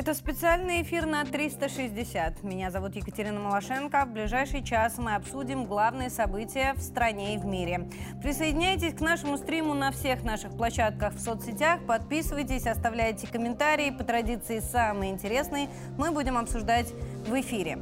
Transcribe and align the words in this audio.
Это 0.00 0.14
специальный 0.14 0.80
эфир 0.80 1.04
на 1.04 1.24
360. 1.26 2.42
Меня 2.42 2.70
зовут 2.70 2.96
Екатерина 2.96 3.38
Малашенко. 3.38 4.06
В 4.06 4.12
ближайший 4.12 4.64
час 4.64 4.96
мы 4.96 5.14
обсудим 5.14 5.66
главные 5.66 6.08
события 6.08 6.72
в 6.74 6.80
стране 6.80 7.34
и 7.34 7.38
в 7.38 7.44
мире. 7.44 7.86
Присоединяйтесь 8.22 8.94
к 8.94 9.00
нашему 9.00 9.36
стриму 9.36 9.74
на 9.74 9.92
всех 9.92 10.22
наших 10.22 10.56
площадках 10.56 11.12
в 11.12 11.20
соцсетях. 11.20 11.84
Подписывайтесь, 11.86 12.66
оставляйте 12.66 13.26
комментарии. 13.26 13.90
По 13.90 14.02
традиции 14.02 14.60
самые 14.60 15.12
интересные 15.12 15.68
мы 15.98 16.12
будем 16.12 16.38
обсуждать 16.38 16.92
в 17.26 17.38
эфире. 17.38 17.78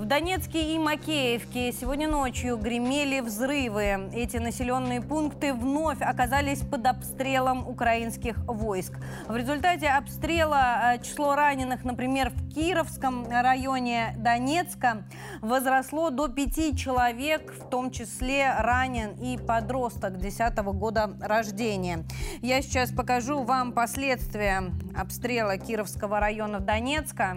В 0.00 0.06
Донецке 0.06 0.74
и 0.74 0.78
Макеевке 0.78 1.72
сегодня 1.72 2.08
ночью 2.08 2.56
гремели 2.56 3.20
взрывы. 3.20 4.08
Эти 4.14 4.38
населенные 4.38 5.02
пункты 5.02 5.52
вновь 5.52 6.00
оказались 6.00 6.60
под 6.60 6.86
обстрелом 6.86 7.68
украинских 7.68 8.38
войск. 8.46 8.94
В 9.28 9.36
результате 9.36 9.88
обстрела 9.88 10.94
э, 10.94 11.02
число 11.02 11.34
раненых, 11.34 11.84
например, 11.84 12.30
в 12.30 12.48
Кировском 12.54 13.28
районе 13.28 14.14
Донецка 14.16 15.04
возросло 15.42 16.08
до 16.08 16.28
пяти 16.28 16.74
человек, 16.74 17.52
в 17.52 17.68
том 17.68 17.90
числе 17.90 18.54
ранен 18.56 19.10
и 19.20 19.36
подросток 19.36 20.16
10 20.16 20.56
года 20.60 21.10
рождения. 21.20 22.04
Я 22.40 22.62
сейчас 22.62 22.90
покажу 22.90 23.42
вам 23.42 23.72
последствия 23.72 24.62
обстрела 24.96 25.58
Кировского 25.58 26.20
района 26.20 26.58
Донецка. 26.58 27.36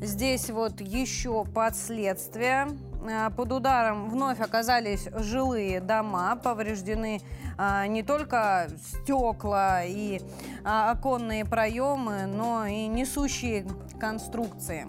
Здесь 0.00 0.50
вот 0.50 0.80
еще 0.80 1.44
последствия. 1.44 2.66
Э, 3.08 3.30
под 3.30 3.52
ударом 3.52 4.08
вновь 4.08 4.40
оказались 4.40 5.08
жилые 5.14 5.80
дома, 5.80 6.36
повреждены 6.36 7.20
а, 7.58 7.86
не 7.86 8.02
только 8.02 8.68
стекла 8.76 9.84
и 9.84 10.20
а, 10.64 10.92
оконные 10.92 11.44
проемы, 11.44 12.26
но 12.26 12.66
и 12.66 12.86
несущие 12.86 13.66
конструкции. 13.98 14.86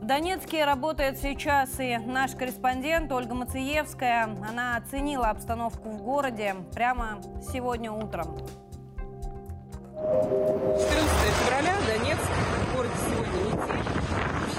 В 0.00 0.04
Донецке 0.04 0.64
работает 0.64 1.18
сейчас 1.18 1.80
и 1.80 1.96
наш 1.96 2.32
корреспондент 2.32 3.10
Ольга 3.10 3.34
Мациевская. 3.34 4.24
Она 4.48 4.76
оценила 4.76 5.30
обстановку 5.30 5.88
в 5.88 6.02
городе 6.02 6.54
прямо 6.74 7.18
сегодня 7.52 7.90
утром. 7.90 8.36
14 9.96 10.86
февраля, 11.40 11.74
Донецк, 11.86 12.30
город 12.74 12.90
сегодня 13.08 13.38
неделя 13.44 13.95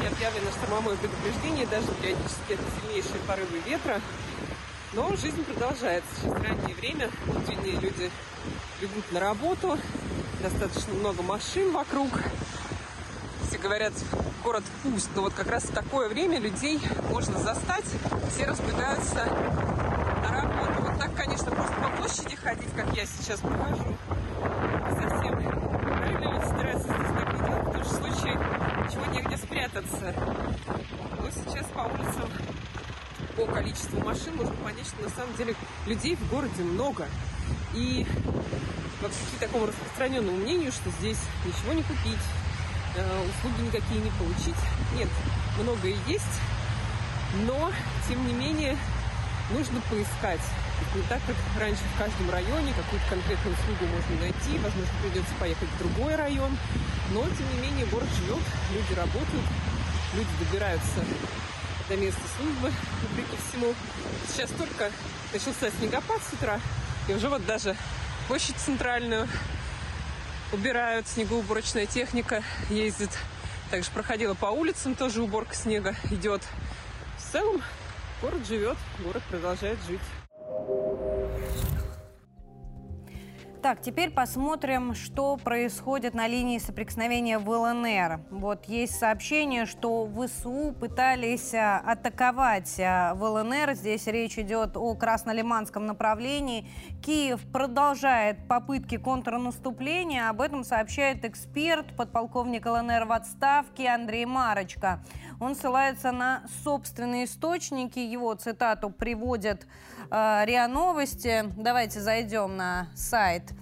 объявлено 0.08 0.52
штормовое 0.52 0.96
предупреждение, 0.98 1.66
даже 1.68 1.88
периодически 2.02 2.54
это 2.54 2.64
сильнейшие 2.82 3.20
порывы 3.28 3.60
ветра. 3.66 4.02
Но 4.94 5.10
жизнь 5.16 5.44
продолжается. 5.44 6.10
Сейчас 6.22 6.34
раннее 6.34 6.76
время, 6.76 7.10
утренние 7.28 7.80
люди 7.80 8.10
бегут 8.82 9.12
на 9.12 9.20
работу, 9.20 9.78
достаточно 10.42 10.94
много 10.94 11.22
машин 11.24 11.72
вокруг. 11.72 12.10
Все 13.48 13.58
говорят, 13.58 13.94
город 14.44 14.64
пуст, 14.84 15.10
но 15.16 15.24
вот 15.24 15.34
как 15.34 15.48
раз 15.50 15.64
в 15.64 15.74
такое 15.74 16.10
время 16.10 16.40
людей 16.40 16.80
можно 17.10 17.38
застать, 17.40 17.86
все 18.32 18.46
разбегаются 18.46 19.26
на 20.24 20.42
работу. 20.42 20.82
Вот 20.84 21.00
так, 21.00 21.16
конечно, 21.16 21.52
просто 21.52 21.74
по 21.76 21.90
площади 21.98 22.36
ходить, 22.36 22.74
как 22.76 22.96
я 22.96 23.06
сейчас 23.06 23.40
прохожу, 23.40 23.98
совсем 25.00 25.36
правильно 25.36 26.34
люди 26.34 26.46
стараются 26.46 26.88
здесь 26.88 27.14
так 27.18 27.34
не 27.34 27.40
делать, 27.46 27.66
потому 27.66 27.84
что 27.84 27.94
в 27.94 27.98
случае 27.98 28.40
чего 28.92 29.06
негде 29.68 29.82
спрятаться. 29.88 30.14
Но 31.20 31.30
сейчас 31.32 31.66
по 31.68 31.80
улицам 31.82 32.30
по 33.36 33.46
количеству 33.46 34.00
машин 34.04 34.36
можно 34.36 34.54
понять, 34.56 34.88
что 34.88 35.04
на 35.04 35.10
самом 35.10 35.36
деле 35.36 35.56
людей 35.86 36.16
в 36.16 36.30
городе 36.30 36.64
много. 36.64 37.08
И 37.74 38.06
вопреки 39.02 39.38
такому 39.40 39.68
распространенному 39.68 40.38
мнению, 40.38 40.72
что 40.72 40.90
здесь 41.00 41.20
ничего 41.46 41.74
не 41.74 41.84
купить, 41.84 42.24
э, 42.96 43.30
услуги 43.30 43.68
никакие 43.68 44.02
не 44.02 44.10
получить. 44.12 44.62
Нет, 44.96 45.10
многое 45.62 45.96
есть, 46.08 46.24
но, 47.46 47.72
тем 48.08 48.26
не 48.26 48.34
менее, 48.34 48.78
нужно 49.52 49.82
поискать. 49.90 50.42
Не 50.96 51.02
так, 51.04 51.20
как 51.28 51.36
раньше 51.60 51.82
в 51.96 51.98
каждом 51.98 52.30
районе 52.30 52.74
какую-то 52.74 53.08
конкретную 53.10 53.56
услугу 53.56 53.86
можно 53.94 54.16
найти, 54.22 54.58
возможно, 54.64 54.94
придется 55.02 55.34
поехать 55.40 55.70
в 55.70 55.78
другой 55.80 56.16
район. 56.16 56.58
Но, 57.12 57.24
тем 57.24 57.56
не 57.56 57.68
менее, 57.68 57.86
город 57.86 58.08
живет, 58.20 58.44
люди 58.74 58.94
работают, 58.94 59.46
люди 60.14 60.30
добираются 60.40 61.06
до 61.88 61.96
места 61.96 62.22
службы, 62.38 62.72
вопреки 63.02 63.38
всему. 63.48 63.74
Сейчас 64.28 64.50
только 64.52 64.92
начался 65.32 65.72
снегопад 65.72 66.22
с 66.22 66.34
утра, 66.34 66.60
и 67.08 67.14
уже 67.14 67.30
вот 67.30 67.46
даже 67.46 67.78
площадь 68.28 68.58
центральную 68.58 69.28
убирают, 70.52 71.08
снегоуборочная 71.08 71.86
техника 71.86 72.44
ездит. 72.70 73.12
Также 73.72 73.90
проходила 73.92 74.34
по 74.34 74.48
улицам, 74.48 74.96
тоже 74.96 75.22
уборка 75.22 75.56
снега 75.56 75.96
идет. 76.12 76.42
В 77.18 77.32
целом 77.32 77.62
город 78.22 78.46
живет, 78.48 78.78
город 79.04 79.24
продолжает 79.30 79.80
жить. 79.88 80.02
Так, 83.62 83.82
теперь 83.82 84.12
посмотрим, 84.12 84.94
что 84.94 85.36
происходит 85.36 86.14
на 86.14 86.28
линии 86.28 86.60
соприкосновения 86.60 87.40
в 87.40 87.50
ЛНР. 87.50 88.22
Вот 88.30 88.66
есть 88.66 89.00
сообщение, 89.00 89.66
что 89.66 90.08
ВСУ 90.08 90.76
пытались 90.80 91.56
а, 91.56 91.80
атаковать 91.80 92.80
а, 92.80 93.16
в 93.16 93.24
ЛНР. 93.24 93.74
Здесь 93.74 94.06
речь 94.08 94.38
идет 94.38 94.78
о 94.78 94.94
Краснолиманском 94.94 95.88
направлении. 95.88 96.70
Киев 97.04 97.42
продолжает 97.52 98.48
попытки 98.48 98.98
контрнаступления. 98.98 100.30
Об 100.30 100.42
этом 100.42 100.64
сообщает 100.64 101.26
эксперт, 101.26 101.96
подполковник 101.96 102.66
ЛНР 102.66 103.06
в 103.06 103.12
отставке 103.12 103.90
Андрей 103.90 104.26
Марочка. 104.26 105.04
Он 105.40 105.56
ссылается 105.56 106.12
на 106.12 106.44
собственные 106.64 107.26
источники. 107.26 108.00
Его 108.00 108.34
цитату 108.36 108.90
приводят 108.92 109.66
э, 110.12 110.46
РИА 110.46 110.68
Новости. 110.68 111.46
Давайте 111.58 112.02
зайдем 112.02 112.56
на 112.56 112.90
сайт 112.96 113.57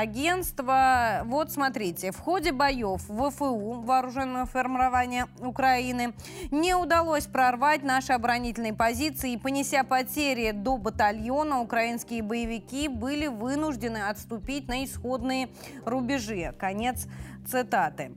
агентства. 0.00 1.22
Вот 1.24 1.50
смотрите, 1.50 2.12
в 2.12 2.18
ходе 2.18 2.52
боев 2.52 3.02
ВФУ, 3.02 3.82
вооруженного 3.82 4.46
формирования 4.46 5.28
Украины, 5.40 6.14
не 6.50 6.74
удалось 6.74 7.26
прорвать 7.26 7.82
наши 7.82 8.12
оборонительные 8.12 8.74
позиции 8.74 9.32
и, 9.32 9.38
понеся 9.38 9.84
потери 9.84 10.50
до 10.50 10.76
батальона, 10.76 11.60
украинские 11.60 12.22
боевики 12.22 12.88
были 12.88 13.26
вынуждены 13.26 13.98
отступить 14.08 14.68
на 14.68 14.84
исходные 14.84 15.48
рубежи. 15.84 16.54
Конец 16.58 17.06
цитаты. 17.46 18.12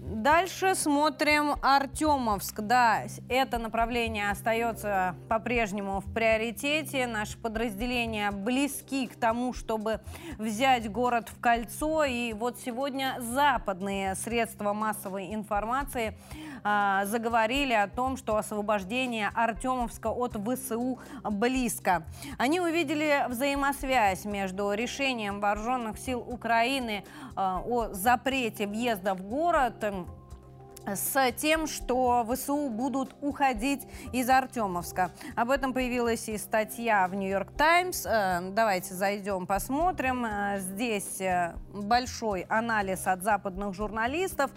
Дальше 0.00 0.74
смотрим 0.74 1.54
Артемовск. 1.62 2.60
Да, 2.60 3.02
это 3.28 3.58
направление 3.58 4.30
остается 4.30 5.14
по-прежнему 5.28 6.00
в 6.00 6.12
приоритете. 6.12 7.06
Наши 7.06 7.38
подразделения 7.38 8.30
близки 8.30 9.06
к 9.06 9.16
тому, 9.16 9.52
чтобы 9.52 10.00
взять 10.36 10.90
город 10.90 11.28
в 11.28 11.40
кольцо. 11.40 12.04
И 12.04 12.32
вот 12.32 12.58
сегодня 12.58 13.16
западные 13.20 14.14
средства 14.16 14.72
массовой 14.72 15.32
информации 15.34 16.18
а, 16.70 17.06
заговорили 17.06 17.72
о 17.72 17.88
том, 17.88 18.18
что 18.18 18.36
освобождение 18.36 19.30
Артемовска 19.34 20.08
от 20.08 20.36
ВСУ 20.36 20.98
близко. 21.24 22.02
Они 22.36 22.60
увидели 22.60 23.24
взаимосвязь 23.30 24.26
между 24.26 24.72
решением 24.72 25.40
вооруженных 25.40 25.98
сил 25.98 26.20
Украины 26.20 27.04
а, 27.34 27.62
о 27.66 27.94
запрете 27.94 28.66
въезда 28.66 29.14
в 29.14 29.22
город 29.22 29.82
с 30.94 31.32
тем, 31.32 31.66
что 31.66 32.26
ВСУ 32.30 32.68
будут 32.68 33.14
уходить 33.20 33.82
из 34.12 34.28
Артемовска. 34.28 35.10
Об 35.36 35.50
этом 35.50 35.72
появилась 35.72 36.28
и 36.28 36.38
статья 36.38 37.06
в 37.08 37.14
Нью-Йорк 37.14 37.52
Таймс. 37.56 38.06
Э, 38.06 38.40
давайте 38.52 38.94
зайдем, 38.94 39.46
посмотрим. 39.46 40.24
Э, 40.24 40.58
здесь 40.60 41.20
э, 41.20 41.54
большой 41.72 42.42
анализ 42.48 43.06
от 43.06 43.22
западных 43.22 43.74
журналистов. 43.74 44.50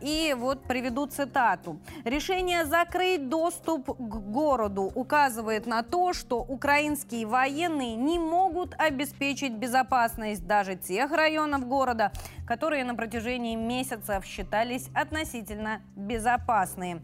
И 0.00 0.34
вот 0.36 0.64
приведу 0.64 1.06
цитату. 1.06 1.78
Решение 2.04 2.66
закрыть 2.66 3.28
доступ 3.28 3.86
к 3.86 3.98
городу 3.98 4.90
указывает 4.94 5.66
на 5.66 5.82
то, 5.82 6.12
что 6.12 6.40
украинские 6.40 7.26
военные 7.26 7.94
не 7.94 8.18
могут 8.18 8.74
обеспечить 8.78 9.52
безопасность 9.52 10.46
даже 10.46 10.76
тех 10.76 11.10
районов 11.10 11.66
города, 11.66 12.12
которые 12.46 12.84
на 12.84 12.94
протяжении 12.94 13.54
месяцев 13.54 14.24
считались 14.24 14.88
относительно 14.94 15.35
относительно 15.36 15.82
безопасными. 15.94 17.02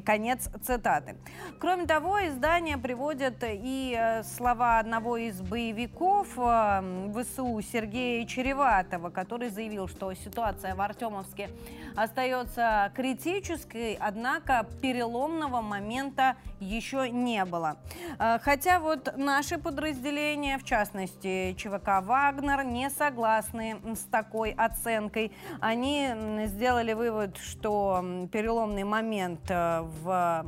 Конец 0.00 0.48
цитаты. 0.64 1.16
Кроме 1.60 1.86
того, 1.86 2.26
издание 2.26 2.78
приводит 2.78 3.42
и 3.42 3.94
э, 3.98 4.22
слова 4.22 4.78
одного 4.78 5.16
из 5.16 5.40
боевиков 5.40 6.28
э, 6.36 7.12
ВСУ 7.14 7.60
Сергея 7.60 8.24
Череватова, 8.26 9.10
который 9.10 9.50
заявил, 9.50 9.88
что 9.88 10.12
ситуация 10.14 10.74
в 10.74 10.80
Артемовске 10.80 11.50
остается 11.96 12.90
критической, 12.94 13.98
однако 14.00 14.66
переломного 14.80 15.60
момента 15.60 16.36
еще 16.60 17.10
не 17.10 17.44
было. 17.44 17.76
Э, 18.18 18.38
хотя 18.40 18.80
вот 18.80 19.16
наши 19.16 19.58
подразделения, 19.58 20.58
в 20.58 20.64
частности 20.64 21.54
ЧВК 21.58 22.02
«Вагнер», 22.02 22.64
не 22.64 22.88
согласны 22.90 23.76
с 23.94 24.04
такой 24.10 24.52
оценкой. 24.52 25.32
Они 25.60 26.10
сделали 26.46 26.94
вывод, 26.94 27.36
что 27.48 28.28
переломный 28.30 28.84
момент 28.84 29.40
э, 29.48 29.80
в 30.02 30.44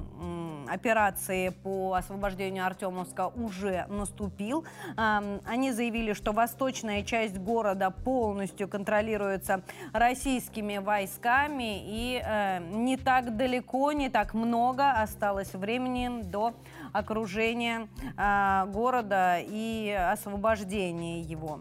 операции 0.68 1.48
по 1.48 1.94
освобождению 1.94 2.66
Артемовска 2.66 3.28
уже 3.28 3.86
наступил. 3.88 4.64
Они 4.96 5.72
заявили, 5.72 6.12
что 6.12 6.32
восточная 6.32 7.02
часть 7.02 7.38
города 7.38 7.90
полностью 7.90 8.68
контролируется 8.68 9.62
российскими 9.92 10.78
войсками 10.78 11.80
и 11.82 12.22
э, 12.22 12.58
не 12.72 12.96
так 12.96 13.36
далеко, 13.36 13.92
не 13.92 14.08
так 14.08 14.34
много 14.34 14.92
осталось 14.92 15.52
времени 15.54 16.22
до 16.22 16.54
окружения 16.92 17.88
э, 18.16 18.66
города 18.70 19.38
и 19.40 19.90
освобождения 19.90 21.20
его. 21.20 21.60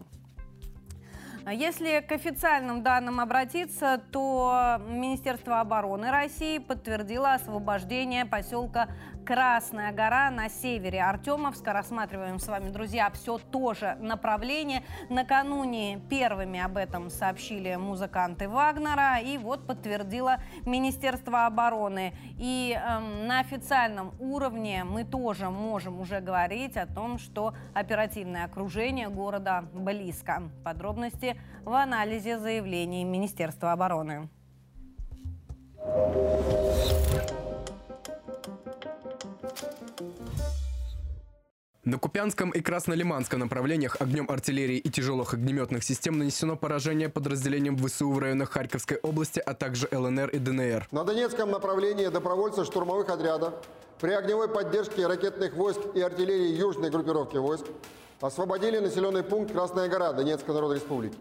Если 1.48 2.04
к 2.06 2.12
официальным 2.12 2.82
данным 2.82 3.18
обратиться, 3.18 4.00
то 4.12 4.76
Министерство 4.88 5.60
обороны 5.60 6.10
России 6.10 6.58
подтвердило 6.58 7.34
освобождение 7.34 8.26
поселка 8.26 8.88
Красная 9.30 9.92
гора 9.92 10.30
на 10.30 10.48
севере 10.48 11.02
Артемовска. 11.02 11.72
Рассматриваем 11.72 12.40
с 12.40 12.48
вами, 12.48 12.70
друзья, 12.70 13.10
все 13.10 13.38
то 13.38 13.74
же 13.74 13.96
направление. 14.00 14.82
Накануне 15.08 16.00
первыми 16.10 16.58
об 16.58 16.76
этом 16.76 17.10
сообщили 17.10 17.76
музыканты 17.76 18.48
Вагнера. 18.48 19.20
И 19.20 19.38
вот 19.38 19.66
подтвердило 19.66 20.38
Министерство 20.66 21.46
обороны. 21.46 22.12
И 22.38 22.76
э, 22.76 22.98
на 22.98 23.38
официальном 23.40 24.14
уровне 24.18 24.82
мы 24.82 25.04
тоже 25.04 25.48
можем 25.48 26.00
уже 26.00 26.20
говорить 26.20 26.76
о 26.76 26.86
том, 26.86 27.18
что 27.18 27.54
оперативное 27.72 28.46
окружение 28.46 29.10
города 29.10 29.64
близко. 29.72 30.42
Подробности 30.64 31.39
в 31.64 31.72
анализе 31.72 32.38
заявлений 32.38 33.04
Министерства 33.04 33.72
обороны. 33.72 34.28
На 41.90 41.98
Купянском 41.98 42.50
и 42.50 42.60
Краснолиманском 42.60 43.40
направлениях 43.40 43.96
огнем 44.00 44.26
артиллерии 44.30 44.76
и 44.76 44.90
тяжелых 44.90 45.34
огнеметных 45.34 45.82
систем 45.82 46.18
нанесено 46.18 46.54
поражение 46.54 47.08
подразделениям 47.08 47.76
ВСУ 47.78 48.12
в 48.12 48.18
районах 48.18 48.50
Харьковской 48.50 48.98
области, 48.98 49.40
а 49.40 49.54
также 49.54 49.88
ЛНР 49.90 50.28
и 50.28 50.38
ДНР. 50.38 50.86
На 50.92 51.04
Донецком 51.04 51.50
направлении 51.50 52.06
добровольцы 52.06 52.64
штурмовых 52.64 53.08
отрядов 53.08 53.54
при 53.98 54.12
огневой 54.12 54.48
поддержке 54.48 55.06
ракетных 55.06 55.54
войск 55.54 55.80
и 55.94 56.00
артиллерии 56.00 56.54
южной 56.56 56.90
группировки 56.90 57.38
войск 57.38 57.64
освободили 58.20 58.78
населенный 58.78 59.22
пункт 59.22 59.52
Красная 59.52 59.88
гора 59.88 60.12
Донецкой 60.12 60.54
Народной 60.54 60.76
Республики. 60.76 61.16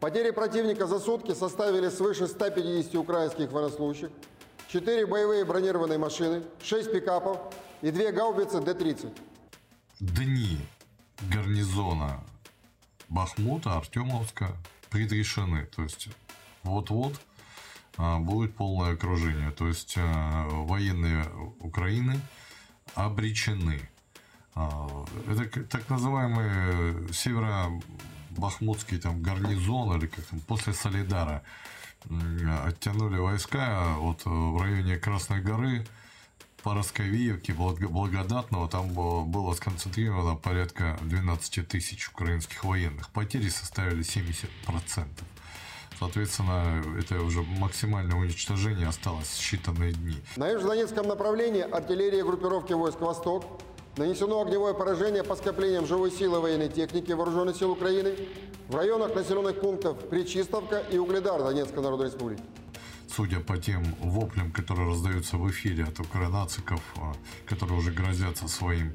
Потери 0.00 0.30
противника 0.30 0.86
за 0.86 1.00
сутки 1.00 1.34
составили 1.34 1.88
свыше 1.88 2.26
150 2.26 2.94
украинских 2.94 3.50
военнослужащих, 3.50 4.10
4 4.68 5.06
боевые 5.06 5.44
бронированные 5.44 5.98
машины, 5.98 6.42
6 6.62 6.92
пикапов 6.92 7.38
и 7.82 7.90
2 7.90 8.12
гаубицы 8.12 8.60
Д-30 8.60 9.12
дни 10.00 10.58
гарнизона 11.32 12.22
Бахмута, 13.08 13.76
Артемовска 13.76 14.56
предрешены. 14.90 15.66
То 15.66 15.82
есть 15.82 16.08
вот-вот 16.62 17.18
а, 17.96 18.18
будет 18.18 18.54
полное 18.54 18.94
окружение. 18.94 19.50
То 19.50 19.66
есть 19.66 19.94
а, 19.96 20.46
военные 20.48 21.24
Украины 21.60 22.20
обречены. 22.94 23.80
А, 24.58 25.04
это 25.30 25.64
так 25.66 25.88
называемый 25.88 27.12
северо-бахмутский 27.12 28.98
там 28.98 29.22
гарнизон 29.22 29.96
или 29.96 30.08
как 30.08 30.24
там 30.24 30.40
после 30.40 30.72
Солидара 30.72 31.44
оттянули 32.66 33.18
войска 33.18 33.94
вот 33.98 34.22
в 34.24 34.60
районе 34.60 34.96
Красной 34.96 35.40
горы 35.40 35.86
по 36.64 36.74
Росковиевке, 36.74 37.52
Благодатного, 37.52 38.68
там 38.68 38.88
было 38.88 39.54
сконцентрировано 39.54 40.34
порядка 40.34 40.98
12 41.02 41.68
тысяч 41.68 42.08
украинских 42.08 42.64
военных. 42.64 43.10
Потери 43.10 43.48
составили 43.48 44.02
70%. 44.02 44.48
Соответственно, 46.00 46.82
это 46.98 47.22
уже 47.22 47.42
максимальное 47.42 48.16
уничтожение 48.16 48.88
осталось 48.88 49.38
считанные 49.38 49.92
дни. 49.92 50.16
На 50.36 50.48
Южнодонецком 50.48 51.06
направлении 51.06 51.62
артиллерия 51.62 52.24
группировки 52.24 52.72
войск 52.72 53.00
«Восток» 53.00 53.60
нанесено 53.98 54.40
огневое 54.40 54.74
поражение 54.74 55.22
по 55.24 55.36
скоплениям 55.36 55.86
живой 55.86 56.10
силы 56.10 56.40
военной 56.40 56.68
техники 56.68 57.12
Вооруженных 57.12 57.56
сил 57.56 57.72
Украины 57.72 58.14
в 58.68 58.76
районах 58.76 59.14
населенных 59.14 59.60
пунктов 59.60 59.98
Причистовка 60.08 60.78
и 60.90 60.98
Угледар 60.98 61.42
Донецкой 61.42 61.82
Народной 61.82 62.06
Республики 62.06 62.42
судя 63.10 63.40
по 63.40 63.58
тем 63.58 63.82
воплям, 64.00 64.52
которые 64.52 64.90
раздаются 64.90 65.38
в 65.38 65.50
эфире 65.50 65.84
от 65.84 65.98
укронациков, 65.98 66.80
а, 66.96 67.14
которые 67.46 67.78
уже 67.78 67.90
грозятся 67.90 68.46
своим 68.46 68.94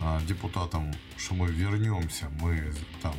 а, 0.00 0.22
депутатам, 0.22 0.94
что 1.18 1.34
мы 1.34 1.48
вернемся, 1.48 2.30
мы 2.40 2.72
там 3.02 3.14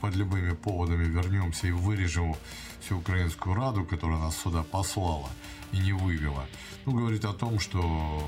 под 0.00 0.16
любыми 0.16 0.54
поводами 0.54 1.04
вернемся 1.04 1.68
и 1.68 1.70
вырежем 1.70 2.34
всю 2.80 2.98
украинскую 2.98 3.54
раду, 3.54 3.84
которая 3.84 4.18
нас 4.18 4.36
сюда 4.36 4.62
послала 4.64 5.30
и 5.72 5.78
не 5.78 5.92
вывела. 5.92 6.44
Ну, 6.84 6.92
говорит 6.92 7.24
о 7.24 7.32
том, 7.32 7.58
что 7.58 7.80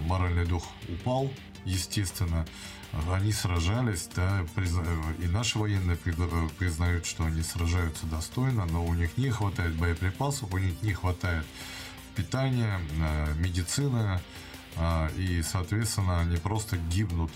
моральный 0.06 0.46
дух 0.46 0.64
упал, 0.88 1.30
естественно, 1.68 2.46
они 3.12 3.32
сражались, 3.32 4.08
да, 4.16 4.44
и 5.18 5.26
наши 5.26 5.58
военные 5.58 5.96
признают, 5.96 7.06
что 7.06 7.24
они 7.24 7.42
сражаются 7.42 8.06
достойно, 8.06 8.64
но 8.66 8.84
у 8.84 8.94
них 8.94 9.16
не 9.18 9.30
хватает 9.30 9.74
боеприпасов, 9.74 10.52
у 10.52 10.58
них 10.58 10.80
не 10.82 10.94
хватает 10.94 11.44
питания, 12.16 12.80
э, 12.98 13.34
медицины, 13.34 14.20
э, 14.76 15.08
и, 15.16 15.42
соответственно, 15.42 16.20
они 16.20 16.36
просто 16.36 16.76
гибнут 16.76 17.30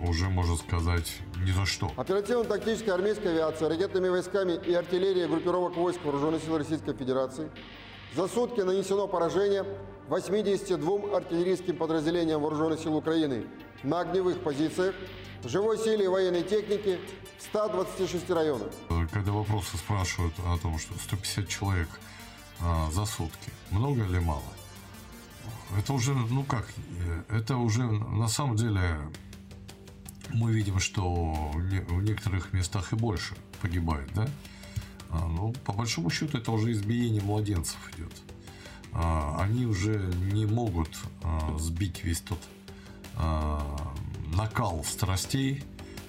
уже, 0.00 0.28
можно 0.28 0.56
сказать, 0.56 1.18
ни 1.44 1.52
за 1.52 1.66
что. 1.66 1.92
Оперативно-тактическая 1.96 2.94
армейская 2.94 3.32
авиация, 3.32 3.68
ракетными 3.68 4.08
войсками 4.08 4.52
и 4.52 4.72
артиллерия 4.72 5.28
группировок 5.28 5.76
войск 5.76 6.00
Вооруженных 6.02 6.42
сил 6.42 6.56
Российской 6.56 6.94
Федерации 6.94 7.50
за 8.14 8.26
сутки 8.26 8.60
нанесено 8.60 9.06
поражение 9.06 9.64
82 10.08 11.16
артиллерийским 11.16 11.76
подразделениям 11.76 12.40
Вооруженных 12.40 12.80
сил 12.80 12.96
Украины– 12.96 13.44
на 13.82 14.00
огневых 14.00 14.42
позициях, 14.42 14.94
живой 15.44 15.78
силе 15.78 16.04
и 16.04 16.08
военной 16.08 16.42
технике 16.42 16.98
в 17.38 17.42
126 17.42 18.30
районах. 18.30 18.70
Когда 19.12 19.32
вопросы 19.32 19.76
спрашивают 19.76 20.34
о 20.44 20.58
том, 20.58 20.78
что 20.78 20.94
150 20.98 21.48
человек 21.48 21.88
а, 22.60 22.90
за 22.90 23.06
сутки, 23.06 23.52
много 23.70 24.04
или 24.04 24.18
мало? 24.18 24.42
Это 25.78 25.92
уже, 25.92 26.14
ну 26.14 26.44
как, 26.44 26.66
это 27.28 27.56
уже 27.56 27.82
на 27.84 28.28
самом 28.28 28.56
деле 28.56 28.98
мы 30.32 30.52
видим, 30.52 30.80
что 30.80 31.04
в 31.54 32.02
некоторых 32.02 32.52
местах 32.52 32.92
и 32.92 32.96
больше 32.96 33.34
погибает, 33.60 34.08
да? 34.14 34.28
А, 35.10 35.26
ну, 35.26 35.52
по 35.64 35.72
большому 35.72 36.10
счету, 36.10 36.38
это 36.38 36.50
уже 36.50 36.72
избиение 36.72 37.22
младенцев 37.22 37.78
идет. 37.96 38.12
А, 38.92 39.38
они 39.40 39.66
уже 39.66 39.98
не 40.32 40.46
могут 40.46 40.90
а, 41.22 41.56
сбить 41.58 42.04
весь 42.04 42.20
тот 42.20 42.40
э, 43.16 43.60
накал 44.34 44.84
страстей, 44.84 45.64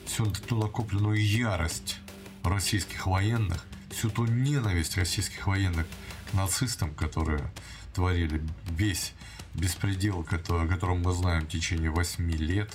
всю 0.05 0.25
ту 0.31 0.57
накопленную 0.57 1.21
ярость 1.23 1.97
российских 2.43 3.07
военных, 3.07 3.65
всю 3.91 4.09
ту 4.09 4.25
ненависть 4.25 4.97
российских 4.97 5.47
военных 5.47 5.85
к 6.31 6.33
нацистам, 6.33 6.93
которые 6.93 7.51
творили 7.93 8.41
весь 8.69 9.13
беспредел, 9.53 10.23
который, 10.23 10.65
о 10.65 10.67
котором 10.67 11.01
мы 11.01 11.13
знаем 11.13 11.43
в 11.43 11.49
течение 11.49 11.89
8 11.89 12.31
лет 12.31 12.73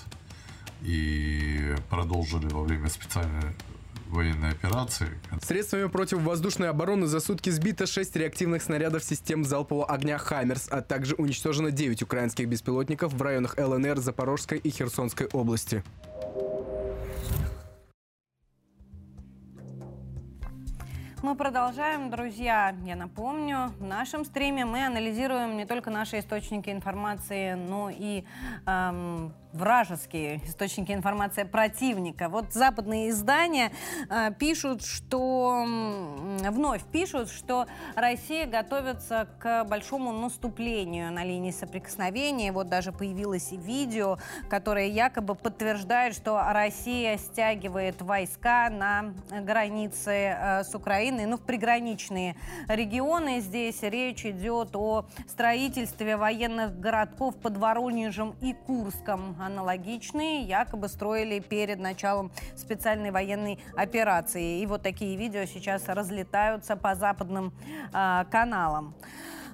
и 0.82 1.76
продолжили 1.88 2.49
во 2.49 2.62
время 2.62 2.88
специальной 2.88 3.54
военной 4.12 4.50
операции. 4.50 5.09
Средствами 5.42 5.88
противовоздушной 5.88 6.69
обороны 6.69 7.07
за 7.07 7.21
сутки 7.21 7.50
сбито 7.50 7.87
6 7.87 8.16
реактивных 8.16 8.62
снарядов 8.62 9.02
систем 9.02 9.45
залпового 9.45 9.87
огня 9.87 10.19
«Хаймерс», 10.19 10.69
а 10.71 10.83
также 10.83 11.14
уничтожено 11.14 11.71
9 11.71 12.02
украинских 12.02 12.49
беспилотников 12.49 13.12
в 13.12 13.23
районах 13.23 13.57
ЛНР, 13.59 13.99
Запорожской 13.99 14.59
и 14.59 14.71
Херсонской 14.71 15.26
области. 15.33 15.83
Мы 21.23 21.37
продолжаем, 21.37 22.11
друзья. 22.11 22.75
Я 22.85 22.97
напомню, 22.97 23.73
в 23.78 23.85
нашем 23.85 24.25
стриме 24.25 24.64
мы 24.64 24.85
анализируем 24.85 25.57
не 25.57 25.66
только 25.66 25.88
наши 25.88 26.19
источники 26.19 26.69
информации, 26.69 27.54
но 27.54 27.90
и 27.90 28.25
эм, 28.66 29.33
вражеские 29.52 30.40
источники 30.47 30.92
информации 30.92 31.44
противника. 31.44 32.28
Вот 32.28 32.52
западные 32.52 33.11
издания 33.11 33.73
э, 34.09 34.32
пишут, 34.38 34.82
что 34.82 35.64
вновь 36.50 36.82
пишут, 36.85 37.30
что 37.30 37.66
Россия 37.94 38.47
готовится 38.47 39.28
к 39.38 39.64
большому 39.64 40.12
наступлению 40.12 41.12
на 41.12 41.25
линии 41.25 41.50
соприкосновения. 41.50 42.52
Вот 42.52 42.68
даже 42.68 42.92
появилось 42.92 43.52
видео, 43.52 44.18
которое 44.49 44.87
якобы 44.87 45.35
подтверждает, 45.35 46.14
что 46.14 46.42
Россия 46.50 47.18
стягивает 47.18 48.00
войска 48.00 48.71
на 48.71 49.14
границе 49.30 50.37
э, 50.38 50.64
с 50.64 50.75
Украиной, 50.75 51.26
ну 51.26 51.37
в 51.37 51.42
приграничные 51.42 52.37
регионы. 52.68 53.40
Здесь 53.40 53.82
речь 53.82 54.25
идет 54.25 54.75
о 54.75 55.06
строительстве 55.28 56.16
военных 56.16 56.78
городков 56.78 57.37
под 57.37 57.56
Воронежем 57.56 58.35
и 58.40 58.54
Курском 58.54 59.37
аналогичные 59.42 60.42
якобы 60.42 60.88
строили 60.88 61.38
перед 61.40 61.78
началом 61.78 62.30
специальной 62.56 63.11
военной 63.11 63.58
операции. 63.76 64.61
И 64.61 64.66
вот 64.66 64.82
такие 64.82 65.16
видео 65.16 65.44
сейчас 65.44 65.88
разлетаются 65.88 66.76
по 66.76 66.94
западным 66.94 67.52
э, 67.92 68.25
каналам. 68.30 68.94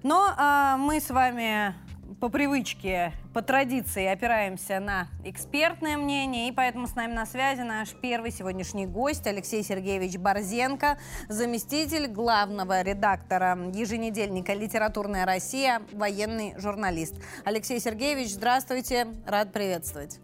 Но 0.02 0.28
э, 0.28 0.76
мы 0.78 1.00
с 1.00 1.10
вами 1.10 1.74
по 2.20 2.28
привычке, 2.28 3.12
по 3.34 3.42
традиции 3.42 4.06
опираемся 4.06 4.80
на 4.80 5.08
экспертное 5.24 5.96
мнение, 5.96 6.48
и 6.48 6.52
поэтому 6.52 6.86
с 6.86 6.94
нами 6.94 7.12
на 7.12 7.26
связи 7.26 7.60
наш 7.60 7.90
первый 7.90 8.30
сегодняшний 8.30 8.86
гость 8.86 9.26
Алексей 9.26 9.62
Сергеевич 9.62 10.16
Борзенко, 10.16 10.98
заместитель 11.28 12.06
главного 12.06 12.82
редактора 12.82 13.58
еженедельника 13.74 14.54
«Литературная 14.54 15.26
Россия», 15.26 15.82
военный 15.92 16.54
журналист. 16.58 17.14
Алексей 17.44 17.80
Сергеевич, 17.80 18.30
здравствуйте, 18.30 19.06
рад 19.26 19.52
приветствовать. 19.52 20.20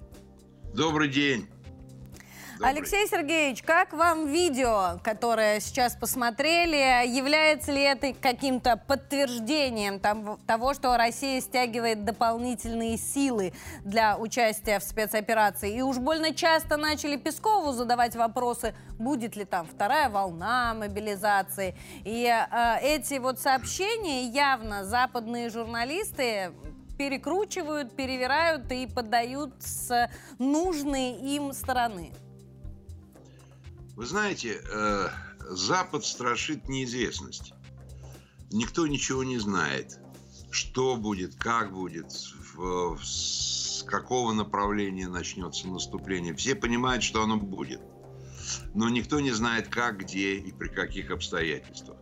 Добрый 0.75 1.09
день. 1.09 1.47
Добрый. 2.55 2.71
Алексей 2.71 3.09
Сергеевич, 3.09 3.63
как 3.63 3.93
вам 3.93 4.29
видео, 4.29 5.01
которое 5.03 5.59
сейчас 5.59 5.97
посмотрели? 5.97 7.05
Является 7.05 7.73
ли 7.73 7.83
это 7.83 8.15
каким-то 8.15 8.77
подтверждением 8.77 9.99
там, 9.99 10.39
того, 10.47 10.73
что 10.73 10.97
Россия 10.97 11.41
стягивает 11.41 12.05
дополнительные 12.05 12.97
силы 12.97 13.55
для 13.85 14.17
участия 14.17 14.79
в 14.79 14.85
спецоперации? 14.85 15.75
И 15.75 15.83
уж 15.83 15.99
больно 15.99 16.33
часто 16.33 16.77
начали 16.77 17.17
Пескову 17.17 17.73
задавать 17.73 18.15
вопросы, 18.15 18.73
будет 19.01 19.35
ли 19.35 19.45
там 19.45 19.67
вторая 19.67 20.09
волна 20.09 20.75
мобилизации. 20.75 21.75
И 22.05 22.25
э, 22.25 22.79
эти 22.83 23.19
вот 23.19 23.41
сообщения 23.41 24.29
явно 24.29 24.85
западные 24.85 25.51
журналисты 25.51 26.53
перекручивают, 26.97 27.97
перевирают 27.97 28.71
и 28.71 28.87
подают 28.87 29.55
с 29.59 30.09
нужной 30.39 31.15
им 31.15 31.53
стороны. 31.53 32.13
Вы 33.97 34.07
знаете, 34.07 34.61
э, 34.61 35.09
Запад 35.51 36.05
страшит 36.05 36.69
неизвестность. 36.69 37.53
Никто 38.51 38.87
ничего 38.87 39.23
не 39.23 39.39
знает. 39.39 40.01
Что 40.51 40.97
будет, 40.97 41.37
как 41.37 41.73
будет, 41.73 42.13
в, 42.55 42.99
с 43.03 43.85
какого 43.85 44.33
направления 44.33 45.09
начнется 45.09 45.69
наступление. 45.69 46.35
Все 46.35 46.57
понимают, 46.57 47.05
что 47.05 47.23
оно 47.23 47.37
будет. 47.37 47.81
Но 48.75 48.89
никто 48.89 49.21
не 49.21 49.31
знает, 49.31 49.69
как, 49.69 49.99
где 49.99 50.37
и 50.37 50.53
при 50.53 50.69
каких 50.69 51.11
обстоятельствах. 51.11 51.99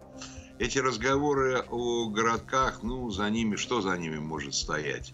Эти 0.59 0.79
разговоры 0.79 1.63
о 1.71 2.09
городках, 2.09 2.83
ну, 2.83 3.11
за 3.11 3.29
ними, 3.29 3.57
что 3.57 3.83
за 3.83 3.97
ними 3.99 4.19
может 4.19 4.55
стоять? 4.55 5.13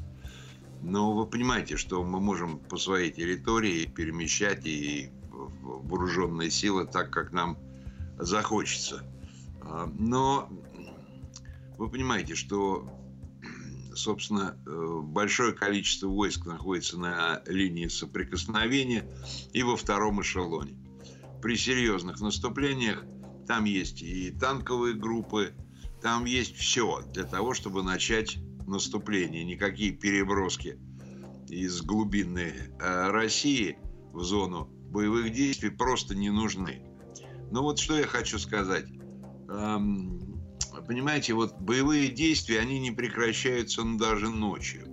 Но 0.82 1.12
вы 1.12 1.26
понимаете, 1.26 1.76
что 1.76 2.04
мы 2.04 2.20
можем 2.20 2.58
по 2.58 2.76
своей 2.76 3.10
территории 3.10 3.86
перемещать 3.86 4.64
и 4.66 5.10
вооруженные 5.38 6.50
силы 6.50 6.86
так, 6.86 7.10
как 7.10 7.32
нам 7.32 7.58
захочется. 8.18 9.04
А, 9.62 9.86
но 9.98 10.50
вы 11.76 11.88
понимаете, 11.88 12.34
что, 12.34 12.88
собственно, 13.94 14.56
э, 14.66 15.00
большое 15.02 15.52
количество 15.52 16.08
войск 16.08 16.46
находится 16.46 16.98
на 16.98 17.42
линии 17.46 17.88
соприкосновения 17.88 19.04
и 19.52 19.62
во 19.62 19.76
втором 19.76 20.20
эшелоне. 20.20 20.76
При 21.40 21.56
серьезных 21.56 22.20
наступлениях 22.20 23.04
там 23.46 23.64
есть 23.64 24.02
и 24.02 24.30
танковые 24.32 24.94
группы, 24.94 25.54
там 26.02 26.24
есть 26.24 26.56
все 26.56 27.02
для 27.12 27.24
того, 27.24 27.54
чтобы 27.54 27.82
начать 27.82 28.38
наступление. 28.66 29.44
Никакие 29.44 29.92
переброски 29.92 30.78
из 31.48 31.80
глубинной 31.82 32.52
э, 32.80 33.10
России 33.10 33.78
в 34.12 34.22
зону 34.22 34.68
боевых 34.90 35.32
действий 35.32 35.70
просто 35.70 36.14
не 36.14 36.30
нужны. 36.30 36.82
Но 37.50 37.62
вот 37.62 37.78
что 37.78 37.98
я 37.98 38.06
хочу 38.06 38.38
сказать. 38.38 38.86
Эм, 39.48 40.42
понимаете, 40.86 41.34
вот 41.34 41.58
боевые 41.60 42.08
действия, 42.08 42.60
они 42.60 42.78
не 42.78 42.90
прекращаются 42.90 43.82
даже 43.84 44.28
ночью. 44.28 44.86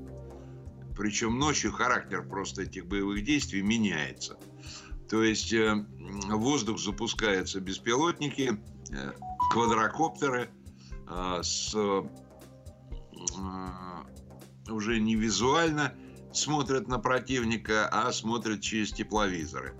Причем 0.97 1.37
ночью 1.39 1.71
характер 1.71 2.25
просто 2.27 2.63
этих 2.63 2.85
боевых 2.85 3.23
действий 3.23 3.61
меняется. 3.61 4.37
То 5.09 5.23
есть 5.23 5.53
э, 5.53 5.73
в 5.73 6.37
воздух 6.37 6.79
запускаются 6.79 7.59
беспилотники, 7.59 8.57
э, 8.91 9.11
квадрокоптеры 9.51 10.49
э, 11.07 11.39
с 11.43 11.75
уже 14.69 14.99
не 14.99 15.15
визуально 15.15 15.93
смотрят 16.37 16.87
на 16.87 16.99
противника, 16.99 17.87
а 17.91 18.11
смотрят 18.11 18.61
через 18.61 18.91
тепловизоры. 18.91 19.73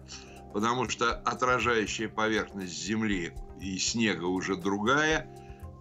Потому 0.54 0.90
что 0.90 1.14
отражающая 1.14 2.08
поверхность 2.08 2.78
Земли 2.78 3.34
и 3.60 3.78
снега 3.78 4.26
уже 4.26 4.56
другая, 4.56 5.28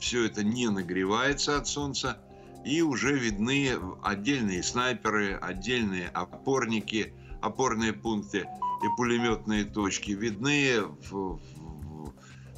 все 0.01 0.27
это 0.27 0.43
не 0.43 0.69
нагревается 0.69 1.57
от 1.57 1.69
солнца, 1.69 2.19
и 2.65 2.83
уже 2.83 3.17
видны 3.17 3.73
отдельные 4.03 4.63
снайперы, 4.63 5.35
отдельные 5.35 6.09
опорники, 6.09 7.15
опорные 7.41 7.93
пункты 7.93 8.39
и 8.39 8.97
пулеметные 8.97 9.65
точки. 9.65 10.13
Видны 10.13 10.81
в, 11.11 11.41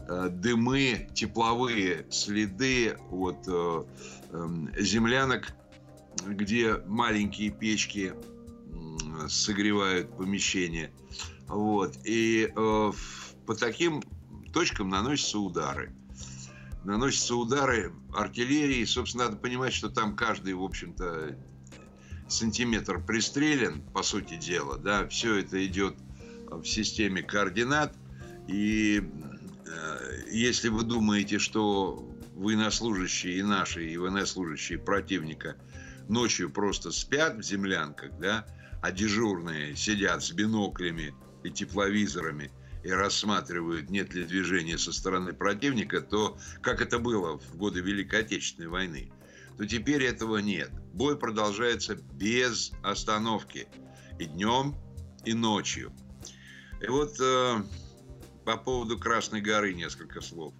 э, 0.08 0.28
дымы, 0.30 1.08
тепловые 1.12 2.06
следы 2.10 2.96
от 3.10 3.46
э, 3.48 3.84
э, 4.30 4.48
землянок 4.78 5.52
где 6.24 6.76
маленькие 6.86 7.50
печки 7.50 8.14
согревают 9.28 10.16
помещение. 10.16 10.90
Вот. 11.48 11.96
И 12.04 12.52
э, 12.54 12.92
по 13.46 13.54
таким 13.54 14.02
точкам 14.52 14.88
наносятся 14.88 15.38
удары. 15.38 15.92
Наносятся 16.84 17.36
удары 17.36 17.92
артиллерии. 18.14 18.84
Собственно, 18.84 19.24
надо 19.24 19.36
понимать, 19.36 19.72
что 19.72 19.88
там 19.88 20.16
каждый, 20.16 20.54
в 20.54 20.62
общем-то, 20.62 21.36
сантиметр 22.28 23.04
пристрелен, 23.04 23.82
по 23.92 24.02
сути 24.02 24.36
дела. 24.36 24.78
Да, 24.78 25.06
все 25.08 25.36
это 25.36 25.64
идет 25.66 25.96
в 26.50 26.64
системе 26.64 27.22
координат. 27.22 27.94
И 28.48 29.02
э, 29.66 30.20
если 30.30 30.68
вы 30.68 30.82
думаете, 30.84 31.38
что 31.38 32.08
военнослужащие 32.34 33.38
и 33.38 33.42
наши, 33.42 33.88
и 33.88 33.96
военнослужащие 33.96 34.78
противника– 34.78 35.56
ночью 36.08 36.50
просто 36.50 36.90
спят 36.90 37.36
в 37.36 37.42
землянках, 37.42 38.18
да, 38.18 38.46
а 38.82 38.92
дежурные 38.92 39.74
сидят 39.76 40.22
с 40.22 40.32
биноклями 40.32 41.14
и 41.42 41.50
тепловизорами 41.50 42.50
и 42.84 42.90
рассматривают, 42.90 43.90
нет 43.90 44.14
ли 44.14 44.24
движения 44.24 44.78
со 44.78 44.92
стороны 44.92 45.32
противника, 45.32 46.00
то, 46.00 46.38
как 46.62 46.80
это 46.80 46.98
было 46.98 47.38
в 47.38 47.56
годы 47.56 47.80
Великой 47.80 48.20
Отечественной 48.20 48.68
войны, 48.68 49.10
то 49.58 49.66
теперь 49.66 50.04
этого 50.04 50.38
нет. 50.38 50.70
Бой 50.92 51.18
продолжается 51.18 51.96
без 51.96 52.70
остановки. 52.82 53.66
И 54.18 54.26
днем, 54.26 54.76
и 55.24 55.34
ночью. 55.34 55.92
И 56.80 56.86
вот 56.86 57.16
э, 57.20 57.62
по 58.44 58.56
поводу 58.56 58.98
Красной 58.98 59.40
горы 59.40 59.74
несколько 59.74 60.20
слов. 60.20 60.54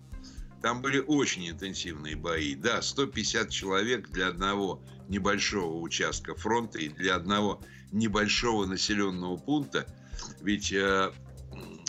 Там 0.62 0.82
были 0.82 0.98
очень 0.98 1.48
интенсивные 1.48 2.16
бои. 2.16 2.54
Да, 2.54 2.82
150 2.82 3.50
человек 3.50 4.08
для 4.10 4.28
одного 4.28 4.82
небольшого 5.08 5.78
участка 5.80 6.34
фронта 6.34 6.78
и 6.78 6.88
для 6.88 7.14
одного 7.16 7.62
небольшого 7.92 8.66
населенного 8.66 9.36
пункта. 9.36 9.86
Ведь 10.40 10.72
э, 10.72 11.12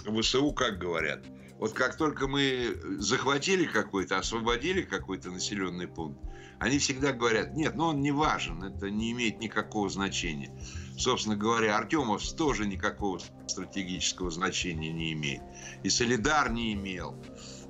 ВСУ, 0.06 0.52
как 0.52 0.78
говорят, 0.78 1.26
вот 1.60 1.74
как 1.74 1.98
только 1.98 2.28
мы 2.28 2.78
захватили 3.00 3.66
какой-то, 3.66 4.18
освободили 4.18 4.84
какой-то 4.84 5.32
населенный 5.32 5.88
пункт, 5.88 6.20
они 6.60 6.80
всегда 6.80 7.14
говорят, 7.14 7.54
нет, 7.54 7.76
ну 7.76 7.86
он 7.86 8.02
не 8.02 8.12
важен, 8.12 8.64
это 8.64 8.90
не 8.90 9.12
имеет 9.12 9.40
никакого 9.40 9.90
значения. 9.90 10.52
Собственно 10.98 11.36
говоря, 11.36 11.78
Артемов 11.78 12.28
тоже 12.34 12.66
никакого 12.66 13.20
стратегического 13.48 14.32
значения 14.32 14.92
не 14.92 15.14
имеет. 15.14 15.42
И 15.84 15.90
Солидар 15.90 16.52
не 16.52 16.74
имел. 16.74 17.16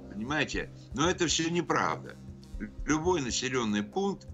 Понимаете? 0.09 0.71
Но 0.93 1.09
это 1.09 1.27
все 1.27 1.49
неправда. 1.49 2.15
Любой 2.85 3.21
населенный 3.21 3.83
пункт, 3.83 4.27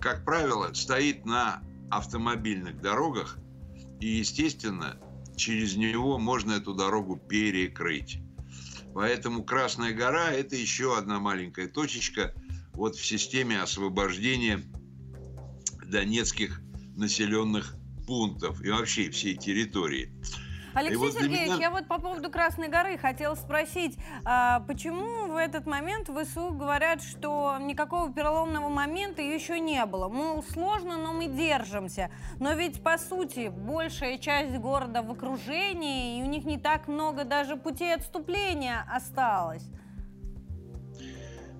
как 0.00 0.24
правило, 0.24 0.72
стоит 0.72 1.24
на 1.24 1.62
автомобильных 1.90 2.80
дорогах, 2.80 3.38
и, 4.00 4.06
естественно, 4.06 4.98
через 5.36 5.76
него 5.76 6.18
можно 6.18 6.52
эту 6.52 6.74
дорогу 6.74 7.16
перекрыть. 7.16 8.20
Поэтому 8.94 9.44
Красная 9.44 9.92
гора– 9.92 10.32
это 10.32 10.56
еще 10.56 10.96
одна 10.96 11.20
маленькая 11.20 11.68
точечка 11.68 12.32
вот 12.72 12.96
в 12.96 13.04
системе 13.04 13.60
освобождения 13.60 14.62
донецких 15.84 16.60
населенных 16.96 17.74
пунктов 18.06 18.62
и 18.62 18.70
вообще 18.70 19.10
всей 19.10 19.36
территории. 19.36 20.12
Алексей 20.76 20.98
вот 20.98 21.14
Сергеевич, 21.14 21.54
меня... 21.54 21.56
я 21.56 21.70
вот 21.70 21.88
по 21.88 21.98
поводу 21.98 22.30
Красной 22.30 22.68
горы 22.68 22.98
хотела 22.98 23.34
спросить, 23.34 23.96
а 24.26 24.60
почему 24.60 25.26
в 25.32 25.36
этот 25.36 25.64
момент 25.64 26.10
ВСУ 26.10 26.50
говорят, 26.50 27.02
что 27.02 27.56
никакого 27.58 28.12
переломного 28.12 28.68
момента 28.68 29.22
еще 29.22 29.58
не 29.58 29.86
было? 29.86 30.08
Мол, 30.08 30.44
сложно, 30.44 30.98
но 30.98 31.14
мы 31.14 31.28
держимся. 31.28 32.10
Но 32.40 32.52
ведь, 32.52 32.82
по 32.82 32.98
сути, 32.98 33.48
большая 33.48 34.18
часть 34.18 34.54
города 34.58 35.00
в 35.00 35.10
окружении, 35.10 36.20
и 36.20 36.22
у 36.22 36.26
них 36.26 36.44
не 36.44 36.58
так 36.58 36.88
много 36.88 37.24
даже 37.24 37.56
путей 37.56 37.94
отступления 37.94 38.86
осталось. 38.92 39.64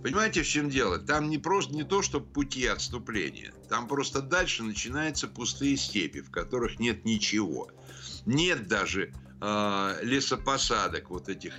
Понимаете, 0.02 0.42
в 0.42 0.46
чем 0.46 0.68
дело? 0.68 0.98
Там 0.98 1.30
не 1.30 1.38
просто 1.38 1.74
не 1.74 1.84
то, 1.84 2.02
что 2.02 2.20
пути 2.20 2.66
отступления. 2.66 3.54
Там 3.70 3.88
просто 3.88 4.20
дальше 4.20 4.62
начинаются 4.62 5.26
пустые 5.26 5.78
степи, 5.78 6.20
в 6.20 6.30
которых 6.30 6.78
нет 6.78 7.06
ничего 7.06 7.70
нет 8.26 8.66
даже 8.66 9.12
э, 9.40 9.98
лесопосадок, 10.02 11.10
вот 11.10 11.28
этих 11.28 11.54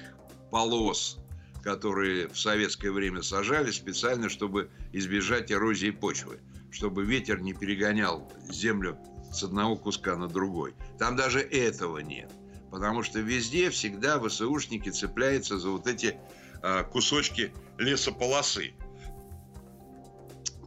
полос, 0.51 1.17
которые 1.63 2.27
в 2.27 2.37
советское 2.37 2.91
время 2.91 3.21
сажали 3.21 3.71
специально, 3.71 4.29
чтобы 4.29 4.69
избежать 4.91 5.51
эрозии 5.51 5.91
почвы, 5.91 6.39
чтобы 6.69 7.05
ветер 7.05 7.41
не 7.41 7.53
перегонял 7.53 8.31
землю 8.49 8.97
с 9.31 9.43
одного 9.43 9.75
куска 9.75 10.15
на 10.15 10.27
другой. 10.27 10.75
Там 10.99 11.15
даже 11.15 11.39
этого 11.39 11.99
нет. 11.99 12.31
Потому 12.69 13.01
что 13.01 13.19
везде 13.19 13.69
всегда 13.69 14.19
ВСУшники 14.19 14.89
цепляются 14.89 15.57
за 15.57 15.69
вот 15.69 15.87
эти 15.87 16.17
э, 16.61 16.83
кусочки 16.83 17.53
лесополосы. 17.77 18.73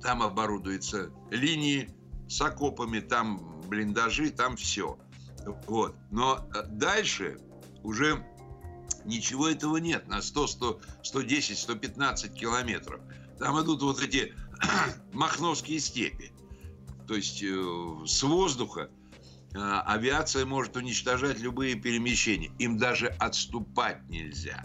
Там 0.03 0.23
оборудуются 0.23 1.11
линии 1.31 1.91
с 2.27 2.41
окопами, 2.41 3.01
там 3.01 3.61
блиндажи, 3.69 4.31
там 4.31 4.57
все– 4.57 4.99
вот. 5.67 5.95
Но 6.11 6.47
э, 6.55 6.63
дальше 6.69 7.39
уже 7.83 8.25
ничего 9.05 9.49
этого 9.49 9.77
нет 9.79 10.09
на 10.09 10.23
100, 10.23 10.47
100, 10.47 10.81
110, 11.03 11.59
115 11.59 12.35
километров. 12.35 13.01
Там 13.39 13.61
идут 13.63 13.83
вот 13.83 14.03
эти 14.03 14.35
махновские 15.13 15.81
степи. 15.81 16.33
То 17.07 17.15
есть 17.15 17.43
э, 17.43 18.07
с 18.07 18.23
воздуха 18.23 18.91
э, 19.55 19.59
авиация 19.59 20.45
может 20.45 20.77
уничтожать 20.77 21.41
любые 21.41 21.75
перемещения. 21.75 22.53
Им 22.59 22.79
даже 22.79 23.09
отступать 23.09 24.09
нельзя. 24.09 24.65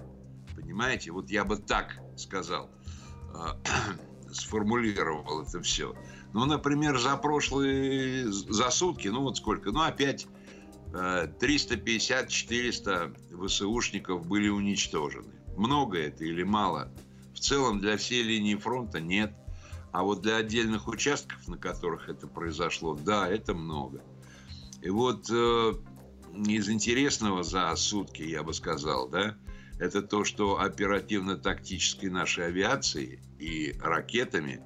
Понимаете? 0.55 1.11
Вот 1.11 1.29
я 1.29 1.45
бы 1.45 1.57
так 1.57 1.97
сказал, 2.17 2.69
э, 3.33 3.37
сформулировал 4.31 5.41
это 5.41 5.61
все. 5.61 5.95
Ну, 6.33 6.45
например, 6.45 6.99
за 6.99 7.15
прошлые, 7.15 8.29
за 8.29 8.69
сутки, 8.69 9.07
ну 9.07 9.21
вот 9.21 9.37
сколько, 9.37 9.71
ну 9.71 9.81
опять 9.81 10.27
350-400 10.95 13.47
ВСУшников 13.47 14.27
были 14.27 14.49
уничтожены. 14.49 15.33
Много 15.57 15.97
это 15.99 16.23
или 16.23 16.43
мало? 16.43 16.93
В 17.33 17.39
целом 17.39 17.79
для 17.79 17.97
всей 17.97 18.21
линии 18.23 18.55
фронта 18.55 19.01
нет. 19.01 19.35
А 19.91 20.03
вот 20.03 20.21
для 20.21 20.37
отдельных 20.37 20.87
участков, 20.87 21.47
на 21.47 21.57
которых 21.57 22.09
это 22.09 22.27
произошло, 22.27 22.95
да, 22.95 23.27
это 23.29 23.53
много. 23.53 24.03
И 24.81 24.89
вот 24.89 25.29
э, 25.31 25.73
из 26.47 26.69
интересного 26.69 27.43
за 27.43 27.73
сутки, 27.75 28.23
я 28.23 28.41
бы 28.43 28.53
сказал, 28.53 29.07
да, 29.07 29.37
это 29.79 30.01
то, 30.01 30.25
что 30.25 30.59
оперативно-тактической 30.59 32.09
нашей 32.09 32.47
авиации 32.47 33.21
и 33.39 33.73
ракетами 33.81 34.61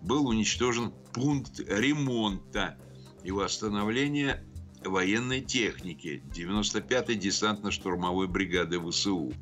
был 0.00 0.28
уничтожен 0.28 0.92
пункт 1.12 1.58
ремонта 1.60 2.78
и 3.24 3.32
восстановления 3.32 4.44
военной 4.84 5.40
техники 5.40 6.22
95-й 6.34 7.16
десантно-штурмовой 7.16 8.26
бригады 8.28 8.80
ВСУ 8.80 9.32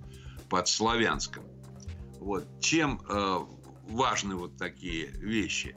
под 0.49 0.69
Славянском. 0.69 1.45
Вот. 2.21 2.47
Чем 2.61 3.01
э, 3.09 3.39
важны 3.89 4.37
вот 4.37 4.57
такие 4.57 5.07
вещи? 5.07 5.77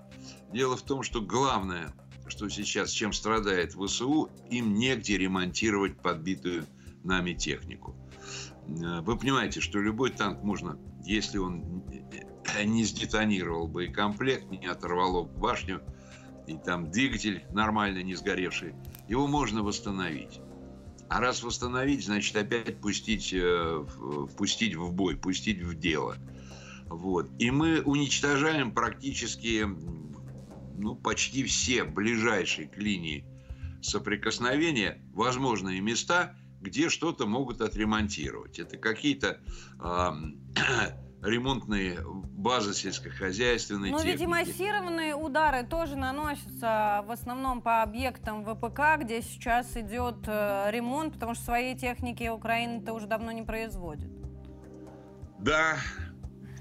Дело 0.52 0.78
в 0.78 0.82
том, 0.82 1.04
что 1.04 1.22
главное, 1.22 1.94
что 2.28 2.50
сейчас, 2.50 2.92
чем 2.92 3.14
страдает 3.14 3.74
ВСУ, 3.74 4.30
им 4.50 4.74
негде 4.74 5.18
ремонтировать 5.18 6.00
подбитую 6.02 6.66
нами 7.04 7.34
технику. 7.34 7.96
Э, 8.68 9.02
вы 9.02 9.18
понимаете, 9.18 9.62
что 9.62 9.80
любой 9.80 10.12
танк 10.12 10.44
можно, 10.44 10.80
если 11.04 11.38
он 11.38 11.84
не 12.64 12.84
сдетонировал 12.84 13.68
боекомплект, 13.68 14.50
не 14.50 14.66
оторвало 14.68 15.24
башню, 15.24 15.82
и 16.48 16.58
там 16.58 16.90
двигатель 16.90 17.46
нормально 17.52 18.02
не 18.02 18.16
сгоревший, 18.16 18.74
его 19.10 19.28
можно 19.28 19.64
восстановить. 19.64 20.40
А 21.10 21.20
раз 21.20 21.42
восстановить, 21.42 22.06
значит 22.06 22.36
опять 22.36 22.80
пустить, 22.80 23.34
э, 23.34 23.86
пустить 24.38 24.76
в 24.76 24.94
бой, 24.94 25.18
пустить 25.18 25.64
в 25.64 25.74
дело. 25.74 26.16
Вот. 26.86 27.30
И 27.40 27.50
мы 27.50 27.82
уничтожаем 27.82 28.72
практически 28.72 29.66
ну, 30.78 30.96
почти 30.96 31.44
все 31.44 31.84
ближайшие 31.84 32.68
к 32.68 32.78
линии 32.78 33.26
соприкосновения 33.82 35.02
возможные 35.14 35.82
места, 35.82 36.36
где 36.62 36.90
что-то 36.90 37.26
могут 37.26 37.62
отремонтировать. 37.62 38.60
Это 38.60 38.78
какие-то 38.78 39.40
э, 39.80 40.12
ремонтные 41.22 42.00
базы 42.04 42.74
сельскохозяйственной 42.74 43.92
Но 43.92 43.98
техники. 43.98 44.14
ведь 44.14 44.22
и 44.22 44.28
массированные 44.28 45.16
удары 45.16 45.66
тоже 45.66 45.96
наносятся 45.96 47.04
в 47.06 47.12
основном 47.12 47.62
по 47.62 47.82
объектам 47.82 48.46
ВПК, 48.46 49.02
где 49.02 49.22
сейчас 49.22 49.76
идет 49.76 50.18
э, 50.28 50.70
ремонт, 50.72 51.14
потому 51.14 51.34
что 51.34 51.44
своей 51.44 51.76
техники 51.76 52.28
Украина-то 52.30 52.94
уже 52.94 53.08
давно 53.08 53.32
не 53.32 53.44
производит. 53.44 54.10
Да. 55.40 55.78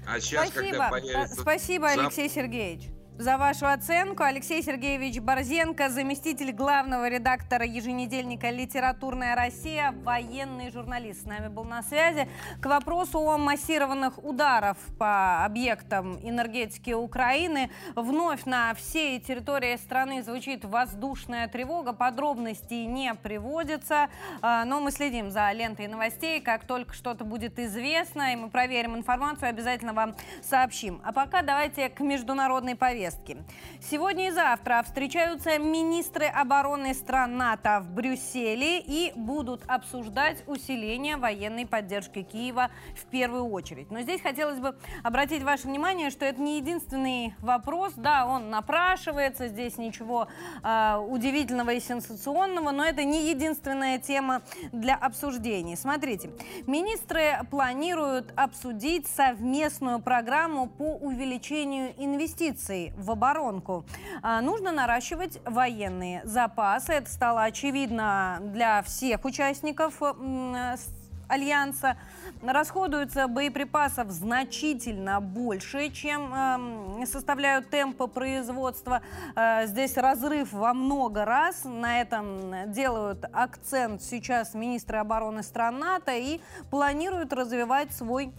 А 0.05 0.19
сейчас, 0.19 0.49
Спасибо. 0.49 0.71
когда 0.71 0.89
появится... 0.89 1.41
Спасибо, 1.41 1.87
Алексей 1.89 2.29
Сергеевич 2.29 2.89
за 3.19 3.37
вашу 3.37 3.67
оценку. 3.67 4.23
Алексей 4.23 4.63
Сергеевич 4.63 5.19
Борзенко, 5.19 5.89
заместитель 5.89 6.53
главного 6.53 7.09
редактора 7.09 7.65
еженедельника 7.65 8.49
«Литературная 8.49 9.35
Россия», 9.35 9.93
военный 10.03 10.71
журналист, 10.71 11.23
с 11.23 11.25
нами 11.25 11.49
был 11.49 11.65
на 11.65 11.83
связи. 11.83 12.29
К 12.61 12.67
вопросу 12.67 13.19
о 13.19 13.37
массированных 13.37 14.23
ударах 14.23 14.77
по 14.97 15.43
объектам 15.43 16.17
энергетики 16.23 16.91
Украины. 16.91 17.69
Вновь 17.93 18.45
на 18.45 18.73
всей 18.73 19.19
территории 19.19 19.75
страны 19.75 20.23
звучит 20.23 20.63
воздушная 20.63 21.49
тревога. 21.49 21.91
Подробностей 21.91 22.85
не 22.85 23.13
приводится, 23.15 24.07
а, 24.41 24.63
но 24.63 24.79
мы 24.79 24.91
следим 24.91 25.29
за 25.29 25.51
лентой 25.51 25.87
новостей. 25.87 26.39
Как 26.39 26.63
только 26.63 26.93
что-то 26.93 27.25
будет 27.25 27.59
известно, 27.59 28.31
и 28.31 28.37
мы 28.37 28.49
проверим 28.49 28.95
информацию, 28.95 29.49
обязательно 29.49 29.91
вам 29.91 30.15
сообщим. 30.41 31.01
А 31.03 31.11
пока 31.11 31.41
давайте 31.41 31.89
к 31.89 31.99
международной 31.99 32.77
повестке 32.77 33.08
повестки. 33.09 33.37
Сегодня 33.81 34.27
и 34.27 34.31
завтра 34.31 34.83
встречаются 34.85 35.57
министры 35.57 36.25
обороны 36.25 36.93
стран 36.93 37.37
НАТО 37.37 37.81
в 37.81 37.91
Брюсселе 37.91 38.79
и 38.79 39.11
будут 39.15 39.63
обсуждать 39.67 40.43
усиление 40.47 41.17
военной 41.17 41.65
поддержки 41.65 42.23
Киева 42.23 42.69
в 42.95 43.05
первую 43.05 43.45
очередь. 43.45 43.91
Но 43.91 44.01
здесь 44.01 44.21
хотелось 44.21 44.59
бы 44.59 44.75
обратить 45.03 45.43
ваше 45.43 45.67
внимание, 45.67 46.09
что 46.09 46.25
это 46.25 46.41
не 46.41 46.57
единственный 46.57 47.33
вопрос. 47.39 47.93
Да, 47.95 48.25
он 48.25 48.49
напрашивается, 48.49 49.47
здесь 49.47 49.77
ничего 49.77 50.27
э, 50.63 50.97
удивительного 50.97 51.71
и 51.71 51.79
сенсационного, 51.79 52.71
но 52.71 52.83
это 52.83 53.03
не 53.03 53.29
единственная 53.29 53.99
тема 53.99 54.41
для 54.71 54.95
обсуждений. 54.95 55.75
Смотрите, 55.75 56.31
министры 56.67 57.39
планируют 57.49 58.33
обсудить 58.35 59.07
совместную 59.07 59.99
программу 59.99 60.67
по 60.67 60.95
увеличению 60.95 61.93
инвестиций 61.97 62.93
в 62.99 63.11
оборонку. 63.11 63.85
А, 64.21 64.41
нужно 64.41 64.71
наращивать 64.71 65.39
военные 65.45 66.21
запасы. 66.25 66.93
Это 66.93 67.09
стало 67.09 67.43
очевидно 67.43 68.39
для 68.41 68.83
всех 68.83 69.25
участников 69.25 70.01
Альянса. 71.29 71.97
Расходуются 72.41 73.27
боеприпасов 73.27 74.09
значительно 74.11 75.21
больше, 75.21 75.89
чем 75.89 76.33
э, 76.33 77.05
составляют 77.05 77.69
темпы 77.69 78.07
производства. 78.07 79.01
Э, 79.35 79.67
здесь 79.67 79.95
разрыв 79.97 80.51
во 80.51 80.73
много 80.73 81.25
раз. 81.25 81.63
На 81.65 82.01
этом 82.01 82.71
делают 82.71 83.25
акцент 83.31 84.01
сейчас 84.01 84.53
министры 84.53 84.97
обороны 84.97 85.43
стран 85.43 85.79
НАТО 85.79 86.15
и 86.15 86.41
планируют 86.71 87.31
развивать 87.33 87.93
свой 87.93 88.33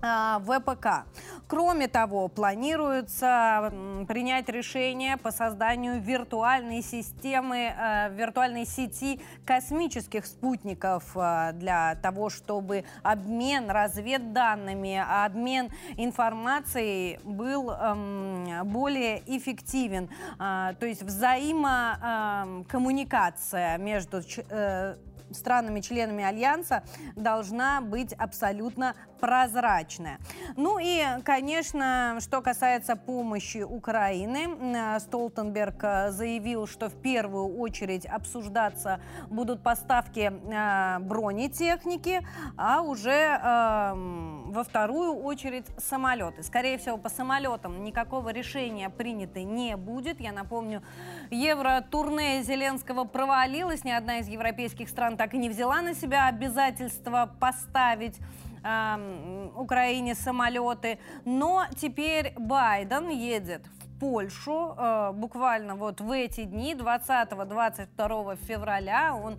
ВПК. 0.00 1.04
Кроме 1.46 1.88
того, 1.88 2.28
планируется 2.28 3.72
принять 4.06 4.48
решение 4.48 5.16
по 5.16 5.32
созданию 5.32 6.00
виртуальной 6.00 6.80
системы, 6.80 7.74
э, 7.76 8.14
виртуальной 8.14 8.66
сети 8.66 9.20
космических 9.44 10.26
спутников 10.26 11.10
э, 11.16 11.50
для 11.54 11.96
того, 11.96 12.30
чтобы 12.30 12.84
обмен 13.02 13.68
разведданными, 13.68 15.04
обмен 15.24 15.70
информацией 15.96 17.18
был 17.24 17.70
эм, 17.70 18.68
более 18.68 19.24
эффективен. 19.26 20.08
А, 20.38 20.74
то 20.74 20.86
есть 20.86 21.02
взаимокоммуникация 21.02 23.76
между 23.78 24.20
э, 24.50 24.94
странами-членами 25.32 26.24
Альянса 26.24 26.82
должна 27.16 27.80
быть 27.80 28.12
абсолютно 28.12 28.94
прозрачная. 29.20 30.18
Ну 30.56 30.78
и, 30.80 31.04
конечно, 31.24 32.18
что 32.20 32.40
касается 32.40 32.96
помощи 32.96 33.58
Украины, 33.58 34.48
э, 34.48 35.00
Столтенберг 35.00 35.76
э, 35.82 36.10
заявил, 36.10 36.66
что 36.66 36.88
в 36.88 36.94
первую 36.94 37.58
очередь 37.58 38.06
обсуждаться 38.06 39.00
будут 39.28 39.62
поставки 39.62 40.32
э, 40.32 40.98
бронетехники, 41.00 42.26
а 42.56 42.80
уже 42.80 43.10
эм, 43.10 44.50
во 44.52 44.64
вторую 44.64 45.14
очередь 45.14 45.66
самолеты. 45.78 46.42
Скорее 46.42 46.78
всего, 46.78 46.96
по 46.96 47.08
самолетам 47.08 47.84
никакого 47.84 48.30
решения 48.30 48.88
принято 48.88 49.42
не 49.42 49.76
будет. 49.76 50.20
Я 50.20 50.32
напомню, 50.32 50.82
евро-турне 51.30 52.42
Зеленского 52.42 53.04
провалилось. 53.04 53.84
Ни 53.84 53.90
одна 53.90 54.18
из 54.18 54.28
европейских 54.28 54.88
стран 54.88 55.16
так 55.16 55.34
и 55.34 55.38
не 55.38 55.48
взяла 55.48 55.82
на 55.82 55.94
себя 55.94 56.26
обязательство 56.26 57.30
поставить 57.38 58.18
э, 58.62 59.50
Украине 59.56 60.14
самолеты. 60.14 60.98
Но 61.24 61.64
теперь 61.76 62.34
Байден 62.38 63.08
едет 63.08 63.66
в 63.66 64.00
Польшу 64.00 64.74
э, 64.76 65.12
буквально 65.12 65.74
вот 65.76 66.00
в 66.00 66.10
эти 66.10 66.44
дни, 66.44 66.74
20-22 66.74 68.36
февраля. 68.46 69.14
Он 69.14 69.38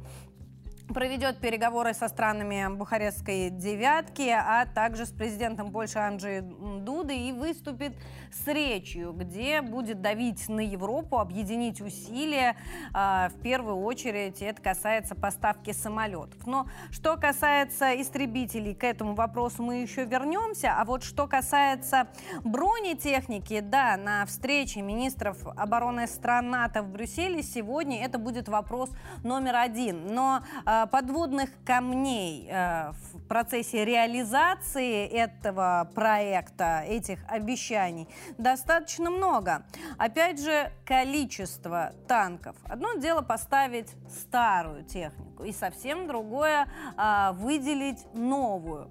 проведет 0.93 1.37
переговоры 1.37 1.93
со 1.93 2.07
странами 2.07 2.73
Бухарестской 2.75 3.49
девятки, 3.49 4.29
а 4.29 4.65
также 4.65 5.05
с 5.05 5.11
президентом 5.11 5.71
Польши 5.71 5.99
Анджеем 5.99 6.83
Дуды 6.83 7.15
и 7.15 7.31
выступит 7.31 7.93
с 8.31 8.47
речью, 8.47 9.13
где 9.13 9.61
будет 9.61 10.01
давить 10.01 10.47
на 10.49 10.61
Европу, 10.61 11.19
объединить 11.19 11.81
усилия. 11.81 12.55
А, 12.93 13.29
в 13.29 13.41
первую 13.41 13.77
очередь 13.77 14.41
это 14.41 14.61
касается 14.61 15.15
поставки 15.15 15.71
самолетов. 15.71 16.45
Но 16.47 16.67
что 16.91 17.17
касается 17.17 17.99
истребителей, 18.01 18.73
к 18.73 18.83
этому 18.83 19.13
вопросу 19.13 19.63
мы 19.63 19.81
еще 19.81 20.05
вернемся. 20.05 20.75
А 20.77 20.85
вот 20.85 21.03
что 21.03 21.27
касается 21.27 22.07
бронетехники, 22.43 23.59
да, 23.59 23.97
на 23.97 24.25
встрече 24.25 24.81
министров 24.81 25.37
обороны 25.57 26.07
стран 26.07 26.49
НАТО 26.49 26.83
в 26.83 26.89
Брюсселе 26.89 27.43
сегодня 27.43 28.03
это 28.03 28.17
будет 28.17 28.47
вопрос 28.47 28.89
номер 29.23 29.55
один. 29.57 30.07
Но 30.07 30.41
а, 30.65 30.80
подводных 30.87 31.49
камней 31.65 32.47
э, 32.49 32.91
в 32.91 33.27
процессе 33.27 33.85
реализации 33.85 35.07
этого 35.07 35.89
проекта, 35.93 36.83
этих 36.87 37.19
обещаний 37.27 38.07
достаточно 38.37 39.09
много. 39.09 39.65
Опять 39.97 40.41
же, 40.41 40.71
количество 40.85 41.93
танков. 42.07 42.55
Одно 42.65 42.93
дело 42.95 43.21
поставить 43.21 43.89
старую 44.09 44.83
технику, 44.83 45.43
и 45.43 45.51
совсем 45.51 46.07
другое 46.07 46.67
а, 46.97 47.33
выделить 47.33 48.05
новую 48.13 48.89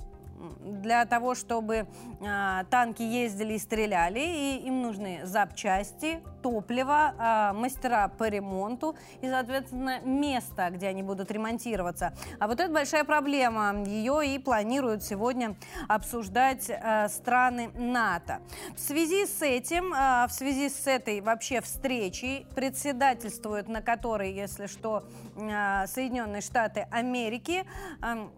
для 0.60 1.04
того, 1.04 1.34
чтобы 1.34 1.86
э, 2.20 2.64
танки 2.70 3.02
ездили 3.02 3.54
и 3.54 3.58
стреляли, 3.58 4.20
и 4.20 4.62
им 4.66 4.82
нужны 4.82 5.20
запчасти, 5.24 6.22
топливо, 6.42 7.14
э, 7.18 7.52
мастера 7.52 8.08
по 8.08 8.28
ремонту 8.28 8.96
и, 9.20 9.28
соответственно, 9.28 10.00
место, 10.00 10.70
где 10.70 10.88
они 10.88 11.02
будут 11.02 11.30
ремонтироваться. 11.30 12.12
А 12.38 12.46
вот 12.46 12.60
это 12.60 12.72
большая 12.72 13.04
проблема. 13.04 13.84
Ее 13.84 14.34
и 14.34 14.38
планируют 14.38 15.02
сегодня 15.02 15.56
обсуждать 15.88 16.70
э, 16.70 17.08
страны 17.08 17.70
НАТО. 17.74 18.40
В 18.74 18.80
связи 18.80 19.26
с 19.26 19.42
этим, 19.42 19.92
э, 19.92 20.26
в 20.26 20.32
связи 20.32 20.68
с 20.68 20.86
этой 20.86 21.20
вообще 21.20 21.60
встречей, 21.60 22.46
председательствует 22.54 23.68
на 23.68 23.82
которой, 23.82 24.32
если 24.32 24.66
что, 24.66 25.04
э, 25.36 25.86
Соединенные 25.86 26.40
Штаты 26.40 26.86
Америки, 26.90 27.64
э, 28.02 28.28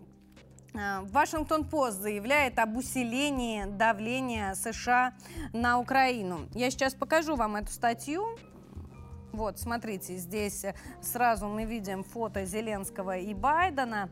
Э, 0.74 1.00
Вашингтон-Пост 1.02 1.98
заявляет 1.98 2.58
об 2.58 2.76
усилении 2.76 3.64
давления 3.64 4.54
США 4.54 5.14
на 5.52 5.78
Украину. 5.78 6.48
Я 6.54 6.70
сейчас 6.70 6.94
покажу 6.94 7.36
вам 7.36 7.56
эту 7.56 7.70
статью. 7.70 8.36
Вот, 9.32 9.58
смотрите, 9.58 10.16
здесь 10.16 10.64
сразу 11.00 11.48
мы 11.48 11.64
видим 11.64 12.04
фото 12.04 12.44
Зеленского 12.44 13.16
и 13.16 13.32
Байдена. 13.32 14.10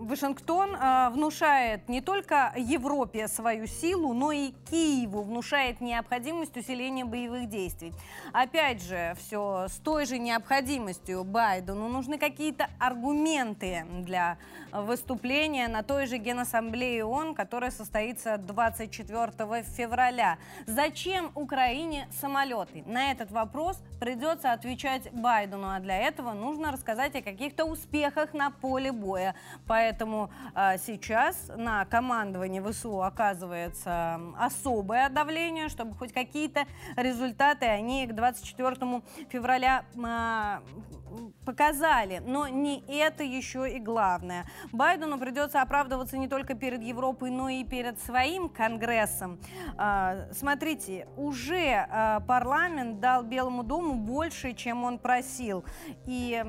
Вашингтон 0.00 0.74
э, 0.74 1.10
внушает 1.10 1.88
не 1.88 2.00
только 2.00 2.52
Европе 2.56 3.28
свою 3.28 3.66
силу, 3.66 4.12
но 4.14 4.32
и 4.32 4.52
Киеву 4.70 5.22
внушает 5.22 5.80
необходимость 5.80 6.56
усиления 6.56 7.04
боевых 7.04 7.48
действий. 7.48 7.92
Опять 8.32 8.82
же, 8.82 9.14
все 9.18 9.66
с 9.68 9.76
той 9.78 10.06
же 10.06 10.18
необходимостью 10.18 11.24
Байдену 11.24 11.88
нужны 11.88 12.18
какие-то 12.18 12.68
аргументы 12.78 13.84
для 14.00 14.38
выступления 14.72 15.68
на 15.68 15.82
той 15.82 16.06
же 16.06 16.16
Генассамблее 16.16 17.04
ООН, 17.04 17.34
которая 17.34 17.70
состоится 17.70 18.38
24 18.38 19.62
февраля. 19.62 20.38
Зачем 20.66 21.30
Украине 21.34 22.08
самолеты? 22.20 22.82
На 22.86 23.12
этот 23.12 23.30
вопрос 23.30 23.82
придется 24.02 24.50
отвечать 24.52 25.12
Байдену, 25.12 25.68
а 25.70 25.78
для 25.78 25.96
этого 25.96 26.32
нужно 26.32 26.72
рассказать 26.72 27.14
о 27.14 27.22
каких-то 27.22 27.64
успехах 27.66 28.34
на 28.34 28.50
поле 28.50 28.90
боя. 28.90 29.36
Поэтому 29.68 30.28
э, 30.56 30.76
сейчас 30.78 31.52
на 31.56 31.84
командовании 31.84 32.60
ВСУ 32.60 33.00
оказывается 33.00 34.20
особое 34.36 35.08
давление, 35.08 35.68
чтобы 35.68 35.94
хоть 35.94 36.12
какие-то 36.12 36.66
результаты 36.96 37.66
они 37.66 38.08
к 38.08 38.12
24 38.12 39.02
февраля 39.30 39.84
э, 39.94 40.58
показали. 41.44 42.22
Но 42.24 42.48
не 42.48 42.82
это 42.88 43.24
еще 43.24 43.70
и 43.70 43.78
главное. 43.78 44.46
Байдену 44.72 45.18
придется 45.18 45.62
оправдываться 45.62 46.18
не 46.18 46.28
только 46.28 46.54
перед 46.54 46.82
Европой, 46.82 47.30
но 47.30 47.48
и 47.48 47.64
перед 47.64 48.00
своим 48.00 48.48
Конгрессом. 48.48 49.38
А, 49.76 50.28
смотрите, 50.32 51.06
уже 51.16 51.86
а, 51.88 52.20
парламент 52.20 53.00
дал 53.00 53.22
Белому 53.22 53.62
дому 53.62 53.94
больше, 53.94 54.52
чем 54.52 54.84
он 54.84 54.98
просил. 54.98 55.64
И 56.06 56.42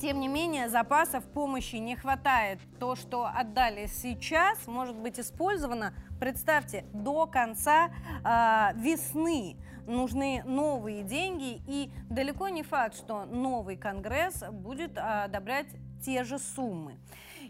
тем 0.00 0.18
не 0.18 0.28
менее, 0.28 0.68
запасов 0.68 1.24
помощи 1.24 1.76
не 1.76 1.96
хватает. 1.96 2.58
То, 2.80 2.96
что 2.96 3.26
отдали 3.26 3.86
сейчас, 3.86 4.66
может 4.66 4.96
быть 4.96 5.20
использовано, 5.20 5.94
представьте, 6.18 6.84
до 6.92 7.26
конца 7.26 7.90
э, 8.24 8.76
весны 8.76 9.56
нужны 9.86 10.42
новые 10.44 11.02
деньги, 11.02 11.62
и 11.66 11.90
далеко 12.10 12.48
не 12.48 12.62
факт, 12.62 12.96
что 12.96 13.24
новый 13.24 13.76
Конгресс 13.76 14.42
будет 14.50 14.96
одобрять 14.96 15.68
те 16.04 16.24
же 16.24 16.38
суммы. 16.38 16.96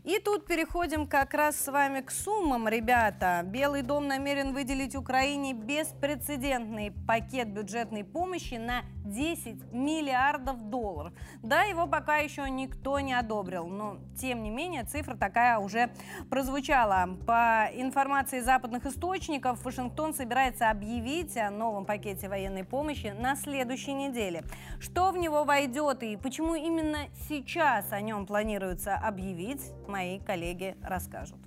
И 0.05 0.19
тут 0.19 0.47
переходим 0.47 1.07
как 1.07 1.33
раз 1.33 1.57
с 1.57 1.73
вами 1.73 2.03
к 2.03 2.11
суммам, 2.11 2.69
ребята. 2.69 3.41
Белый 3.43 3.81
дом 3.81 4.07
намерен 4.07 4.53
выделить 4.53 4.95
Украине 4.95 5.55
беспрецедентный 5.55 6.93
пакет 7.07 7.49
бюджетной 7.49 8.05
помощи 8.05 8.57
на 8.57 8.83
10 9.07 9.73
миллиардов 9.73 10.69
долларов. 10.69 11.15
Да, 11.43 11.63
его 11.63 11.87
пока 11.87 12.19
еще 12.19 12.49
никто 12.51 13.01
не 13.01 13.15
одобрил, 13.15 13.67
но 13.67 13.99
тем 14.19 14.43
не 14.43 14.51
менее 14.51 14.85
цифра 14.85 15.15
такая 15.17 15.59
уже 15.59 15.91
прозвучала. 16.29 17.09
По 17.27 17.71
информации 17.73 18.41
западных 18.41 18.85
источников, 18.85 19.65
Вашингтон 19.65 20.13
собирается 20.13 20.69
объявить 20.69 21.35
о 21.39 21.49
новом 21.51 21.87
пакете 21.87 22.29
военной 22.29 22.65
помощи 22.65 23.15
на 23.19 23.37
следующей 23.37 23.95
неделе. 23.95 24.45
Что 24.81 25.13
в 25.13 25.17
него 25.17 25.45
войдет 25.45 26.03
и 26.03 26.17
почему 26.17 26.55
именно 26.55 27.09
сейчас 27.29 27.91
о 27.91 28.03
нем 28.03 28.27
планируется 28.27 28.97
объявить, 28.97 29.63
мои 29.95 30.19
коллеги 30.19 30.75
расскажут. 30.83 31.39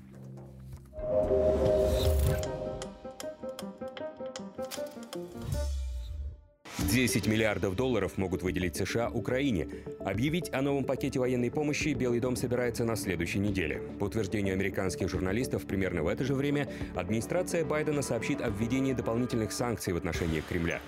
10 6.79 7.27
миллиардов 7.27 7.75
долларов 7.75 8.17
могут 8.17 8.43
выделить 8.43 8.77
США 8.77 9.09
Украине. 9.09 9.67
Объявить 9.99 10.53
о 10.53 10.61
новом 10.61 10.85
пакете 10.85 11.19
военной 11.19 11.51
помощи 11.51 11.89
Белый 11.89 12.21
дом 12.21 12.37
собирается 12.37 12.85
на 12.85 12.95
следующей 12.95 13.39
неделе. 13.39 13.81
По 13.99 14.05
утверждению 14.05 14.53
американских 14.53 15.09
журналистов, 15.09 15.65
примерно 15.65 16.03
в 16.03 16.07
это 16.07 16.23
же 16.23 16.33
время 16.33 16.69
администрация 16.95 17.65
Байдена 17.65 18.01
сообщит 18.01 18.41
о 18.41 18.49
введении 18.49 18.93
дополнительных 18.93 19.51
санкций 19.51 19.91
в 19.91 19.97
отношении 19.97 20.39
Кремля. 20.39 20.79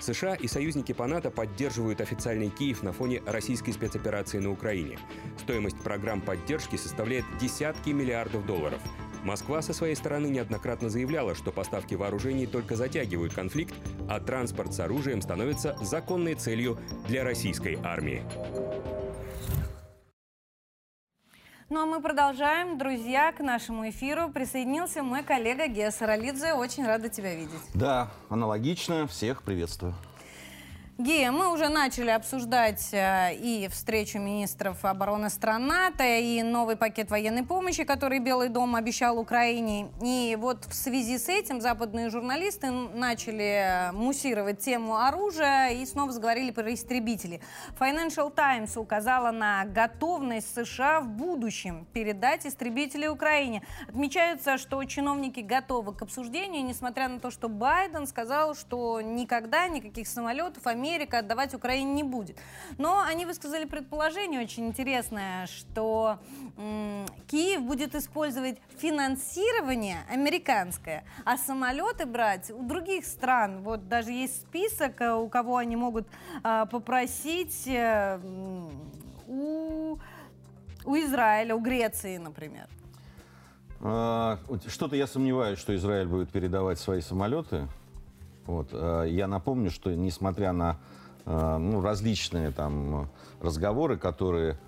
США 0.00 0.34
и 0.34 0.46
союзники 0.48 0.92
по 0.92 1.06
НАТО 1.06 1.30
поддерживают 1.30 2.00
официальный 2.00 2.50
Киев 2.50 2.82
на 2.82 2.92
фоне 2.92 3.22
российской 3.26 3.72
спецоперации 3.72 4.38
на 4.38 4.50
Украине. 4.50 4.98
Стоимость 5.38 5.78
программ 5.78 6.20
поддержки 6.20 6.76
составляет 6.76 7.24
десятки 7.40 7.90
миллиардов 7.90 8.46
долларов. 8.46 8.80
Москва 9.24 9.62
со 9.62 9.72
своей 9.72 9.94
стороны 9.94 10.28
неоднократно 10.28 10.88
заявляла, 10.88 11.34
что 11.34 11.50
поставки 11.50 11.94
вооружений 11.94 12.46
только 12.46 12.76
затягивают 12.76 13.34
конфликт, 13.34 13.74
а 14.08 14.20
транспорт 14.20 14.72
с 14.72 14.80
оружием 14.80 15.20
становится 15.22 15.76
законной 15.80 16.34
целью 16.34 16.78
для 17.08 17.24
российской 17.24 17.78
армии. 17.82 18.22
Ну 21.70 21.82
а 21.82 21.86
мы 21.86 22.00
продолжаем. 22.00 22.78
Друзья, 22.78 23.30
к 23.30 23.40
нашему 23.40 23.90
эфиру 23.90 24.30
присоединился 24.30 25.02
мой 25.02 25.22
коллега 25.22 25.66
Геса 25.66 26.06
Ролидзе. 26.06 26.54
Очень 26.54 26.86
рада 26.86 27.10
тебя 27.10 27.34
видеть. 27.34 27.60
Да, 27.74 28.08
аналогично. 28.30 29.06
Всех 29.06 29.42
приветствую. 29.42 29.94
Гея, 31.00 31.30
мы 31.30 31.52
уже 31.52 31.68
начали 31.68 32.10
обсуждать 32.10 32.88
э, 32.90 33.32
и 33.36 33.68
встречу 33.68 34.18
министров 34.18 34.84
обороны 34.84 35.30
стран 35.30 35.68
НАТО, 35.68 36.02
и 36.02 36.42
новый 36.42 36.74
пакет 36.74 37.08
военной 37.12 37.44
помощи, 37.44 37.84
который 37.84 38.18
Белый 38.18 38.48
дом 38.48 38.74
обещал 38.74 39.16
Украине. 39.20 39.92
И 40.02 40.36
вот 40.36 40.64
в 40.64 40.74
связи 40.74 41.18
с 41.18 41.28
этим 41.28 41.60
западные 41.60 42.10
журналисты 42.10 42.72
начали 42.72 43.92
муссировать 43.92 44.58
тему 44.58 44.96
оружия 44.96 45.68
и 45.68 45.86
снова 45.86 46.10
заговорили 46.10 46.50
про 46.50 46.74
истребители. 46.74 47.40
Financial 47.78 48.34
Times 48.34 48.76
указала 48.76 49.30
на 49.30 49.66
готовность 49.66 50.52
США 50.52 51.00
в 51.00 51.06
будущем 51.06 51.86
передать 51.92 52.44
истребители 52.44 53.06
Украине. 53.06 53.62
Отмечается, 53.88 54.58
что 54.58 54.82
чиновники 54.82 55.38
готовы 55.38 55.94
к 55.94 56.02
обсуждению, 56.02 56.64
несмотря 56.64 57.06
на 57.06 57.20
то, 57.20 57.30
что 57.30 57.48
Байден 57.48 58.08
сказал, 58.08 58.56
что 58.56 59.00
никогда 59.00 59.68
никаких 59.68 60.08
самолетов 60.08 60.66
Америка 60.66 60.87
Америка 60.88 61.18
отдавать 61.18 61.54
Украине 61.54 61.92
не 61.92 62.02
будет. 62.02 62.36
Но 62.78 63.00
они 63.00 63.26
высказали 63.26 63.64
предположение 63.64 64.40
очень 64.40 64.66
интересное, 64.66 65.46
что 65.46 66.18
м, 66.56 67.06
Киев 67.30 67.62
будет 67.62 67.94
использовать 67.94 68.58
финансирование 68.78 69.98
американское, 70.10 71.04
а 71.24 71.36
самолеты 71.36 72.06
брать 72.06 72.50
у 72.50 72.62
других 72.62 73.04
стран. 73.04 73.62
Вот 73.62 73.88
даже 73.88 74.12
есть 74.12 74.42
список, 74.42 75.00
э, 75.00 75.12
у 75.12 75.28
кого 75.28 75.56
они 75.56 75.76
могут 75.76 76.06
а, 76.42 76.66
попросить 76.66 77.66
э, 77.66 78.18
у, 79.26 79.98
у 80.84 80.96
Израиля, 80.96 81.54
у 81.54 81.60
Греции, 81.60 82.16
например. 82.16 82.66
А, 83.80 84.38
что-то 84.66 84.96
я 84.96 85.06
сомневаюсь, 85.06 85.58
что 85.58 85.74
Израиль 85.76 86.06
будет 86.06 86.30
передавать 86.30 86.78
свои 86.78 87.00
самолеты. 87.00 87.68
Вот. 88.48 88.70
Э, 88.72 89.04
я 89.06 89.28
напомню, 89.28 89.70
что 89.70 89.94
несмотря 89.94 90.52
на 90.52 90.78
э, 91.26 91.56
ну, 91.58 91.82
различные 91.82 92.50
там 92.50 93.10
разговоры, 93.42 93.98
которые 93.98 94.58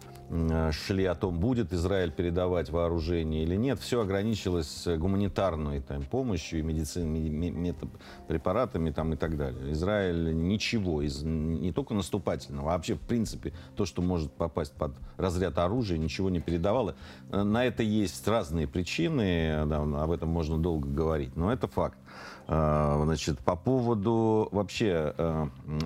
шли 0.70 1.04
о 1.06 1.14
том, 1.16 1.40
будет 1.40 1.72
Израиль 1.72 2.12
передавать 2.12 2.70
вооружение 2.70 3.42
или 3.42 3.56
нет, 3.56 3.80
все 3.80 4.00
ограничилось 4.00 4.86
гуманитарной 4.86 5.80
там, 5.80 6.04
помощью 6.04 6.60
и 6.60 6.62
медицинскими 6.62 7.74
препаратами 8.28 8.90
там, 8.90 9.12
и 9.12 9.16
так 9.16 9.36
далее. 9.36 9.72
Израиль 9.72 10.36
ничего, 10.36 11.02
из, 11.02 11.22
не 11.22 11.72
только 11.72 11.94
наступательного, 11.94 12.72
а 12.72 12.76
вообще, 12.76 12.94
в 12.94 13.00
принципе, 13.00 13.52
то, 13.76 13.84
что 13.84 14.02
может 14.02 14.32
попасть 14.32 14.72
под 14.72 14.92
разряд 15.16 15.58
оружия, 15.58 15.98
ничего 15.98 16.30
не 16.30 16.40
передавало. 16.40 16.94
Э, 17.30 17.42
на 17.42 17.64
это 17.64 17.82
есть 17.82 18.26
разные 18.28 18.68
причины, 18.68 19.64
да, 19.66 19.82
об 19.82 20.10
этом 20.12 20.28
можно 20.28 20.58
долго 20.58 20.88
говорить, 20.88 21.34
но 21.34 21.52
это 21.52 21.66
факт. 21.66 21.98
Э, 22.46 23.00
значит, 23.04 23.40
по 23.40 23.56
поводу 23.56 24.48
вообще 24.52 25.14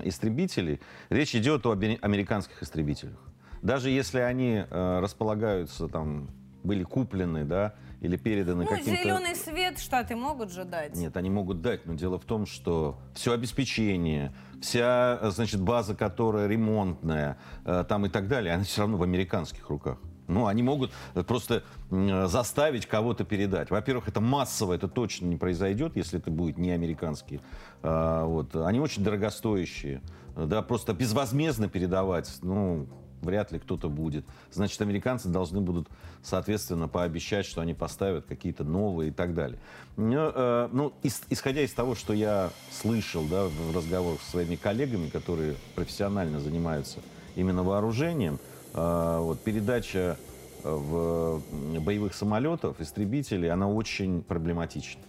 истребителей, 0.03 0.79
речь 1.09 1.35
идет 1.35 1.65
о 1.65 1.71
американских 1.71 2.61
истребителях 2.61 3.17
даже 3.65 3.89
если 3.89 4.19
они 4.19 4.63
э, 4.69 4.99
располагаются 4.99 5.87
там, 5.87 6.29
были 6.63 6.83
куплены, 6.83 7.45
да, 7.45 7.73
или 7.99 8.15
переданы 8.15 8.63
ну, 8.63 8.69
каким-то... 8.69 9.01
зеленый 9.01 9.35
свет 9.35 9.79
Штаты 9.79 10.15
могут 10.15 10.51
же 10.51 10.65
дать. 10.65 10.95
Нет, 10.95 11.17
они 11.17 11.31
могут 11.31 11.61
дать, 11.61 11.87
но 11.87 11.95
дело 11.95 12.19
в 12.19 12.25
том, 12.25 12.45
что 12.45 12.99
все 13.15 13.33
обеспечение, 13.33 14.35
вся, 14.61 15.19
значит, 15.31 15.61
база, 15.61 15.95
которая 15.95 16.47
ремонтная, 16.47 17.37
э, 17.65 17.83
там 17.89 18.05
и 18.05 18.09
так 18.09 18.27
далее, 18.27 18.53
она 18.53 18.63
все 18.63 18.81
равно 18.81 18.97
в 18.97 19.03
американских 19.03 19.67
руках. 19.69 19.97
Ну, 20.27 20.47
они 20.47 20.63
могут 20.63 20.91
просто 21.27 21.63
заставить 21.91 22.87
кого-то 22.87 23.25
передать. 23.25 23.69
Во-первых, 23.69 24.07
это 24.07 24.21
массово, 24.21 24.73
это 24.73 24.87
точно 24.87 25.27
не 25.27 25.37
произойдет, 25.37 25.95
если 25.95 26.19
это 26.19 26.31
будет 26.31 26.57
не 26.57 26.71
американские. 26.71 27.41
А, 27.83 28.25
вот. 28.25 28.55
Они 28.55 28.79
очень 28.79 29.03
дорогостоящие. 29.03 30.01
Да, 30.35 30.63
просто 30.63 30.95
безвозмездно 30.95 31.69
передавать, 31.69 32.39
ну, 32.41 32.87
вряд 33.25 33.51
ли 33.51 33.59
кто-то 33.59 33.89
будет. 33.89 34.25
Значит, 34.51 34.81
американцы 34.81 35.27
должны 35.29 35.61
будут, 35.61 35.87
соответственно, 36.23 36.87
пообещать, 36.87 37.45
что 37.45 37.61
они 37.61 37.73
поставят 37.73 38.25
какие-то 38.25 38.63
новые 38.63 39.09
и 39.09 39.11
так 39.11 39.33
далее. 39.33 39.59
Но, 39.97 40.31
э, 40.33 40.69
ну, 40.71 40.93
ис, 41.03 41.23
исходя 41.29 41.61
из 41.61 41.73
того, 41.73 41.95
что 41.95 42.13
я 42.13 42.51
слышал 42.71 43.25
да, 43.25 43.45
в 43.45 43.75
разговорах 43.75 44.21
с 44.21 44.31
своими 44.31 44.55
коллегами, 44.55 45.09
которые 45.09 45.55
профессионально 45.75 46.39
занимаются 46.39 46.99
именно 47.35 47.63
вооружением, 47.63 48.39
э, 48.73 49.17
вот, 49.19 49.41
передача 49.41 50.17
э, 50.63 50.69
в 50.73 51.41
боевых 51.79 52.13
самолетов, 52.13 52.79
истребителей, 52.79 53.51
она 53.51 53.69
очень 53.69 54.21
проблематична. 54.21 55.01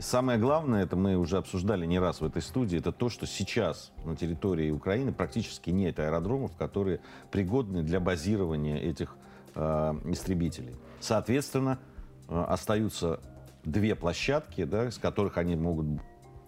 Самое 0.00 0.38
главное, 0.38 0.82
это 0.82 0.96
мы 0.96 1.16
уже 1.16 1.36
обсуждали 1.36 1.84
не 1.84 1.98
раз 1.98 2.22
в 2.22 2.24
этой 2.24 2.40
студии, 2.40 2.78
это 2.78 2.90
то, 2.90 3.10
что 3.10 3.26
сейчас 3.26 3.92
на 4.04 4.16
территории 4.16 4.70
Украины 4.70 5.12
практически 5.12 5.68
нет 5.68 5.98
аэродромов, 5.98 6.56
которые 6.56 7.00
пригодны 7.30 7.82
для 7.82 8.00
базирования 8.00 8.78
этих 8.78 9.14
э, 9.54 9.60
истребителей. 10.06 10.74
Соответственно, 11.00 11.78
э, 12.28 12.44
остаются 12.48 13.20
две 13.62 13.94
площадки, 13.94 14.64
да, 14.64 14.90
с 14.90 14.96
которых 14.96 15.36
они 15.36 15.54
могут 15.54 16.00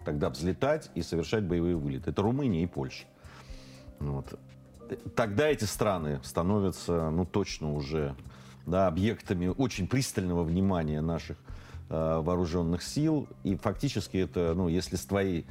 тогда 0.06 0.30
взлетать 0.30 0.90
и 0.94 1.02
совершать 1.02 1.44
боевые 1.44 1.76
вылеты. 1.76 2.10
Это 2.10 2.22
Румыния 2.22 2.62
и 2.62 2.66
Польша. 2.66 3.04
Вот. 3.98 4.38
Тогда 5.14 5.48
эти 5.48 5.64
страны 5.64 6.20
становятся, 6.22 7.10
ну, 7.10 7.26
точно 7.26 7.74
уже 7.74 8.16
да, 8.66 8.86
объектами 8.86 9.48
очень 9.48 9.86
пристального 9.86 10.42
внимания 10.42 11.02
наших 11.02 11.36
вооруженных 11.88 12.82
сил. 12.82 13.28
И 13.44 13.56
фактически 13.56 14.16
это, 14.16 14.54
ну, 14.54 14.68
если 14.68 14.96
с 14.96 15.04
твоей 15.04 15.46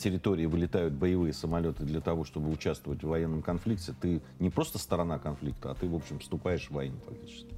территории 0.00 0.46
вылетают 0.46 0.94
боевые 0.94 1.32
самолеты 1.32 1.84
для 1.84 2.00
того, 2.00 2.24
чтобы 2.24 2.50
участвовать 2.50 3.02
в 3.02 3.08
военном 3.08 3.42
конфликте, 3.42 3.94
ты 4.00 4.20
не 4.40 4.50
просто 4.50 4.78
сторона 4.78 5.18
конфликта, 5.18 5.70
а 5.70 5.74
ты, 5.74 5.88
в 5.88 5.94
общем, 5.94 6.18
вступаешь 6.18 6.68
в 6.68 6.72
войну 6.72 6.96
фактически. 7.06 7.53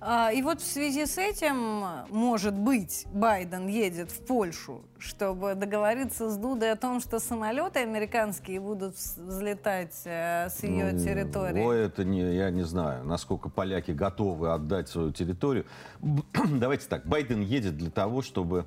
А, 0.00 0.30
и 0.30 0.42
вот 0.42 0.60
в 0.60 0.64
связи 0.64 1.06
с 1.06 1.18
этим, 1.18 2.06
может 2.10 2.54
быть, 2.54 3.04
Байден 3.12 3.66
едет 3.66 4.12
в 4.12 4.24
Польшу, 4.24 4.82
чтобы 4.98 5.56
договориться 5.56 6.30
с 6.30 6.36
Дудой 6.36 6.70
о 6.70 6.76
том, 6.76 7.00
что 7.00 7.18
самолеты 7.18 7.80
американские 7.80 8.60
будут 8.60 8.94
взлетать 8.94 10.00
э, 10.04 10.50
с 10.50 10.62
ее 10.62 10.92
ну, 10.92 10.98
территории. 11.00 11.62
Ой, 11.64 11.86
это 11.86 12.04
не, 12.04 12.20
я 12.20 12.50
не 12.50 12.62
знаю, 12.62 13.04
насколько 13.04 13.48
поляки 13.48 13.90
готовы 13.90 14.52
отдать 14.52 14.88
свою 14.88 15.10
территорию. 15.10 15.66
Давайте 16.48 16.86
так, 16.86 17.04
Байден 17.04 17.40
едет 17.40 17.76
для 17.76 17.90
того, 17.90 18.22
чтобы 18.22 18.66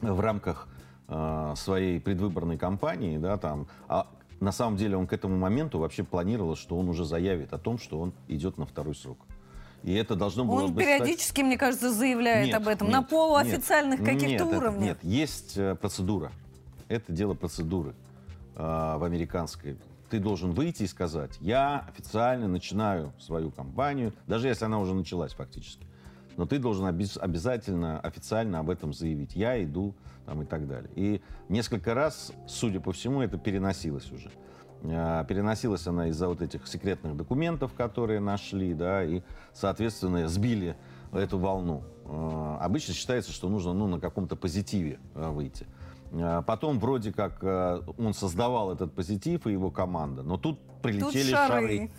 в 0.00 0.20
рамках 0.20 0.68
э, 1.08 1.54
своей 1.56 2.00
предвыборной 2.00 2.58
кампании, 2.58 3.18
да, 3.18 3.38
там, 3.38 3.66
а 3.88 4.06
на 4.38 4.52
самом 4.52 4.76
деле 4.76 4.96
он 4.96 5.08
к 5.08 5.12
этому 5.12 5.36
моменту 5.36 5.80
вообще 5.80 6.04
планировал, 6.04 6.54
что 6.54 6.78
он 6.78 6.88
уже 6.88 7.04
заявит 7.04 7.52
о 7.52 7.58
том, 7.58 7.78
что 7.78 7.98
он 8.00 8.12
идет 8.28 8.56
на 8.56 8.66
второй 8.66 8.94
срок. 8.94 9.18
И 9.82 9.92
это 9.94 10.14
должно 10.14 10.44
было 10.44 10.64
Он 10.64 10.72
бы 10.72 10.80
периодически, 10.82 11.40
стать... 11.40 11.44
мне 11.44 11.58
кажется, 11.58 11.92
заявляет 11.92 12.46
нет, 12.46 12.54
об 12.54 12.68
этом 12.68 12.88
нет, 12.88 12.96
на 12.96 13.02
полуофициальных 13.02 14.04
каких-то 14.04 14.46
уровнях. 14.46 14.82
Нет, 14.82 14.98
есть 15.02 15.56
э, 15.56 15.74
процедура. 15.74 16.30
Это 16.88 17.12
дело 17.12 17.34
процедуры 17.34 17.94
э, 18.54 18.62
в 18.62 19.02
американской. 19.02 19.76
Ты 20.08 20.20
должен 20.20 20.52
выйти 20.52 20.84
и 20.84 20.86
сказать, 20.86 21.36
я 21.40 21.86
официально 21.88 22.46
начинаю 22.46 23.12
свою 23.18 23.50
кампанию, 23.50 24.12
даже 24.26 24.48
если 24.48 24.66
она 24.66 24.78
уже 24.78 24.94
началась 24.94 25.32
фактически. 25.32 25.86
Но 26.36 26.46
ты 26.46 26.58
должен 26.58 26.86
обязательно 26.86 27.98
официально 28.00 28.60
об 28.60 28.70
этом 28.70 28.92
заявить. 28.92 29.34
Я 29.34 29.62
иду 29.62 29.94
там, 30.26 30.42
и 30.42 30.44
так 30.44 30.66
далее. 30.68 30.90
И 30.94 31.20
несколько 31.48 31.94
раз, 31.94 32.32
судя 32.46 32.80
по 32.80 32.92
всему, 32.92 33.20
это 33.20 33.38
переносилось 33.38 34.10
уже. 34.12 34.30
А, 34.84 35.24
переносилась 35.24 35.86
она 35.86 36.08
из-за 36.08 36.28
вот 36.28 36.42
этих 36.42 36.66
секретных 36.66 37.16
документов, 37.16 37.72
которые 37.74 38.20
нашли, 38.20 38.74
да, 38.74 39.04
и, 39.04 39.22
соответственно, 39.52 40.28
сбили 40.28 40.76
эту 41.12 41.38
волну. 41.38 41.82
А, 42.06 42.58
обычно 42.60 42.94
считается, 42.94 43.32
что 43.32 43.48
нужно 43.48 43.72
ну, 43.72 43.86
на 43.86 44.00
каком-то 44.00 44.36
позитиве 44.36 44.98
а, 45.14 45.30
выйти. 45.30 45.66
Потом 46.46 46.78
вроде 46.78 47.10
как 47.10 47.42
он 47.42 48.12
создавал 48.12 48.70
этот 48.70 48.92
позитив 48.92 49.46
и 49.46 49.52
его 49.52 49.70
команда, 49.70 50.22
но 50.22 50.36
тут 50.36 50.60
прилетели 50.82 51.30
шары. 51.30 51.48
шары. 51.48 51.90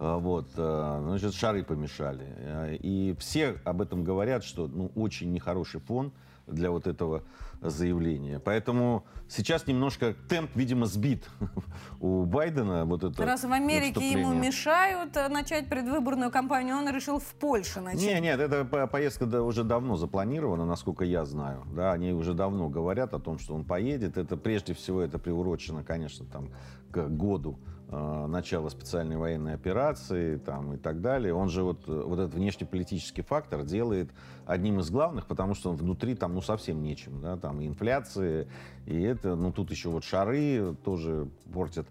А, 0.00 0.18
Вот, 0.18 0.50
значит, 0.54 1.32
шары 1.34 1.62
помешали. 1.62 2.78
И 2.82 3.14
все 3.20 3.60
об 3.64 3.80
этом 3.80 4.02
говорят, 4.02 4.42
что 4.42 4.66
ну, 4.66 4.90
очень 4.96 5.32
нехороший 5.32 5.80
фон 5.80 6.12
для 6.46 6.70
вот 6.70 6.86
этого 6.86 7.22
заявления. 7.60 8.40
Поэтому 8.40 9.04
сейчас 9.28 9.66
немножко 9.66 10.14
темп, 10.28 10.50
видимо, 10.54 10.86
сбит 10.86 11.28
у 12.00 12.24
Байдена. 12.24 12.84
Вот 12.84 13.04
это 13.04 13.24
Раз 13.24 13.44
в 13.44 13.52
Америке 13.52 14.10
ему 14.10 14.32
мешают 14.32 15.16
э, 15.16 15.28
начать 15.28 15.68
предвыборную 15.68 16.30
кампанию, 16.30 16.76
он 16.76 16.88
решил 16.88 17.18
в 17.20 17.34
Польше 17.34 17.80
начать. 17.80 18.00
Не, 18.02 18.20
нет, 18.20 18.40
эта 18.40 18.64
по- 18.64 18.86
поездка 18.86 19.24
уже 19.42 19.62
давно 19.62 19.96
запланирована, 19.96 20.66
насколько 20.66 21.04
я 21.04 21.24
знаю. 21.24 21.64
Да, 21.74 21.92
они 21.92 22.12
уже 22.12 22.34
давно 22.34 22.68
говорят 22.68 23.14
о 23.14 23.20
том, 23.20 23.38
что 23.38 23.54
он 23.54 23.64
поедет. 23.64 24.16
Это 24.16 24.36
прежде 24.36 24.74
всего 24.74 25.00
это 25.00 25.18
приурочено, 25.18 25.84
конечно, 25.84 26.26
там 26.26 26.50
к 26.90 27.08
году 27.08 27.58
начала 27.92 28.70
специальной 28.70 29.16
военной 29.16 29.54
операции 29.54 30.36
там, 30.38 30.74
и 30.74 30.76
так 30.78 31.02
далее. 31.02 31.34
Он 31.34 31.50
же 31.50 31.62
вот, 31.62 31.86
э, 31.86 32.02
вот 32.04 32.18
этот 32.18 32.34
внешнеполитический 32.34 33.22
фактор 33.22 33.64
делает 33.64 34.10
одним 34.46 34.80
из 34.80 34.90
главных, 34.90 35.26
потому 35.26 35.54
что 35.54 35.70
он 35.70 35.76
внутри 35.76 36.14
там 36.14 36.34
ну 36.34 36.40
совсем 36.40 36.82
нечем, 36.82 37.20
да, 37.20 37.36
там 37.36 37.60
и 37.60 37.66
инфляция, 37.66 38.46
и 38.86 39.00
это, 39.02 39.36
ну 39.36 39.52
тут 39.52 39.70
еще 39.70 39.90
вот 39.90 40.04
шары 40.04 40.74
тоже 40.84 41.28
портят 41.52 41.86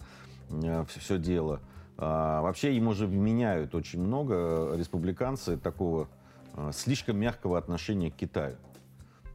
все 0.88 1.18
дело. 1.18 1.62
А, 1.98 2.42
вообще 2.42 2.76
ему 2.76 2.94
же 2.94 3.08
меняют 3.08 3.76
очень 3.76 4.02
много 4.02 4.74
республиканцы 4.76 5.56
такого 5.58 6.08
а, 6.54 6.72
слишком 6.72 7.18
мягкого 7.18 7.58
отношения 7.58 8.12
к 8.12 8.16
Китаю. 8.16 8.56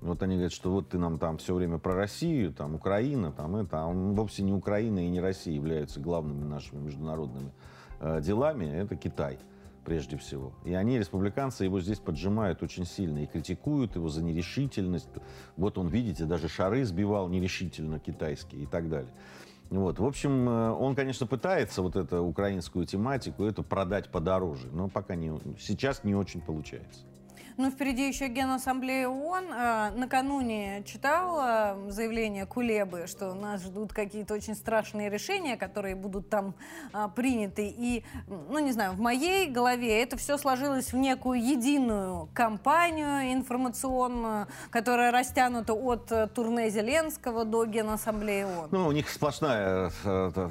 Вот 0.01 0.23
они 0.23 0.35
говорят, 0.35 0.53
что 0.53 0.71
вот 0.71 0.91
ты 0.91 0.99
нам 0.99 1.19
там 1.19 1.39
все 1.39 1.55
время 1.55 1.79
про 1.79 1.95
Россию, 1.95 2.53
там 2.53 2.75
Украина, 2.75 3.33
там 3.33 3.57
это, 3.57 3.83
а 3.83 3.87
он 3.87 4.15
вовсе 4.15 4.43
не 4.43 4.53
Украина 4.53 5.05
и 5.05 5.09
не 5.09 5.21
Россия 5.21 5.55
являются 5.55 6.01
главными 6.01 6.45
нашими 6.45 6.81
международными 6.81 7.53
э, 8.01 8.21
делами, 8.21 8.67
это 8.67 8.97
Китай 8.97 9.39
прежде 9.87 10.17
всего. 10.17 10.53
И 10.65 10.75
они, 10.75 10.99
республиканцы, 10.99 11.65
его 11.65 11.81
здесь 11.81 12.01
поджимают 12.01 12.63
очень 12.63 12.85
сильно 12.85 13.23
и 13.23 13.27
критикуют 13.27 13.95
его 13.95 14.09
за 14.09 14.23
нерешительность. 14.23 15.09
Вот 15.57 15.79
он, 15.79 15.89
видите, 15.89 16.25
даже 16.25 16.49
шары 16.49 16.85
сбивал 16.85 17.29
нерешительно 17.29 18.01
китайские 18.01 18.65
и 18.65 18.67
так 18.67 18.91
далее. 18.91 19.13
Вот. 19.71 19.99
В 19.99 20.05
общем, 20.05 20.49
э, 20.49 20.71
он, 20.73 20.95
конечно, 20.95 21.27
пытается 21.27 21.83
вот 21.83 21.97
эту 21.97 22.23
украинскую 22.23 22.85
тематику, 22.85 23.45
эту 23.45 23.63
продать 23.63 24.11
подороже, 24.11 24.69
но 24.73 24.89
пока 24.89 25.15
не, 25.15 25.33
сейчас 25.59 26.05
не 26.05 26.15
очень 26.15 26.41
получается. 26.41 27.01
Ну, 27.59 27.71
впереди 27.71 28.07
еще 28.07 28.29
Генассамблея 28.29 29.09
ООН. 29.09 29.45
А, 29.51 29.91
Накануне 29.93 30.83
читал 30.85 31.39
а, 31.39 31.79
заявление 31.89 32.45
Кулебы, 32.45 33.07
что 33.07 33.33
нас 33.33 33.63
ждут 33.63 33.95
какие-то 33.95 34.35
очень 34.35 34.55
страшные 34.55 35.09
решения, 35.09 35.57
которые 35.57 35.95
будут 35.95 36.29
там 36.29 36.55
а, 36.93 37.09
приняты. 37.09 37.67
И, 37.67 38.05
ну, 38.27 38.59
не 38.59 38.73
знаю, 38.73 38.93
в 38.93 39.01
моей 39.01 39.49
голове 39.51 40.03
это 40.03 40.19
все 40.19 40.37
сложилось 40.37 40.93
в 40.93 40.97
некую 40.97 41.43
единую 41.43 42.29
кампанию 42.35 43.33
информационную, 43.33 44.49
которая 44.71 45.11
растянута 45.11 45.73
от 45.73 46.13
э, 46.13 46.27
турне 46.27 46.69
Зеленского 46.69 47.47
до 47.47 47.65
Генассамблеи 47.65 48.45
ООН. 48.45 48.69
Ну, 48.71 48.87
у 48.87 48.93
них 48.93 49.09
сплошная, 49.09 49.91
э, 50.05 50.31
э, 50.35 50.49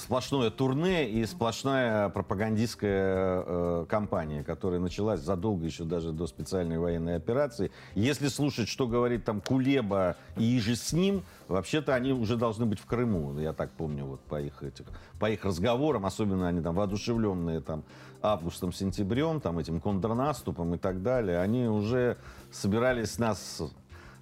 сплошное 0.00 0.50
турне 0.50 1.06
и 1.10 1.26
сплошная 1.26 2.08
пропагандистская 2.08 3.84
кампания, 3.84 4.42
которая 4.42 4.80
началась 4.80 5.20
задолго 5.20 5.66
еще 5.66 5.84
даже 5.84 6.12
до 6.12 6.26
специальной 6.46 6.78
военной 6.78 7.16
операции. 7.16 7.72
Если 7.94 8.28
слушать, 8.28 8.68
что 8.68 8.86
говорит 8.86 9.24
там 9.24 9.40
Кулеба 9.40 10.16
и 10.36 10.58
же 10.60 10.76
с 10.76 10.92
ним, 10.92 11.24
вообще-то 11.48 11.92
они 11.94 12.12
уже 12.12 12.36
должны 12.36 12.66
быть 12.66 12.78
в 12.78 12.86
Крыму, 12.86 13.38
я 13.40 13.52
так 13.52 13.72
помню, 13.72 14.04
вот 14.04 14.20
по 14.20 14.40
их, 14.40 14.62
этих, 14.62 14.86
по 15.18 15.28
их 15.28 15.44
разговорам, 15.44 16.06
особенно 16.06 16.46
они 16.46 16.60
там 16.60 16.76
воодушевленные 16.76 17.60
там 17.60 17.82
августом, 18.22 18.72
сентябрем, 18.72 19.40
там 19.40 19.58
этим 19.58 19.80
контрнаступом 19.80 20.74
и 20.74 20.78
так 20.78 21.02
далее, 21.02 21.40
они 21.40 21.66
уже 21.66 22.16
собирались 22.52 23.18
нас 23.18 23.60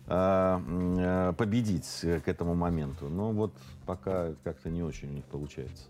э, 0.06 0.60
э, 0.68 1.32
победить 1.36 2.00
к 2.00 2.26
этому 2.26 2.54
моменту. 2.54 3.08
Но 3.08 3.32
вот 3.32 3.52
пока 3.84 4.32
как-то 4.44 4.70
не 4.70 4.82
очень 4.82 5.10
у 5.10 5.12
них 5.12 5.24
получается. 5.24 5.84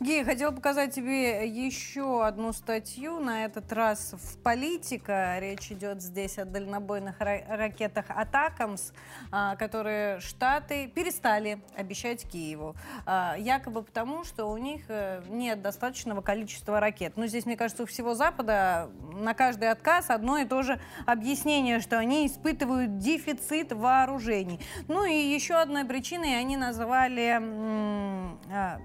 Гея, 0.00 0.24
хотела 0.24 0.50
показать 0.50 0.94
тебе 0.94 1.46
еще 1.46 2.24
одну 2.24 2.54
статью, 2.54 3.20
на 3.20 3.44
этот 3.44 3.70
раз 3.70 4.14
в 4.14 4.42
«Политика». 4.42 5.36
Речь 5.40 5.70
идет 5.70 6.00
здесь 6.00 6.38
о 6.38 6.46
дальнобойных 6.46 7.20
ра- 7.20 7.44
ракетах 7.54 8.06
«Атакамс», 8.08 8.92
а, 9.30 9.56
которые 9.56 10.18
Штаты 10.20 10.88
перестали 10.88 11.60
обещать 11.76 12.26
Киеву. 12.26 12.76
А, 13.04 13.34
Якобы 13.36 13.82
потому, 13.82 14.24
что 14.24 14.46
у 14.46 14.56
них 14.56 14.84
э, 14.88 15.22
нет 15.28 15.60
достаточного 15.60 16.22
количества 16.22 16.80
ракет. 16.80 17.18
Но 17.18 17.26
здесь, 17.26 17.44
мне 17.44 17.58
кажется, 17.58 17.82
у 17.82 17.86
всего 17.86 18.14
Запада 18.14 18.88
на 19.12 19.34
каждый 19.34 19.70
отказ 19.70 20.08
одно 20.08 20.38
и 20.38 20.46
то 20.46 20.62
же 20.62 20.80
объяснение, 21.04 21.78
что 21.78 21.98
они 21.98 22.26
испытывают 22.26 22.96
дефицит 22.96 23.72
вооружений. 23.74 24.60
Ну 24.88 25.04
и 25.04 25.12
еще 25.12 25.56
одной 25.56 25.84
причиной 25.84 26.38
они 26.38 26.56
назвали 26.56 27.36
м, 27.36 28.40
а, 28.50 28.80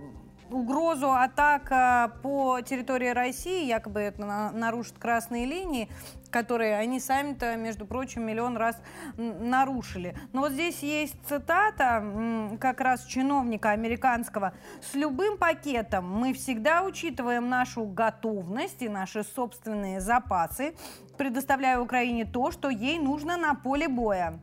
угрозу 0.49 1.11
атака 1.11 2.13
по 2.21 2.61
территории 2.61 3.09
России, 3.09 3.65
якобы 3.65 3.99
это 4.01 4.21
на- 4.25 4.51
нарушит 4.51 4.97
красные 4.97 5.45
линии, 5.45 5.89
которые 6.31 6.77
они 6.77 6.99
сами-то, 6.99 7.55
между 7.55 7.85
прочим, 7.85 8.25
миллион 8.25 8.57
раз 8.57 8.77
нарушили. 9.17 10.15
Но 10.33 10.41
вот 10.41 10.51
здесь 10.51 10.83
есть 10.83 11.15
цитата 11.27 12.03
как 12.59 12.81
раз 12.81 13.05
чиновника 13.05 13.71
американского. 13.71 14.53
«С 14.81 14.95
любым 14.95 15.37
пакетом 15.37 16.09
мы 16.09 16.33
всегда 16.33 16.83
учитываем 16.83 17.49
нашу 17.49 17.85
готовность 17.85 18.81
и 18.81 18.89
наши 18.89 19.23
собственные 19.23 20.01
запасы, 20.01 20.75
предоставляя 21.17 21.79
Украине 21.79 22.25
то, 22.25 22.51
что 22.51 22.69
ей 22.69 22.99
нужно 22.99 23.37
на 23.37 23.55
поле 23.55 23.87
боя» 23.87 24.39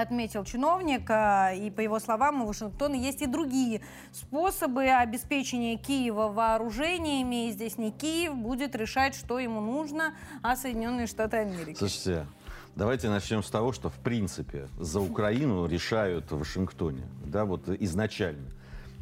отметил 0.00 0.44
чиновник, 0.44 1.08
а, 1.10 1.52
и 1.52 1.70
по 1.70 1.80
его 1.80 1.98
словам, 1.98 2.42
у 2.42 2.46
Вашингтона 2.46 2.94
есть 2.94 3.22
и 3.22 3.26
другие 3.26 3.82
способы 4.12 4.84
обеспечения 4.84 5.76
Киева 5.76 6.28
вооружениями, 6.28 7.48
и 7.48 7.52
здесь 7.52 7.78
не 7.78 7.90
Киев 7.90 8.34
будет 8.34 8.74
решать, 8.74 9.14
что 9.14 9.38
ему 9.38 9.60
нужно, 9.60 10.14
а 10.42 10.56
Соединенные 10.56 11.06
Штаты 11.06 11.38
Америки. 11.38 11.76
Слушайте, 11.78 12.26
давайте 12.76 13.08
начнем 13.08 13.42
с 13.42 13.50
того, 13.50 13.72
что 13.72 13.90
в 13.90 13.98
принципе 13.98 14.68
за 14.78 15.00
Украину 15.00 15.66
решают 15.66 16.30
в 16.30 16.38
Вашингтоне, 16.38 17.02
да, 17.24 17.44
вот 17.44 17.68
изначально. 17.68 18.46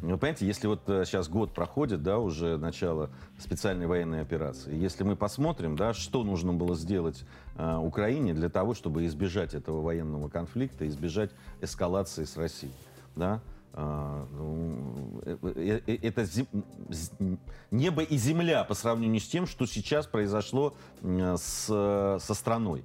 Вы 0.01 0.17
понимаете, 0.17 0.45
если 0.45 0.67
вот 0.67 0.87
э, 0.89 1.05
сейчас 1.05 1.27
год 1.27 1.53
проходит, 1.53 2.03
да, 2.03 2.19
уже 2.19 2.57
начало 2.57 3.09
специальной 3.39 3.87
военной 3.87 4.21
операции, 4.21 4.75
если 4.75 5.03
мы 5.03 5.15
посмотрим, 5.15 5.75
да, 5.75 5.93
что 5.93 6.23
нужно 6.23 6.53
было 6.53 6.75
сделать 6.75 7.23
э, 7.55 7.75
Украине 7.77 8.33
для 8.33 8.49
того, 8.49 8.73
чтобы 8.75 9.05
избежать 9.05 9.53
этого 9.53 9.81
военного 9.81 10.29
конфликта, 10.29 10.87
избежать 10.87 11.31
эскалации 11.61 12.25
с 12.25 12.37
Россией, 12.37 12.73
да, 13.15 13.41
а, 13.79 14.25
ну, 14.31 15.21
э, 15.23 15.37
э, 15.43 15.81
э, 15.85 15.97
это 16.01 16.25
небо 17.69 18.01
и 18.01 18.17
земля 18.17 18.63
по 18.63 18.73
сравнению 18.73 19.21
с 19.21 19.27
тем, 19.27 19.45
что 19.45 19.67
сейчас 19.67 20.07
произошло 20.07 20.73
с, 21.03 21.67
со 21.67 22.33
страной. 22.33 22.83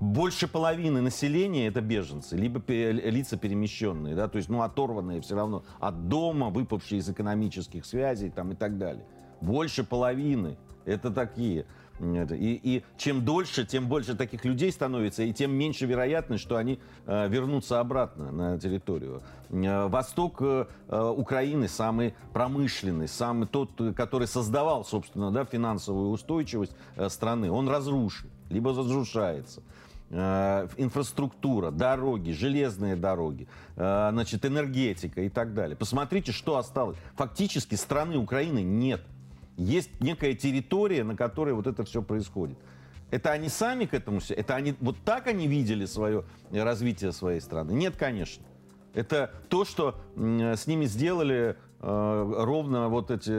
Больше 0.00 0.48
половины 0.48 1.00
населения 1.00 1.68
это 1.68 1.80
беженцы, 1.80 2.36
либо 2.36 2.60
лица 2.68 3.36
перемещенные, 3.36 4.14
да, 4.14 4.28
то 4.28 4.36
есть, 4.36 4.48
ну, 4.48 4.62
оторванные 4.62 5.20
все 5.20 5.36
равно 5.36 5.64
от 5.80 6.08
дома, 6.08 6.50
выпавшие 6.50 6.98
из 6.98 7.08
экономических 7.08 7.86
связей 7.86 8.30
там, 8.30 8.52
и 8.52 8.54
так 8.54 8.76
далее. 8.76 9.04
Больше 9.40 9.84
половины 9.84 10.56
это 10.84 11.10
такие. 11.10 11.66
И, 12.00 12.60
и 12.62 12.84
чем 12.96 13.24
дольше, 13.24 13.64
тем 13.64 13.86
больше 13.86 14.16
таких 14.16 14.44
людей 14.44 14.72
становится, 14.72 15.22
и 15.22 15.32
тем 15.32 15.52
меньше 15.52 15.86
вероятность, 15.86 16.42
что 16.42 16.56
они 16.56 16.80
э, 17.06 17.28
вернутся 17.28 17.78
обратно 17.78 18.32
на 18.32 18.58
территорию. 18.58 19.22
Э, 19.50 19.86
Восток 19.86 20.38
э, 20.40 20.66
э, 20.88 21.14
Украины 21.16 21.68
самый 21.68 22.14
промышленный, 22.32 23.06
самый 23.06 23.46
тот, 23.46 23.70
который 23.94 24.26
создавал, 24.26 24.84
собственно, 24.84 25.30
да, 25.30 25.44
финансовую 25.44 26.10
устойчивость 26.10 26.76
э, 26.96 27.08
страны, 27.08 27.48
он 27.48 27.68
разрушен, 27.68 28.28
либо 28.54 28.70
разрушается 28.70 29.62
э, 30.10 30.68
инфраструктура, 30.76 31.70
дороги, 31.70 32.30
железные 32.30 32.96
дороги, 32.96 33.48
э, 33.76 34.08
значит, 34.12 34.46
энергетика 34.46 35.20
и 35.22 35.28
так 35.28 35.54
далее. 35.54 35.76
Посмотрите, 35.76 36.32
что 36.32 36.56
осталось. 36.56 36.96
Фактически 37.16 37.74
страны 37.74 38.16
Украины 38.16 38.62
нет. 38.62 39.02
Есть 39.56 39.90
некая 40.00 40.34
территория, 40.34 41.04
на 41.04 41.16
которой 41.16 41.52
вот 41.52 41.66
это 41.66 41.84
все 41.84 42.00
происходит. 42.00 42.56
Это 43.10 43.32
они 43.32 43.48
сами 43.48 43.84
к 43.84 43.94
этому 43.94 44.20
все? 44.20 44.34
Это 44.34 44.54
они 44.54 44.74
вот 44.80 44.96
так 45.04 45.26
они 45.26 45.46
видели 45.46 45.84
свое 45.84 46.24
развитие 46.52 47.12
своей 47.12 47.40
страны? 47.40 47.72
Нет, 47.72 47.96
конечно. 47.96 48.44
Это 48.94 49.32
то, 49.48 49.64
что 49.64 50.00
с 50.16 50.66
ними 50.66 50.84
сделали 50.84 51.56
э, 51.80 52.34
ровно 52.38 52.88
вот 52.88 53.10
эти 53.10 53.30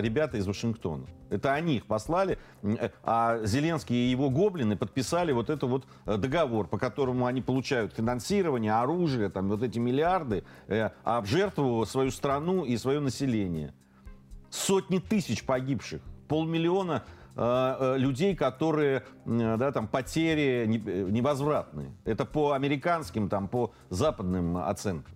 ребята 0.00 0.36
из 0.36 0.46
Вашингтона. 0.46 1.06
Это 1.30 1.54
они 1.54 1.76
их 1.76 1.86
послали, 1.86 2.38
э, 2.62 2.90
а 3.02 3.44
Зеленский 3.44 3.96
и 3.96 4.10
его 4.10 4.30
гоблины 4.30 4.76
подписали 4.76 5.32
вот 5.32 5.50
этот 5.50 5.68
вот 5.68 5.84
э, 6.06 6.16
договор, 6.16 6.68
по 6.68 6.78
которому 6.78 7.26
они 7.26 7.42
получают 7.42 7.94
финансирование, 7.94 8.74
оружие, 8.74 9.28
там 9.28 9.48
вот 9.48 9.62
эти 9.62 9.78
миллиарды, 9.78 10.44
э, 10.68 10.90
а 11.04 11.20
в 11.20 11.26
жертву 11.26 11.84
свою 11.86 12.10
страну 12.10 12.64
и 12.64 12.76
свое 12.76 13.00
население. 13.00 13.74
Сотни 14.50 14.98
тысяч 14.98 15.44
погибших, 15.44 16.00
полмиллиона 16.28 17.04
людей, 17.36 18.34
которые, 18.34 19.02
да, 19.26 19.70
там, 19.70 19.88
потери 19.88 20.64
невозвратные. 20.64 21.92
Это 22.06 22.24
по 22.24 22.52
американским, 22.52 23.28
там, 23.28 23.48
по 23.48 23.74
западным 23.90 24.56
оценкам. 24.56 25.14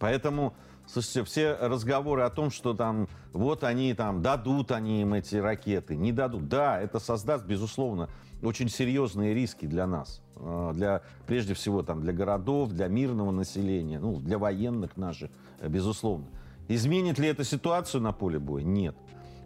Поэтому 0.00 0.54
Слушайте, 0.90 1.24
все 1.24 1.52
разговоры 1.54 2.22
о 2.22 2.30
том, 2.30 2.50
что 2.50 2.72
там 2.72 3.08
вот 3.34 3.62
они 3.62 3.92
там 3.92 4.22
дадут 4.22 4.72
они 4.72 5.02
им 5.02 5.12
эти 5.14 5.36
ракеты, 5.36 5.96
не 5.96 6.12
дадут. 6.12 6.48
Да, 6.48 6.80
это 6.80 6.98
создаст, 6.98 7.44
безусловно, 7.44 8.08
очень 8.42 8.70
серьезные 8.70 9.34
риски 9.34 9.66
для 9.66 9.86
нас. 9.86 10.22
А, 10.36 10.72
для, 10.72 11.02
прежде 11.26 11.52
всего 11.52 11.82
там, 11.82 12.00
для 12.00 12.14
городов, 12.14 12.70
для 12.70 12.88
мирного 12.88 13.30
населения, 13.30 13.98
ну, 13.98 14.18
для 14.18 14.38
военных 14.38 14.96
наших, 14.96 15.30
безусловно. 15.62 16.26
Изменит 16.68 17.18
ли 17.18 17.28
это 17.28 17.44
ситуацию 17.44 18.00
на 18.00 18.12
поле 18.12 18.38
боя? 18.38 18.62
Нет. 18.62 18.96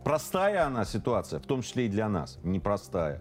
Простая 0.05 0.67
она 0.67 0.85
ситуация, 0.85 1.41
в 1.41 1.47
том 1.47 1.63
числе 1.63 1.87
и 1.87 1.89
для 1.89 2.09
нас, 2.09 2.39
непростая 2.45 3.21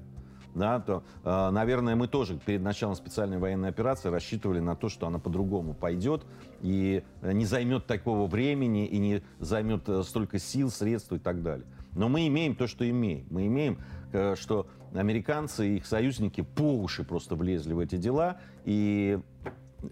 да, 0.54 0.80
то, 0.80 1.04
э, 1.24 1.50
наверное, 1.52 1.96
мы 1.96 2.08
тоже 2.08 2.38
перед 2.38 2.62
началом 2.62 2.96
специальной 2.96 3.38
военной 3.38 3.70
операции 3.70 4.10
рассчитывали 4.10 4.60
на 4.60 4.76
то, 4.76 4.90
что 4.90 5.08
она 5.08 5.20
по-другому 5.20 5.74
пойдет 5.74 6.24
и 6.62 7.04
не 7.22 7.46
займет 7.46 7.88
такого 7.88 8.28
времени 8.28 8.86
и 8.86 8.98
не 8.98 9.24
займет 9.40 9.88
э, 9.88 10.04
столько 10.04 10.40
сил, 10.40 10.70
средств 10.70 11.12
и 11.14 11.20
так 11.20 11.42
далее. 11.42 11.66
Но 11.94 12.10
мы 12.10 12.28
имеем 12.28 12.56
то, 12.56 12.68
что 12.68 12.90
имеем. 12.90 13.26
Мы 13.30 13.48
имеем, 13.48 13.80
э, 14.14 14.36
что 14.36 14.68
американцы 14.94 15.70
и 15.70 15.78
их 15.78 15.86
союзники 15.86 16.42
по 16.42 16.76
уши 16.78 17.04
просто 17.04 17.36
влезли 17.36 17.74
в 17.74 17.80
эти 17.80 17.98
дела. 17.98 18.38
И 18.66 19.20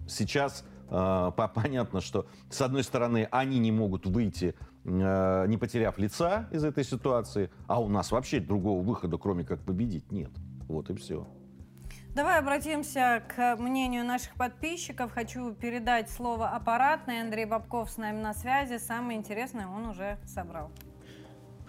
сейчас 0.08 0.66
э, 0.90 1.32
понятно, 1.54 2.02
что 2.02 2.28
с 2.50 2.62
одной 2.62 2.84
стороны 2.84 3.28
они 3.32 3.60
не 3.60 3.72
могут 3.72 4.06
выйти 4.06 4.56
э, 4.84 5.46
не 5.48 5.58
потеряв 5.58 5.98
лица 5.98 6.48
из 6.52 6.64
этой 6.64 6.84
ситуации, 6.84 7.50
а 7.68 7.82
у 7.82 7.90
нас 7.90 8.12
вообще 8.12 8.40
другого 8.40 8.82
выхода, 8.82 9.18
кроме 9.18 9.44
как 9.44 9.62
победить, 9.62 10.12
нет. 10.12 10.32
Вот 10.70 10.90
и 10.90 10.96
все. 10.96 11.28
Давай 12.16 12.40
обратимся 12.40 13.24
к 13.28 13.58
мнению 13.58 14.06
наших 14.06 14.36
подписчиков. 14.36 15.12
Хочу 15.12 15.54
передать 15.54 16.10
слово 16.10 16.50
аппаратной. 16.50 17.22
Андрей 17.22 17.46
Бабков 17.46 17.90
с 17.90 17.98
нами 17.98 18.22
на 18.22 18.34
связи. 18.34 18.78
Самое 18.78 19.20
интересное 19.20 19.68
он 19.68 19.88
уже 19.88 20.18
собрал. 20.26 20.72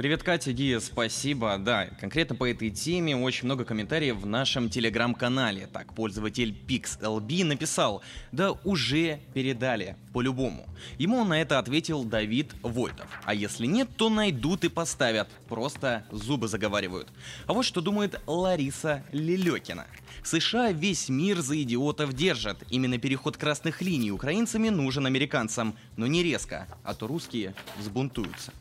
Привет, 0.01 0.22
Катя, 0.22 0.53
Гия, 0.55 0.80
спасибо. 0.80 1.59
Да, 1.59 1.88
конкретно 2.01 2.34
по 2.34 2.48
этой 2.48 2.70
теме 2.70 3.14
очень 3.14 3.44
много 3.44 3.66
комментариев 3.66 4.16
в 4.16 4.24
нашем 4.24 4.70
телеграм-канале. 4.70 5.66
Так, 5.70 5.94
пользователь 5.94 6.57
PixLB 6.66 7.44
написал, 7.44 8.01
да 8.32 8.53
уже 8.64 9.20
передали, 9.34 9.96
по-любому. 10.14 10.66
Ему 10.96 11.22
на 11.24 11.42
это 11.42 11.59
ответил 11.59 12.03
Давид 12.05 12.55
Войтов. 12.62 13.09
А 13.26 13.34
если 13.34 13.66
нет, 13.66 13.90
то 13.94 14.09
найдут 14.09 14.64
и 14.64 14.70
поставят. 14.70 15.28
Просто 15.51 16.07
зубы 16.11 16.48
заговаривают. 16.48 17.09
А 17.46 17.53
вот 17.53 17.66
что 17.66 17.82
думает 17.82 18.22
Лариса 18.26 19.05
Лелекина. 19.12 19.86
США 20.24 20.72
весь 20.72 21.11
мир 21.11 21.42
за 21.42 21.61
идиотов 21.61 22.14
держат. 22.14 22.57
Именно 22.70 22.96
переход 22.96 23.36
красных 23.36 23.82
линий 23.82 24.12
украинцами 24.12 24.70
нужен 24.70 25.05
американцам. 25.05 25.76
Но 25.98 26.07
не 26.07 26.22
резко, 26.22 26.66
а 26.84 26.94
то 26.94 27.07
русские 27.07 27.55
взбунтуются. 27.76 28.55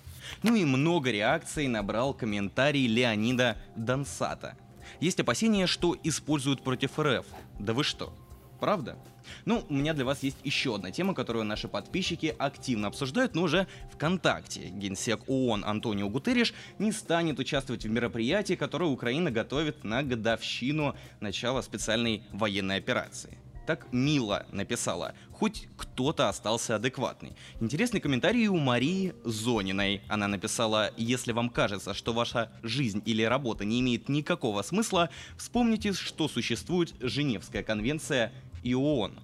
Ну 0.43 0.55
и 0.55 0.65
много 0.65 1.11
реакций 1.11 1.67
набрал 1.67 2.13
комментарий 2.13 2.87
Леонида 2.87 3.57
Донсата. 3.75 4.57
Есть 4.99 5.19
опасения, 5.19 5.67
что 5.67 5.95
используют 6.03 6.63
против 6.63 6.99
РФ. 6.99 7.25
Да 7.59 7.73
вы 7.73 7.83
что? 7.83 8.13
Правда? 8.59 8.97
Ну, 9.45 9.63
у 9.69 9.73
меня 9.73 9.93
для 9.93 10.05
вас 10.05 10.23
есть 10.23 10.37
еще 10.43 10.75
одна 10.75 10.91
тема, 10.91 11.13
которую 11.13 11.45
наши 11.45 11.67
подписчики 11.67 12.35
активно 12.37 12.87
обсуждают, 12.87 13.35
но 13.35 13.43
уже 13.43 13.67
ВКонтакте. 13.93 14.69
Генсек 14.69 15.21
ООН 15.27 15.63
Антонио 15.65 16.09
Гутерриш 16.09 16.53
не 16.77 16.91
станет 16.91 17.39
участвовать 17.39 17.85
в 17.85 17.89
мероприятии, 17.89 18.55
которое 18.55 18.89
Украина 18.89 19.31
готовит 19.31 19.83
на 19.83 20.03
годовщину 20.03 20.95
начала 21.19 21.61
специальной 21.61 22.23
военной 22.31 22.77
операции 22.77 23.37
так 23.69 23.85
мило 23.91 24.47
написала. 24.51 25.13
Хоть 25.31 25.67
кто-то 25.77 26.27
остался 26.27 26.77
адекватный. 26.77 27.33
Интересный 27.59 27.99
комментарий 27.99 28.47
у 28.47 28.57
Марии 28.57 29.13
Зониной. 29.23 30.01
Она 30.07 30.27
написала, 30.27 30.91
если 30.97 31.33
вам 31.33 31.51
кажется, 31.51 31.93
что 31.93 32.11
ваша 32.11 32.51
жизнь 32.63 33.03
или 33.05 33.21
работа 33.21 33.65
не 33.65 33.79
имеет 33.81 34.09
никакого 34.09 34.63
смысла, 34.63 35.11
вспомните, 35.37 35.93
что 35.93 36.27
существует 36.27 36.95
Женевская 36.99 37.61
конвенция 37.61 38.33
и 38.63 38.73
ООН. 38.73 39.19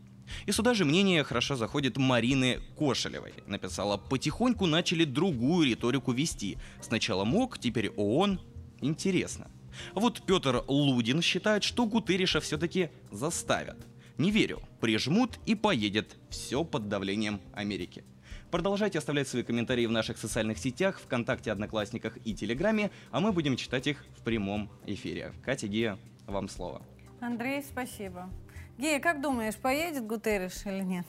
И 0.46 0.52
сюда 0.52 0.76
же 0.76 0.86
мнение 0.86 1.24
хорошо 1.24 1.56
заходит 1.56 1.98
Марины 1.98 2.60
Кошелевой. 2.78 3.34
Написала, 3.48 3.98
потихоньку 3.98 4.68
начали 4.68 5.06
другую 5.06 5.70
риторику 5.70 6.12
вести. 6.12 6.60
Сначала 6.82 7.26
МОК, 7.26 7.58
теперь 7.58 7.90
ООН. 7.90 8.40
Интересно. 8.82 9.48
Вот 9.96 10.22
Петр 10.28 10.64
Лудин 10.68 11.24
считает, 11.24 11.64
что 11.64 11.88
Гутериша 11.88 12.42
все-таки 12.42 12.92
заставят. 13.10 13.78
Не 14.18 14.32
верю. 14.32 14.62
Прижмут 14.80 15.40
и 15.46 15.56
поедет. 15.56 16.16
Все 16.30 16.64
под 16.64 16.88
давлением 16.88 17.42
Америки. 17.54 18.04
Продолжайте 18.50 19.00
оставлять 19.00 19.28
свои 19.28 19.44
комментарии 19.44 19.86
в 19.86 19.92
наших 19.92 20.18
социальных 20.18 20.58
сетях, 20.58 21.00
ВКонтакте, 21.00 21.52
Одноклассниках 21.52 22.18
и 22.24 22.34
Телеграме, 22.34 22.92
а 23.12 23.20
мы 23.20 23.34
будем 23.34 23.58
читать 23.58 23.88
их 23.88 24.06
в 24.18 24.24
прямом 24.24 24.70
эфире. 24.86 25.34
Катя, 25.44 25.68
Гия, 25.68 25.98
вам 26.28 26.48
слово. 26.48 26.82
Андрей, 27.20 27.62
спасибо. 27.64 28.30
Гия, 28.78 29.00
как 29.00 29.22
думаешь, 29.22 29.56
поедет 29.56 30.06
Гутерриш 30.06 30.66
или 30.66 30.84
нет? 30.84 31.06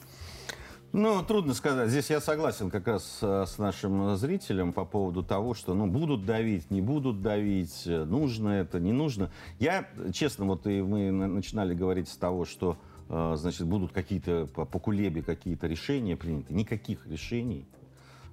Ну, 0.93 1.23
трудно 1.23 1.53
сказать. 1.53 1.91
Здесь 1.91 2.11
я 2.11 2.21
согласен 2.21 2.71
как 2.71 2.87
раз 2.89 3.19
э, 3.21 3.45
с 3.47 3.59
нашим 3.59 4.17
зрителем 4.17 4.73
по 4.73 4.85
поводу 4.85 5.23
того, 5.23 5.53
что 5.53 5.75
ну, 5.75 5.87
будут 5.87 6.25
давить, 6.25 6.71
не 6.71 6.81
будут 6.81 7.23
давить, 7.23 7.83
э, 7.87 8.05
нужно 8.05 8.49
это, 8.49 8.81
не 8.81 8.93
нужно. 8.93 9.31
Я, 9.59 9.89
честно, 10.13 10.47
вот 10.47 10.67
и 10.67 10.81
мы 10.81 11.11
начинали 11.11 11.75
говорить 11.75 12.09
с 12.09 12.17
того, 12.17 12.45
что 12.45 12.79
значит, 13.09 13.67
будут 13.67 13.93
какие-то 13.93 14.47
по, 14.47 14.79
Кулебе 14.79 15.23
какие-то 15.23 15.67
решения 15.67 16.17
приняты. 16.17 16.55
Никаких 16.55 17.07
решений 17.07 17.67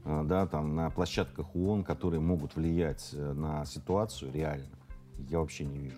а, 0.05 0.23
да, 0.23 0.45
там, 0.45 0.75
на 0.75 0.89
площадках 0.89 1.55
ООН, 1.55 1.83
которые 1.83 2.19
могут 2.19 2.55
влиять 2.55 3.11
э, 3.13 3.33
на 3.33 3.65
ситуацию 3.65 4.33
реально, 4.33 4.75
я 5.29 5.39
вообще 5.39 5.63
не 5.63 5.77
вижу. 5.77 5.97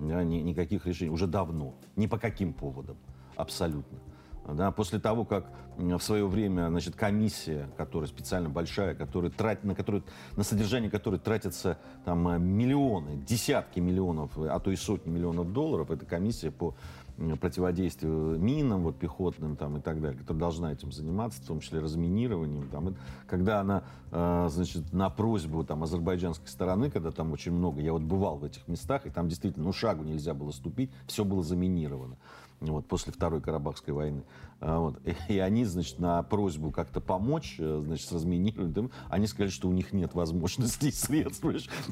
Да, 0.00 0.22
ни, 0.24 0.38
никаких 0.38 0.86
решений 0.86 1.10
уже 1.10 1.26
давно, 1.26 1.74
ни 1.94 2.06
по 2.06 2.18
каким 2.18 2.52
поводам, 2.52 2.96
абсолютно. 3.36 3.98
Да, 4.48 4.70
после 4.70 5.00
того, 5.00 5.24
как 5.24 5.46
в 5.76 5.98
свое 5.98 6.26
время 6.26 6.68
значит, 6.68 6.94
комиссия, 6.94 7.68
которая 7.76 8.08
специально 8.08 8.48
большая, 8.48 8.94
которая 8.94 9.30
трат, 9.30 9.64
на, 9.64 9.74
которую, 9.74 10.04
на 10.36 10.44
содержание 10.44 10.90
которой 10.90 11.18
тратятся 11.18 11.78
там, 12.04 12.28
э, 12.28 12.38
миллионы, 12.38 13.16
десятки 13.16 13.78
миллионов, 13.78 14.32
а 14.38 14.58
то 14.58 14.72
и 14.72 14.76
сотни 14.76 15.10
миллионов 15.10 15.52
долларов, 15.52 15.92
это 15.92 16.04
комиссия 16.04 16.50
по 16.50 16.74
противодействию 17.40 18.38
минам, 18.38 18.82
вот, 18.82 18.96
пехотным 18.96 19.56
там, 19.56 19.78
и 19.78 19.80
так 19.80 20.00
далее, 20.00 20.18
которая 20.18 20.40
должна 20.40 20.72
этим 20.72 20.92
заниматься, 20.92 21.40
в 21.42 21.46
том 21.46 21.60
числе 21.60 21.80
разминированием. 21.80 22.68
Там, 22.68 22.96
когда 23.26 23.60
она, 23.60 23.84
э, 24.10 24.48
значит, 24.50 24.92
на 24.92 25.08
просьбу 25.08 25.64
там, 25.64 25.82
азербайджанской 25.82 26.48
стороны, 26.48 26.90
когда 26.90 27.10
там 27.10 27.32
очень 27.32 27.52
много, 27.52 27.80
я 27.80 27.92
вот 27.92 28.02
бывал 28.02 28.36
в 28.36 28.44
этих 28.44 28.68
местах, 28.68 29.06
и 29.06 29.10
там 29.10 29.28
действительно, 29.28 29.66
ну, 29.66 29.72
шагу 29.72 30.04
нельзя 30.04 30.34
было 30.34 30.50
ступить, 30.50 30.90
все 31.06 31.24
было 31.24 31.42
заминировано 31.42 32.16
вот, 32.60 32.86
после 32.86 33.12
Второй 33.12 33.40
Карабахской 33.40 33.94
войны. 33.94 34.22
А, 34.60 34.78
вот. 34.78 35.00
И 35.28 35.38
они, 35.38 35.64
значит, 35.64 35.98
на 35.98 36.22
просьбу 36.22 36.70
как-то 36.70 37.00
помочь, 37.00 37.56
э, 37.58 37.82
значит, 37.84 38.08
с 38.08 38.12
разминированием, 38.12 38.90
они 39.10 39.26
сказали, 39.26 39.50
что 39.50 39.68
у 39.68 39.72
них 39.72 39.92
нет 39.92 40.14
возможностей 40.14 40.90
средств. 40.92 41.44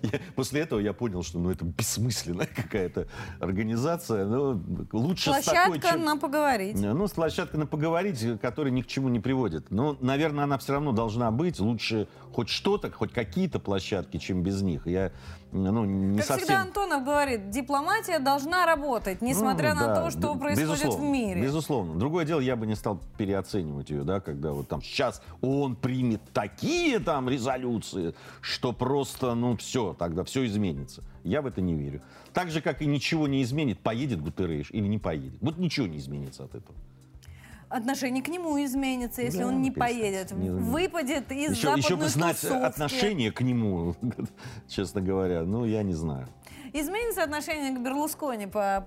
Я, 0.02 0.20
после 0.34 0.62
этого 0.62 0.80
я 0.80 0.92
понял, 0.92 1.22
что 1.22 1.38
ну, 1.38 1.50
это 1.50 1.64
бессмысленная 1.64 2.46
какая-то 2.56 3.08
организация. 3.40 4.24
Ну, 4.26 4.62
лучше 4.92 5.30
площадка 5.30 5.50
с 5.50 5.80
такой, 5.80 5.80
чем... 5.80 6.04
на 6.04 6.16
поговорить. 6.16 6.76
Ну, 6.80 7.08
площадка 7.08 7.58
на 7.58 7.66
поговорить, 7.66 8.40
которая 8.40 8.72
ни 8.72 8.82
к 8.82 8.86
чему 8.86 9.08
не 9.08 9.20
приводит. 9.20 9.70
Но, 9.70 9.96
наверное, 10.00 10.44
она 10.44 10.58
все 10.58 10.72
равно 10.72 10.92
должна 10.92 11.30
быть. 11.30 11.60
Лучше 11.60 12.08
хоть 12.32 12.48
что-то, 12.48 12.90
хоть 12.90 13.12
какие-то 13.12 13.60
площадки, 13.60 14.16
чем 14.16 14.42
без 14.42 14.62
них. 14.62 14.86
Я 14.86 15.12
ну, 15.54 15.84
не 15.84 16.18
как 16.18 16.26
совсем... 16.26 16.46
всегда 16.46 16.62
Антонов 16.62 17.04
говорит, 17.04 17.50
дипломатия 17.50 18.18
должна 18.18 18.66
работать, 18.66 19.22
несмотря 19.22 19.74
ну, 19.74 19.80
на 19.80 19.94
то, 19.94 20.10
что 20.10 20.34
происходит 20.34 20.70
безусловно, 20.70 21.06
в 21.06 21.10
мире. 21.10 21.42
Безусловно. 21.42 21.94
Другое 21.94 22.24
дело, 22.24 22.40
я 22.40 22.53
бы 22.56 22.66
не 22.66 22.74
стал 22.74 23.00
переоценивать 23.18 23.90
ее, 23.90 24.02
да, 24.04 24.20
когда 24.20 24.52
вот 24.52 24.68
там 24.68 24.82
сейчас 24.82 25.22
он 25.40 25.76
примет 25.76 26.20
такие 26.32 26.98
там 26.98 27.28
резолюции, 27.28 28.14
что 28.40 28.72
просто, 28.72 29.34
ну, 29.34 29.56
все, 29.56 29.94
тогда 29.98 30.24
все 30.24 30.44
изменится. 30.46 31.02
Я 31.22 31.42
в 31.42 31.46
это 31.46 31.60
не 31.60 31.74
верю. 31.74 32.02
Так 32.32 32.50
же, 32.50 32.60
как 32.60 32.82
и 32.82 32.86
ничего 32.86 33.28
не 33.28 33.42
изменит, 33.42 33.78
поедет 33.80 34.20
Гутерреш 34.22 34.70
или 34.70 34.86
не 34.86 34.98
поедет. 34.98 35.38
Вот 35.40 35.58
ничего 35.58 35.86
не 35.86 35.98
изменится 35.98 36.44
от 36.44 36.54
этого. 36.54 36.74
отношение 37.70 38.22
к 38.22 38.28
нему 38.28 38.62
изменится, 38.64 39.22
если 39.22 39.38
Да, 39.40 39.48
он 39.48 39.60
не 39.62 39.70
перестань. 39.70 39.88
поедет, 40.00 40.30
Не- 40.32 40.50
выпадет 40.50 41.32
из 41.32 41.52
Еще, 41.52 41.62
западной 41.62 41.78
еще 41.82 41.96
бы 41.96 42.08
знать 42.08 42.40
тусовки. 42.40 42.62
отношение 42.64 43.32
к 43.32 43.40
нему, 43.40 43.96
честно 44.68 45.00
говоря. 45.00 45.42
Ну, 45.42 45.64
я 45.64 45.82
не 45.82 45.94
знаю. 45.94 46.28
Изменится 46.72 47.24
отношение 47.24 47.72
к 47.76 47.80
Берлускони 47.82 48.46
по, 48.46 48.86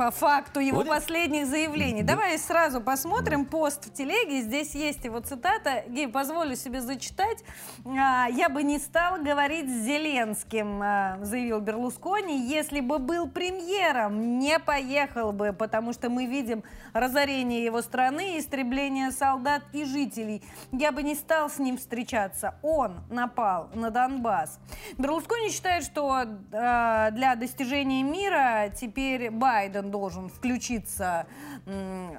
по 0.00 0.10
факту 0.10 0.60
его 0.60 0.80
и- 0.80 0.86
последних 0.86 1.46
заявлений. 1.46 2.02
Давай 2.02 2.38
сразу 2.38 2.80
посмотрим 2.80 3.44
пост 3.44 3.84
в 3.84 3.92
телеге. 3.92 4.40
Здесь 4.40 4.74
есть 4.74 5.04
его 5.04 5.20
цитата. 5.20 5.84
Гей, 5.88 6.08
позволю 6.08 6.56
себе 6.56 6.80
зачитать. 6.80 7.44
А, 7.84 8.26
«Я 8.30 8.48
бы 8.48 8.62
не 8.62 8.78
стал 8.78 9.18
говорить 9.20 9.68
с 9.68 9.84
Зеленским», 9.84 10.80
а, 10.82 11.18
заявил 11.20 11.60
Берлускони, 11.60 12.48
«если 12.48 12.80
бы 12.80 12.98
был 12.98 13.28
премьером, 13.28 14.38
не 14.38 14.58
поехал 14.58 15.32
бы, 15.32 15.52
потому 15.52 15.92
что 15.92 16.08
мы 16.08 16.24
видим 16.24 16.64
разорение 16.94 17.62
его 17.62 17.82
страны, 17.82 18.38
истребление 18.38 19.10
солдат 19.10 19.64
и 19.74 19.84
жителей. 19.84 20.42
Я 20.72 20.92
бы 20.92 21.02
не 21.02 21.14
стал 21.14 21.50
с 21.50 21.58
ним 21.58 21.76
встречаться. 21.76 22.54
Он 22.62 23.00
напал 23.10 23.68
на 23.74 23.90
Донбасс». 23.90 24.60
Берлускони 24.96 25.50
считает, 25.50 25.84
что 25.84 26.22
э, 26.22 27.08
для 27.12 27.34
достижения 27.34 28.02
мира 28.02 28.72
теперь 28.74 29.30
Байден 29.30 29.89
должен 29.90 30.28
включиться 30.28 31.26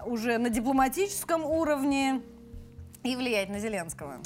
уже 0.05 0.37
на 0.37 0.49
дипломатическом 0.49 1.43
уровне 1.43 2.21
и 3.03 3.15
влиять 3.15 3.49
на 3.49 3.59
Зеленского. 3.59 4.17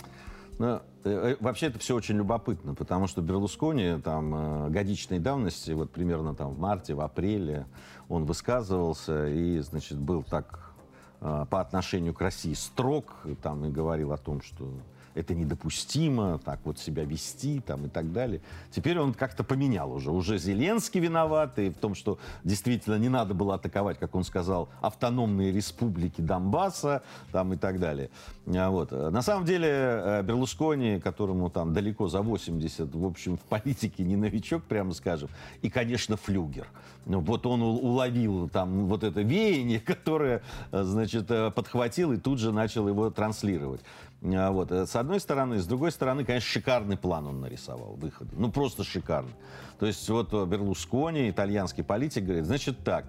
Ну, 0.57 0.67
э, 0.67 0.79
э, 1.03 1.35
вообще 1.41 1.67
это 1.67 1.79
все 1.79 1.95
очень 1.95 2.15
любопытно, 2.15 2.75
потому 2.75 3.07
что 3.07 3.21
Берлускони 3.21 3.99
там 4.01 4.35
э, 4.35 4.69
годичной 4.69 5.19
давности, 5.19 5.71
вот 5.71 5.91
примерно 5.91 6.33
там 6.33 6.51
в 6.51 6.59
марте, 6.59 6.93
в 6.93 7.01
апреле, 7.01 7.65
он 8.07 8.25
высказывался 8.25 9.27
и, 9.27 9.59
значит, 9.59 9.97
был 9.97 10.23
так 10.23 10.71
по 11.19 11.59
отношению 11.59 12.13
к 12.13 12.21
России 12.21 12.53
строг, 12.53 13.15
там 13.41 13.65
и 13.65 13.71
говорил 13.71 14.11
о 14.11 14.17
том, 14.17 14.41
что 14.41 14.69
это 15.15 15.33
недопустимо, 15.33 16.39
так 16.39 16.59
вот 16.65 16.77
себя 16.77 17.03
вести 17.03 17.59
там 17.59 17.85
и 17.85 17.89
так 17.89 18.11
далее. 18.11 18.41
Теперь 18.71 18.99
он 18.99 19.13
как-то 19.13 19.43
поменял 19.43 19.91
уже. 19.91 20.11
Уже 20.11 20.37
Зеленский 20.37 20.99
виноват 20.99 21.57
и 21.57 21.69
в 21.69 21.77
том, 21.77 21.95
что 21.95 22.19
действительно 22.43 22.95
не 22.95 23.09
надо 23.09 23.33
было 23.33 23.55
атаковать, 23.55 23.97
как 23.97 24.13
он 24.13 24.23
сказал, 24.23 24.69
автономные 24.81 25.51
республики 25.51 26.21
Донбасса 26.21 27.01
там 27.31 27.53
и 27.53 27.57
так 27.57 27.79
далее. 27.79 28.09
А 28.47 28.69
Вот. 28.69 28.91
На 28.91 29.21
самом 29.21 29.45
деле 29.45 29.67
э, 29.69 30.23
Берлускони, 30.23 30.99
которому 30.99 31.49
там 31.49 31.73
далеко 31.73 32.07
за 32.07 32.21
80, 32.21 32.93
в 32.93 33.05
общем, 33.05 33.37
в 33.37 33.41
политике 33.41 34.03
не 34.03 34.15
новичок, 34.15 34.63
прямо 34.63 34.93
скажем, 34.93 35.29
и, 35.61 35.69
конечно, 35.69 36.15
флюгер. 36.15 36.67
Ну, 37.05 37.21
Вот 37.21 37.45
он 37.47 37.61
уловил 37.61 38.47
там 38.49 38.85
вот 38.85 39.03
это 39.03 39.21
веяние, 39.21 39.79
которое, 39.85 40.43
э, 40.71 40.83
значит, 40.83 41.31
э, 41.31 41.49
подхватил 41.51 42.11
и 42.11 42.17
тут 42.17 42.39
же 42.39 42.51
начал 42.51 42.87
его 42.87 43.09
транслировать. 43.09 43.81
А 44.23 44.51
Вот. 44.51 44.71
С 44.71 44.95
одной 44.95 45.19
стороны. 45.19 45.59
С 45.59 45.65
другой 45.65 45.91
стороны, 45.91 46.23
конечно, 46.23 46.47
шикарный 46.47 46.97
план 46.97 47.25
он 47.27 47.41
нарисовал 47.41 47.95
выхода. 47.95 48.31
Ну, 48.37 48.51
просто 48.51 48.83
шикарный. 48.83 49.33
То 49.79 49.87
есть 49.87 50.07
вот 50.09 50.31
Берлускони, 50.47 51.29
итальянский 51.29 51.83
политик, 51.83 52.23
говорит, 52.23 52.45
значит 52.45 52.77
так, 52.83 53.05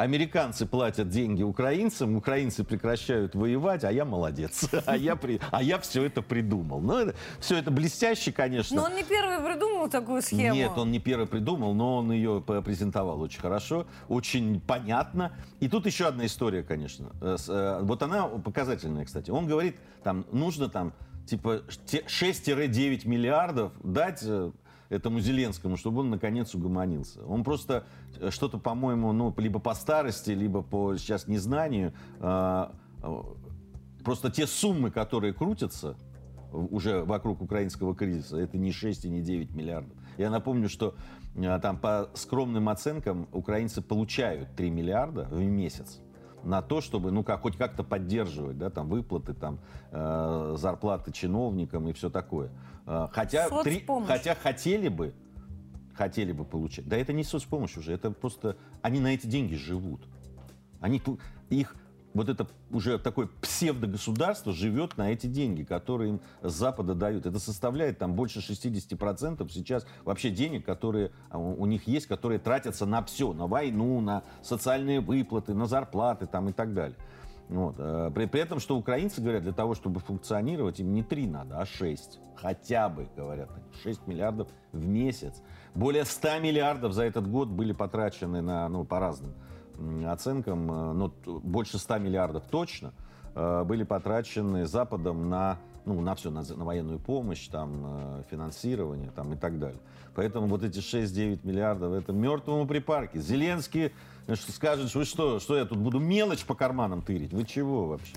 Американцы 0.00 0.64
платят 0.64 1.10
деньги 1.10 1.42
украинцам, 1.42 2.16
украинцы 2.16 2.64
прекращают 2.64 3.34
воевать, 3.34 3.84
а 3.84 3.92
я 3.92 4.06
молодец. 4.06 4.66
А 4.86 4.96
я, 4.96 5.14
при... 5.14 5.40
а 5.50 5.62
я 5.62 5.78
все 5.78 6.04
это 6.04 6.22
придумал. 6.22 6.80
Ну, 6.80 6.96
это, 6.96 7.14
все 7.38 7.58
это 7.58 7.70
блестяще, 7.70 8.32
конечно. 8.32 8.76
Но 8.76 8.84
он 8.84 8.94
не 8.94 9.04
первый 9.04 9.38
придумал 9.38 9.90
такую 9.90 10.22
схему. 10.22 10.54
Нет, 10.54 10.72
он 10.76 10.90
не 10.90 10.98
первый 11.00 11.26
придумал, 11.26 11.74
но 11.74 11.98
он 11.98 12.10
ее 12.12 12.40
презентовал 12.40 13.20
очень 13.20 13.40
хорошо, 13.40 13.86
очень 14.08 14.60
понятно. 14.60 15.32
И 15.60 15.68
тут 15.68 15.84
еще 15.84 16.06
одна 16.06 16.24
история, 16.24 16.62
конечно. 16.62 17.10
Э, 17.20 17.36
э, 17.46 17.80
Вот 17.82 18.02
она 18.02 18.26
показательная, 18.26 19.04
кстати. 19.04 19.30
Он 19.30 19.46
говорит, 19.46 19.76
там 20.02 20.24
нужно 20.32 20.70
там 20.70 20.94
типа 21.26 21.60
те- 21.84 22.04
6-9 22.06 23.06
миллиардов 23.06 23.72
дать 23.84 24.20
э, 24.22 24.50
этому 24.90 25.20
Зеленскому, 25.20 25.76
чтобы 25.76 26.00
он 26.00 26.10
наконец 26.10 26.54
угомонился. 26.54 27.24
Он 27.24 27.44
просто 27.44 27.86
э, 28.18 28.30
что-то, 28.30 28.58
по-моему, 28.58 29.12
ну, 29.12 29.32
либо 29.38 29.58
по 29.60 29.72
старости, 29.74 30.32
либо 30.32 30.62
по 30.62 30.96
сейчас 30.96 31.28
незнанию, 31.28 31.94
э, 32.18 32.66
э, 33.02 33.22
просто 34.04 34.30
те 34.30 34.46
суммы, 34.46 34.90
которые 34.90 35.32
крутятся, 35.32 35.96
уже 36.52 37.04
вокруг 37.04 37.40
украинского 37.40 37.94
кризиса, 37.94 38.36
это 38.36 38.58
не 38.58 38.72
6 38.72 39.04
и 39.04 39.08
не 39.08 39.22
9 39.22 39.54
миллиардов. 39.54 39.96
Я 40.18 40.30
напомню, 40.30 40.68
что 40.68 40.96
там 41.62 41.78
по 41.78 42.10
скромным 42.14 42.68
оценкам 42.68 43.28
украинцы 43.30 43.80
получают 43.80 44.56
3 44.56 44.68
миллиарда 44.70 45.28
в 45.30 45.40
месяц 45.40 46.00
на 46.44 46.62
то, 46.62 46.80
чтобы, 46.80 47.10
ну, 47.10 47.22
как, 47.22 47.42
хоть 47.42 47.56
как-то 47.56 47.82
поддерживать, 47.84 48.58
да, 48.58 48.70
там, 48.70 48.88
выплаты, 48.88 49.34
там, 49.34 49.58
э, 49.90 50.54
зарплаты 50.58 51.12
чиновникам 51.12 51.88
и 51.88 51.92
все 51.92 52.10
такое. 52.10 52.50
Э, 52.86 53.08
хотя, 53.12 53.48
три- 53.64 53.78
хотя 54.06 54.34
хотели 54.34 54.88
бы, 54.88 55.14
хотели 55.94 56.32
бы 56.32 56.44
получать. 56.44 56.86
Да 56.88 56.96
это 56.96 57.12
не 57.12 57.24
соцпомощь 57.24 57.76
уже, 57.76 57.92
это 57.92 58.10
просто, 58.10 58.56
они 58.82 59.00
на 59.00 59.08
эти 59.14 59.26
деньги 59.26 59.54
живут. 59.54 60.00
Они, 60.80 61.02
их, 61.50 61.76
вот 62.14 62.28
это 62.28 62.46
уже 62.70 62.98
такое 62.98 63.28
псевдогосударство 63.40 64.52
живет 64.52 64.96
на 64.96 65.12
эти 65.12 65.26
деньги, 65.26 65.62
которые 65.62 66.10
им 66.10 66.20
с 66.42 66.52
Запада 66.52 66.94
дают. 66.94 67.26
Это 67.26 67.38
составляет 67.38 67.98
там 67.98 68.14
больше 68.14 68.40
60% 68.40 69.48
сейчас 69.50 69.86
вообще 70.04 70.30
денег, 70.30 70.64
которые 70.64 71.12
а, 71.30 71.38
у 71.38 71.66
них 71.66 71.86
есть, 71.86 72.06
которые 72.06 72.38
тратятся 72.38 72.86
на 72.86 73.02
все, 73.04 73.32
на 73.32 73.46
войну, 73.46 74.00
на 74.00 74.24
социальные 74.42 75.00
выплаты, 75.00 75.54
на 75.54 75.66
зарплаты 75.66 76.26
там 76.26 76.48
и 76.48 76.52
так 76.52 76.74
далее. 76.74 76.96
Вот. 77.48 77.74
э, 77.78 78.12
При, 78.14 78.26
при 78.26 78.40
этом, 78.40 78.60
что 78.60 78.76
украинцы 78.76 79.20
говорят, 79.20 79.42
для 79.42 79.52
того, 79.52 79.74
чтобы 79.74 79.98
функционировать, 79.98 80.78
им 80.78 80.94
не 80.94 81.02
3 81.02 81.26
надо, 81.26 81.58
а 81.58 81.66
6. 81.66 82.20
Хотя 82.36 82.88
бы, 82.88 83.08
говорят 83.16 83.50
они, 83.52 83.64
6 83.82 84.06
миллиардов 84.06 84.48
в 84.72 84.86
месяц. 84.86 85.42
Более 85.74 86.04
100 86.04 86.38
миллиардов 86.38 86.92
за 86.92 87.02
этот 87.04 87.28
год 87.28 87.48
были 87.48 87.72
потрачены 87.72 88.40
на, 88.40 88.68
ну, 88.68 88.84
по 88.84 89.00
разным 89.00 89.32
м, 89.32 89.34
оценкам, 90.06 90.70
э, 90.70 90.92
ну, 90.92 91.12
больше 91.40 91.78
100 91.78 91.98
миллиардов 91.98 92.44
точно, 92.50 92.92
э, 93.34 93.64
были 93.64 93.84
потрачены 93.84 94.66
Западом 94.66 95.28
на, 95.28 95.58
ну, 95.84 96.00
на 96.00 96.14
все, 96.14 96.30
на, 96.30 96.42
на 96.42 96.64
военную 96.64 96.98
помощь, 96.98 97.48
там, 97.48 97.82
э, 97.84 98.22
финансирование 98.30 99.10
там, 99.10 99.32
и 99.32 99.36
так 99.36 99.58
далее. 99.58 99.80
Поэтому 100.14 100.46
вот 100.46 100.62
эти 100.64 100.78
6-9 100.78 101.40
миллиардов 101.44 101.92
это 101.92 102.12
мертвому 102.12 102.66
припарке. 102.66 103.20
Зеленский 103.20 103.92
э, 104.26 104.34
что 104.34 104.52
скажет, 104.52 104.94
вы 104.94 105.04
что, 105.04 105.40
что 105.40 105.56
я 105.56 105.64
тут 105.64 105.78
буду 105.78 105.98
мелочь 105.98 106.44
по 106.44 106.54
карманам 106.54 107.02
тырить? 107.02 107.32
Вы 107.32 107.44
чего 107.44 107.86
вообще? 107.86 108.16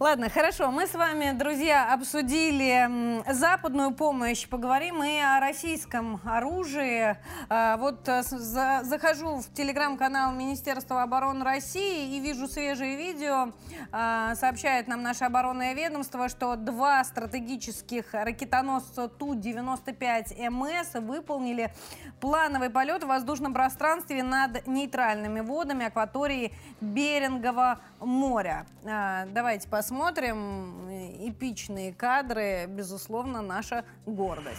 Ладно, 0.00 0.30
хорошо. 0.30 0.70
Мы 0.70 0.86
с 0.86 0.94
вами, 0.94 1.32
друзья, 1.32 1.92
обсудили 1.92 3.20
западную 3.32 3.90
помощь. 3.90 4.46
Поговорим 4.48 5.02
и 5.02 5.18
о 5.18 5.40
российском 5.40 6.20
оружии. 6.24 7.16
А, 7.48 7.76
вот 7.78 8.08
э, 8.08 8.22
за- 8.22 8.82
захожу 8.84 9.38
в 9.40 9.52
телеграм-канал 9.52 10.30
Министерства 10.30 11.02
обороны 11.02 11.44
России 11.44 12.16
и 12.16 12.20
вижу 12.20 12.46
свежее 12.46 12.96
видео. 12.96 13.50
А, 13.90 14.36
сообщает 14.36 14.86
нам 14.86 15.02
наше 15.02 15.24
оборонное 15.24 15.74
ведомство, 15.74 16.28
что 16.28 16.54
два 16.54 17.02
стратегических 17.02 18.14
ракетоносца 18.14 19.08
Ту-95МС 19.08 21.00
выполнили 21.00 21.72
плановый 22.20 22.70
полет 22.70 23.02
в 23.02 23.08
воздушном 23.08 23.52
пространстве 23.52 24.22
над 24.22 24.64
нейтральными 24.68 25.40
водами 25.40 25.86
акватории 25.86 26.52
Берингового 26.80 27.80
моря. 27.98 28.64
А, 28.84 29.26
Давайте 29.26 29.66
посмотрим. 29.68 29.87
Эпичные 29.90 31.92
кадры, 31.92 32.66
безусловно, 32.66 33.42
наша 33.42 33.84
гордость. 34.06 34.58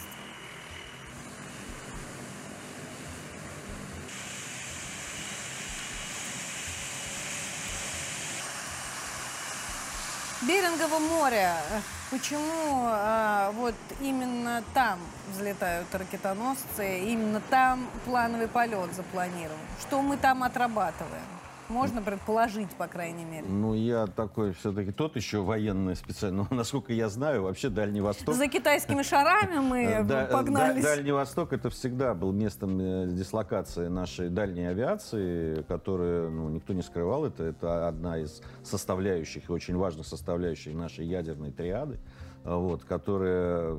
Берингово 10.42 10.98
море. 10.98 11.52
Почему 12.10 12.86
а, 12.86 13.52
вот 13.52 13.74
именно 14.00 14.64
там 14.74 14.98
взлетают 15.30 15.86
ракетоносцы, 15.94 17.04
именно 17.04 17.40
там 17.50 17.88
плановый 18.04 18.48
полет 18.48 18.92
запланирован? 18.94 19.58
Что 19.80 20.02
мы 20.02 20.16
там 20.16 20.42
отрабатываем? 20.42 21.39
Можно 21.70 22.02
предположить, 22.02 22.70
по 22.70 22.86
крайней 22.88 23.24
мере. 23.24 23.46
Ну, 23.48 23.74
я 23.74 24.06
такой 24.08 24.52
все-таки 24.52 24.90
тот 24.90 25.14
еще 25.16 25.38
военный 25.40 25.94
специально. 25.94 26.46
Но, 26.50 26.56
насколько 26.56 26.92
я 26.92 27.08
знаю, 27.08 27.44
вообще 27.44 27.68
Дальний 27.70 28.00
Восток... 28.00 28.34
За 28.34 28.48
китайскими 28.48 29.02
шарами 29.02 29.58
мы 29.60 29.80
Э, 29.84 30.02
Да- 30.04 30.24
погнались. 30.26 30.82
да- 30.82 30.96
Дальний 30.96 31.12
Восток 31.12 31.52
это 31.52 31.70
всегда 31.70 32.14
был 32.14 32.32
местом 32.32 32.78
э, 32.80 33.06
дислокации 33.12 33.86
нашей 33.88 34.28
дальней 34.30 34.66
авиации, 34.68 35.62
которая, 35.62 36.28
ну, 36.28 36.48
никто 36.48 36.72
не 36.72 36.82
скрывал, 36.82 37.24
это, 37.24 37.44
это 37.44 37.86
одна 37.88 38.18
из 38.18 38.42
составляющих, 38.64 39.48
и 39.48 39.52
очень 39.52 39.76
важных 39.76 40.06
составляющих 40.06 40.74
нашей 40.74 41.06
ядерной 41.06 41.52
триады, 41.52 41.98
э, 42.44 42.52
вот, 42.54 42.82
которая 42.84 43.76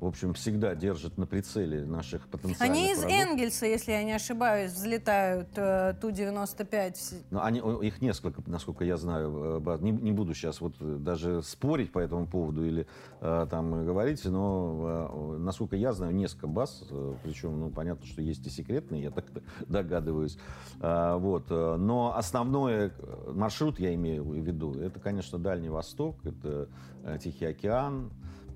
в 0.00 0.06
общем, 0.06 0.32
всегда 0.34 0.74
держат 0.74 1.18
на 1.18 1.26
прицеле 1.26 1.84
наших 1.84 2.28
потенциальных 2.28 2.60
Они 2.78 2.92
из 2.92 2.98
врагов. 3.00 3.18
Энгельса, 3.18 3.66
если 3.66 3.92
я 3.92 4.04
не 4.04 4.12
ошибаюсь, 4.12 4.72
взлетают 4.72 5.48
э, 5.56 5.94
Ту-95. 6.00 7.24
Но 7.30 7.42
они, 7.42 7.60
о- 7.60 7.80
их 7.82 8.00
несколько, 8.00 8.42
насколько 8.46 8.84
я 8.84 8.96
знаю. 8.96 9.60
э. 9.64 9.78
Не, 9.80 9.90
не 9.90 10.12
буду 10.12 10.34
сейчас 10.34 10.60
вот 10.60 10.74
э, 10.80 10.96
даже 11.00 11.42
спорить 11.42 11.90
по 11.92 11.98
этому 11.98 12.26
поводу 12.26 12.64
или 12.64 12.86
э, 13.20 13.46
там 13.50 13.84
говорить, 13.84 14.24
но 14.24 15.34
э, 15.34 15.38
насколько 15.38 15.76
я 15.76 15.92
знаю, 15.92 16.14
несколько 16.14 16.46
баз, 16.46 16.84
э, 16.90 17.14
причем, 17.24 17.58
ну, 17.58 17.70
понятно, 17.70 18.06
что 18.06 18.22
есть 18.22 18.46
и 18.46 18.50
секретные, 18.50 19.02
я 19.02 19.10
так 19.10 19.24
догадываюсь. 19.68 20.38
А, 20.80 21.16
вот. 21.18 21.46
э, 21.50 21.76
Но 21.76 22.16
основной 22.16 22.92
э, 22.96 23.32
маршрут, 23.34 23.80
я 23.80 23.94
имею 23.94 24.24
в 24.24 24.34
виду, 24.34 24.74
это, 24.80 25.00
конечно, 25.00 25.38
Дальний 25.38 25.68
Восток, 25.70 26.24
это 26.24 26.68
э, 27.04 27.18
Тихий 27.22 27.46
океан, 27.46 28.10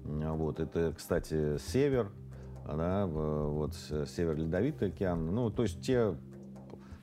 вот. 0.05 0.61
Это, 0.61 0.93
кстати, 0.97 1.59
север, 1.59 2.11
да, 2.67 3.07
вот 3.07 3.75
север 3.75 4.37
Ледовитый 4.37 4.89
океан. 4.89 5.27
Ну, 5.35 5.51
то 5.51 5.63
есть 5.63 5.81
те 5.81 6.15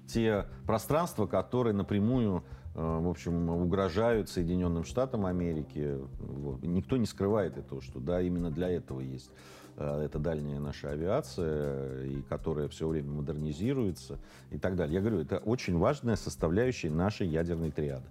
те 0.10 0.46
пространства, 0.66 1.28
которые 1.28 1.74
напрямую, 1.74 2.44
э, 2.76 2.80
в 2.82 3.08
общем, 3.08 3.50
угрожают 3.50 4.30
Соединенным 4.30 4.84
Штатам 4.84 5.26
Америки. 5.26 5.98
Вот. 6.20 6.64
Никто 6.64 6.98
не 6.98 7.06
скрывает 7.06 7.58
этого, 7.58 7.82
что 7.82 8.00
да, 8.00 8.22
именно 8.22 8.50
для 8.50 8.70
этого 8.70 9.02
есть 9.02 9.32
э, 9.78 10.04
эта 10.04 10.20
дальняя 10.20 10.60
наша 10.60 10.92
авиация, 10.92 12.06
и 12.06 12.22
которая 12.24 12.68
все 12.68 12.88
время 12.88 13.12
модернизируется 13.12 14.20
и 14.52 14.58
так 14.58 14.76
далее. 14.76 14.96
Я 14.96 15.02
говорю, 15.02 15.20
это 15.20 15.38
очень 15.38 15.78
важная 15.78 16.16
составляющая 16.16 16.90
нашей 16.90 17.28
ядерной 17.28 17.72
триады. 17.72 18.06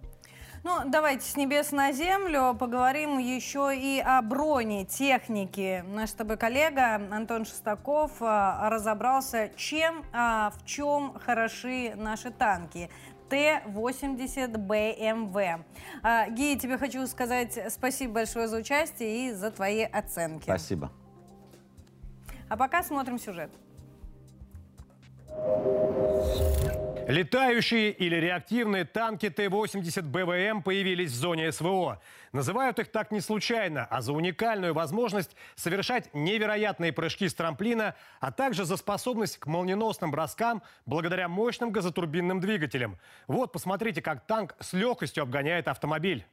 Ну, 0.65 0.81
давайте 0.87 1.25
с 1.25 1.37
небес 1.37 1.71
на 1.71 1.93
землю 1.93 2.57
поговорим 2.59 3.19
еще 3.19 3.73
и 3.77 4.01
о 4.01 4.21
бронетехнике. 4.23 5.85
Наш 5.87 6.11
с 6.11 6.13
тобой 6.15 6.37
коллега 6.37 6.97
Антон 6.97 7.45
Шестаков 7.45 8.13
а, 8.21 8.69
разобрался, 8.69 9.51
чем, 9.57 10.05
а, 10.13 10.51
в 10.51 10.65
чем 10.67 11.15
хороши 11.25 11.95
наши 11.97 12.31
танки. 12.31 12.91
Т-80 13.31 14.57
БМВ. 14.57 15.65
А, 16.03 16.29
Гия, 16.29 16.59
тебе 16.59 16.77
хочу 16.77 17.07
сказать 17.07 17.59
спасибо 17.71 18.15
большое 18.15 18.49
за 18.49 18.57
участие 18.57 19.29
и 19.29 19.33
за 19.33 19.51
твои 19.51 19.83
оценки. 19.83 20.45
Спасибо. 20.45 20.91
А 22.49 22.57
пока 22.57 22.83
смотрим 22.83 23.19
сюжет. 23.19 23.51
Летающие 27.09 27.91
или 27.91 28.17
реактивные 28.17 28.85
танки 28.85 29.31
Т-80 29.31 30.03
БВМ 30.03 30.63
появились 30.63 31.11
в 31.11 31.15
зоне 31.15 31.51
СВО. 31.51 32.03
Называют 32.33 32.79
их 32.81 32.93
так 32.93 33.11
не 33.13 33.23
случайно, 33.23 33.87
а 33.87 34.03
за 34.03 34.13
уникальную 34.13 34.75
возможность 34.75 35.35
совершать 35.55 36.13
невероятные 36.13 36.93
прыжки 36.93 37.27
с 37.27 37.33
трамплина, 37.33 37.95
а 38.21 38.31
также 38.31 38.67
за 38.67 38.77
способность 38.77 39.39
к 39.39 39.47
молниеносным 39.47 40.11
броскам 40.11 40.63
благодаря 40.85 41.29
мощным 41.29 41.71
газотурбинным 41.71 42.41
двигателям. 42.41 42.99
Вот, 43.27 43.53
посмотрите, 43.53 44.03
как 44.03 44.27
танк 44.27 44.55
с 44.61 44.75
легкостью 44.75 45.23
обгоняет 45.23 45.67
автомобиль. 45.67 46.27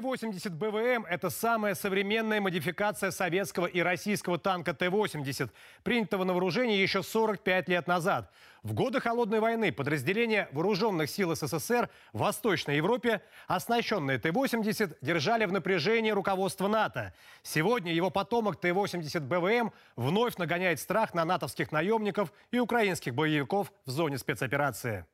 Т-80 0.00 0.50
БВМ– 0.50 1.04
это 1.10 1.28
самая 1.28 1.74
современная 1.74 2.40
модификация 2.40 3.10
советского 3.10 3.66
и 3.66 3.80
российского 3.80 4.38
танка 4.38 4.72
Т-80, 4.72 5.50
принятого 5.82 6.24
на 6.24 6.32
вооружение 6.32 6.80
еще 6.80 7.02
45 7.02 7.68
лет 7.68 7.86
назад. 7.86 8.30
В 8.62 8.72
годы 8.72 9.00
Холодной 9.00 9.40
войны 9.40 9.70
подразделения 9.70 10.48
вооруженных 10.52 11.10
сил 11.10 11.34
СССР 11.34 11.90
в 12.14 12.20
Восточной 12.20 12.76
Европе, 12.76 13.20
оснащенные 13.48 14.18
Т-80, 14.18 14.96
держали 15.02 15.44
в 15.44 15.52
напряжении 15.52 16.10
руководство 16.10 16.68
НАТО. 16.68 17.12
Сегодня 17.42 17.92
его 17.92 18.08
потомок 18.08 18.58
Т-80 18.60 19.20
БВМ 19.20 19.72
вновь 19.96 20.38
нагоняет 20.38 20.80
страх 20.80 21.12
на 21.12 21.26
натовских 21.26 21.70
наемников 21.70 22.32
и 22.50 22.58
украинских 22.58 23.14
боевиков 23.14 23.70
в 23.84 23.90
зоне 23.90 24.16
спецоперации. 24.16 25.04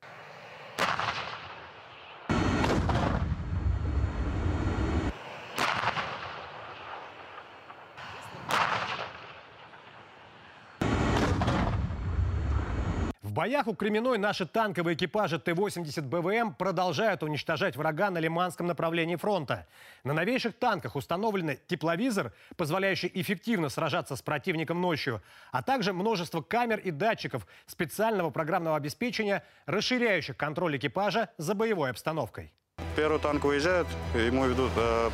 Боях 13.38 13.68
у 13.68 13.74
Кременной 13.76 14.18
наши 14.18 14.46
танковые 14.46 14.96
экипажи 14.96 15.38
Т-80 15.38 16.02
БВМ 16.02 16.54
продолжают 16.54 17.22
уничтожать 17.22 17.76
врага 17.76 18.10
на 18.10 18.18
Лиманском 18.18 18.66
направлении 18.66 19.14
фронта. 19.14 19.68
На 20.02 20.12
новейших 20.12 20.58
танках 20.58 20.96
установлены 20.96 21.60
тепловизор, 21.68 22.32
позволяющий 22.56 23.08
эффективно 23.14 23.68
сражаться 23.68 24.16
с 24.16 24.22
противником 24.22 24.80
ночью, 24.80 25.22
а 25.52 25.62
также 25.62 25.92
множество 25.92 26.42
камер 26.42 26.80
и 26.80 26.90
датчиков 26.90 27.46
специального 27.66 28.30
программного 28.30 28.76
обеспечения, 28.76 29.44
расширяющих 29.66 30.36
контроль 30.36 30.76
экипажа 30.76 31.28
за 31.38 31.54
боевой 31.54 31.90
обстановкой. 31.90 32.52
Первый 32.96 33.20
танк 33.20 33.44
выезжает, 33.44 33.86
ему 34.16 34.46
ведут, 34.46 34.72
э, 34.76 35.10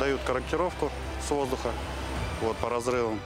дают 0.00 0.22
корректировку 0.22 0.90
с 1.20 1.30
воздуха 1.30 1.68
вот, 2.40 2.56
по 2.56 2.70
разрывам. 2.70 3.20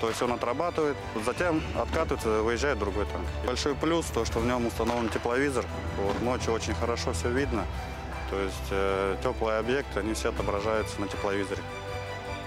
То 0.00 0.08
есть 0.08 0.22
он 0.22 0.32
отрабатывает, 0.32 0.96
затем 1.26 1.60
откатывается, 1.76 2.42
выезжает 2.42 2.78
другой 2.78 3.04
танк. 3.06 3.26
Большой 3.44 3.74
плюс, 3.74 4.06
то, 4.06 4.24
что 4.24 4.38
в 4.38 4.46
нем 4.46 4.66
установлен 4.66 5.08
тепловизор. 5.08 5.64
Вот, 5.96 6.20
ночью 6.22 6.52
очень 6.52 6.74
хорошо 6.74 7.12
все 7.12 7.30
видно. 7.30 7.64
То 8.30 8.38
есть 8.38 8.68
э, 8.70 9.16
теплые 9.22 9.58
объекты, 9.58 10.00
они 10.00 10.14
все 10.14 10.28
отображаются 10.28 11.00
на 11.00 11.08
тепловизоре. 11.08 11.62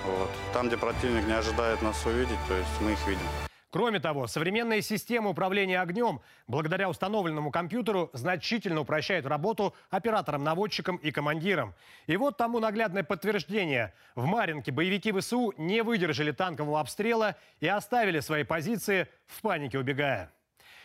Вот. 0.05 0.29
Там, 0.53 0.67
где 0.67 0.77
противник 0.77 1.27
не 1.27 1.33
ожидает 1.33 1.81
нас 1.81 2.05
увидеть, 2.05 2.39
то 2.47 2.55
есть 2.55 2.69
мы 2.79 2.93
их 2.93 3.07
видим. 3.07 3.50
Кроме 3.71 4.01
того, 4.01 4.27
современные 4.27 4.81
системы 4.81 5.29
управления 5.29 5.79
огнем, 5.79 6.19
благодаря 6.45 6.89
установленному 6.89 7.51
компьютеру, 7.51 8.09
значительно 8.11 8.81
упрощают 8.81 9.25
работу 9.25 9.73
операторам-наводчикам 9.89 10.97
и 10.97 11.11
командирам. 11.11 11.73
И 12.05 12.17
вот 12.17 12.35
тому 12.35 12.59
наглядное 12.59 13.03
подтверждение. 13.03 13.93
В 14.13 14.25
Маринке 14.25 14.73
боевики 14.73 15.13
ВСУ 15.13 15.53
не 15.57 15.83
выдержали 15.83 16.31
танкового 16.31 16.81
обстрела 16.81 17.37
и 17.61 17.67
оставили 17.67 18.19
свои 18.19 18.43
позиции 18.43 19.07
в 19.25 19.41
панике 19.41 19.79
убегая. 19.79 20.33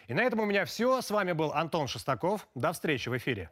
И 0.06 0.14
на 0.14 0.20
этом 0.20 0.38
у 0.38 0.44
меня 0.44 0.64
все. 0.64 1.02
С 1.02 1.10
вами 1.10 1.32
был 1.32 1.52
Антон 1.52 1.88
Шестаков. 1.88 2.46
До 2.54 2.72
встречи 2.72 3.08
в 3.08 3.16
эфире. 3.16 3.50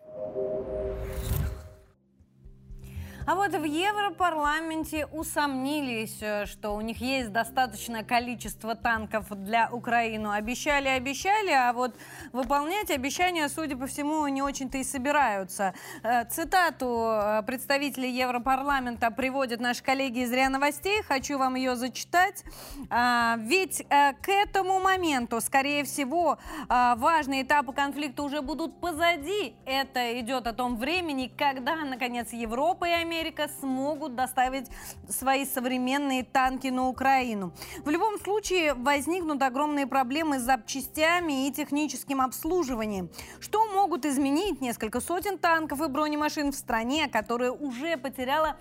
А 3.27 3.37
вот 3.37 3.53
в 3.55 3.65
Европарламенте 3.65 5.07
усомнились, 5.07 6.19
э, 6.21 6.45
что 6.45 6.75
у 6.75 6.83
них 6.83 7.01
есть 7.01 7.33
достаточное 7.33 8.05
количество 8.05 8.75
танков 8.75 9.29
для 9.31 9.71
Украины. 9.73 10.35
Обещали, 10.35 10.89
обещали, 10.89 11.51
а 11.51 11.73
вот 11.73 11.95
выполнять 12.33 12.91
обещания, 12.91 13.49
судя 13.49 13.79
по 13.79 13.87
всему, 13.87 14.29
не 14.29 14.43
очень-то 14.43 14.77
и 14.77 14.85
собираются. 14.85 15.73
Э, 16.03 16.27
Цитату 16.27 17.09
э, 17.09 17.43
представителей 17.47 18.11
Европарламента 18.11 19.11
приводят 19.11 19.59
наши 19.59 19.83
коллеги 19.83 20.19
из 20.19 20.31
РИА 20.31 20.51
Новостей. 20.51 21.03
Хочу 21.03 21.39
вам 21.39 21.55
ее 21.55 21.77
зачитать. 21.77 22.45
А, 22.91 23.37
Ведь 23.39 23.87
к 23.89 24.29
этому 24.29 24.81
моменту, 24.81 25.41
скорее 25.41 25.85
всего, 25.85 26.39
важные 26.69 27.43
этапы 27.43 27.73
конфликта 27.73 28.23
уже 28.23 28.43
будут 28.43 28.81
позади. 28.81 29.55
Это 29.65 30.21
идет 30.21 30.47
о 30.47 30.53
том 30.53 30.77
времени, 30.77 31.33
когда, 31.37 31.77
наконец, 31.77 32.33
Европа 32.33 32.85
и 32.85 32.91
Америка 32.91 33.14
смогут 33.61 34.15
доставить 34.15 34.69
свои 35.09 35.45
современные 35.45 36.25
танки 36.25 36.69
на 36.69 36.89
Украину. 36.89 37.53
В 37.85 37.91
любом 37.91 38.19
случае 38.19 38.75
возникнут 38.75 39.43
огромные 39.43 39.87
проблемы 39.87 40.39
с 40.39 40.43
запчастями 40.43 41.47
и 41.47 41.53
техническим 41.53 42.21
обслуживанием, 42.21 43.11
что 43.41 43.67
могут 43.73 44.05
изменить 44.05 44.61
несколько 44.61 45.01
сотен 45.01 45.39
танков 45.39 45.81
и 45.81 45.89
бронемашин 45.89 46.53
в 46.53 46.57
стране, 46.57 47.09
которая 47.09 47.53
уже 47.53 47.97
потеряла 47.97 48.57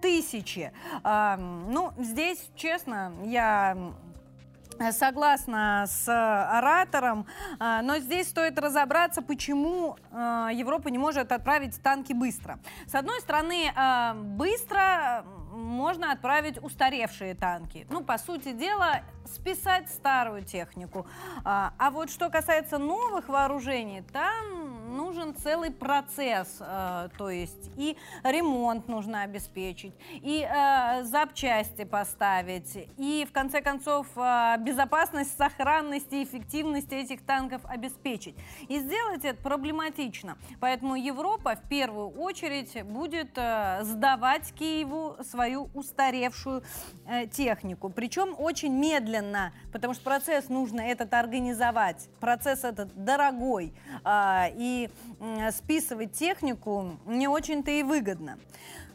тысячи. 0.00 0.72
А, 1.02 1.36
ну, 1.36 1.92
здесь, 1.98 2.50
честно, 2.54 3.12
я 3.24 3.76
Согласна 4.92 5.86
с 5.88 6.08
оратором, 6.08 7.26
а, 7.58 7.82
но 7.82 7.98
здесь 7.98 8.28
стоит 8.28 8.58
разобраться, 8.58 9.22
почему 9.22 9.96
а, 10.12 10.50
Европа 10.52 10.88
не 10.88 10.98
может 10.98 11.32
отправить 11.32 11.80
танки 11.82 12.12
быстро. 12.12 12.58
С 12.86 12.94
одной 12.94 13.20
стороны, 13.20 13.72
быстро 14.36 15.24
можно 15.52 16.12
отправить 16.12 16.62
устаревшие 16.62 17.34
танки. 17.34 17.86
Ну, 17.90 18.02
по 18.02 18.18
сути 18.18 18.52
дела, 18.52 19.02
списать 19.34 19.88
старую 19.90 20.44
технику. 20.44 21.06
А 21.44 21.72
а 21.78 21.90
вот 21.90 22.10
что 22.10 22.30
касается 22.30 22.78
новых 22.78 23.28
вооружений, 23.28 24.02
там 24.12 24.96
нужен 24.96 25.34
целый 25.36 25.70
процесс, 25.70 26.56
э, 26.60 27.08
то 27.16 27.30
есть 27.30 27.70
и 27.76 27.96
ремонт 28.24 28.88
нужно 28.88 29.22
обеспечить, 29.22 29.94
и 30.12 30.42
э, 30.42 31.04
запчасти 31.04 31.84
поставить, 31.84 32.88
и 32.96 33.26
в 33.28 33.32
конце 33.32 33.60
концов 33.60 34.06
э, 34.16 34.56
безопасность, 34.58 35.36
сохранность 35.36 36.12
и 36.12 36.24
эффективность 36.24 36.92
этих 36.92 37.24
танков 37.24 37.62
обеспечить. 37.64 38.34
И 38.68 38.78
сделать 38.80 39.24
это 39.24 39.40
проблематично. 39.40 40.36
Поэтому 40.60 40.96
Европа 40.96 41.56
в 41.56 41.68
первую 41.68 42.10
очередь 42.10 42.82
будет 42.84 43.36
э, 43.36 43.80
сдавать 43.82 44.52
Киеву 44.52 45.16
свою 45.22 45.70
устаревшую 45.74 46.62
э, 47.06 47.26
технику. 47.28 47.88
Причем 47.88 48.34
очень 48.38 48.72
медленно, 48.72 49.17
потому 49.72 49.94
что 49.94 50.04
процесс 50.04 50.48
нужно 50.48 50.80
этот 50.80 51.12
организовать. 51.14 52.08
Процесс 52.20 52.64
этот 52.64 52.92
дорогой. 53.04 53.72
Э, 54.04 54.46
и 54.54 54.90
списывать 55.52 56.12
технику 56.12 56.98
не 57.06 57.28
очень-то 57.28 57.70
и 57.70 57.82
выгодно. 57.82 58.38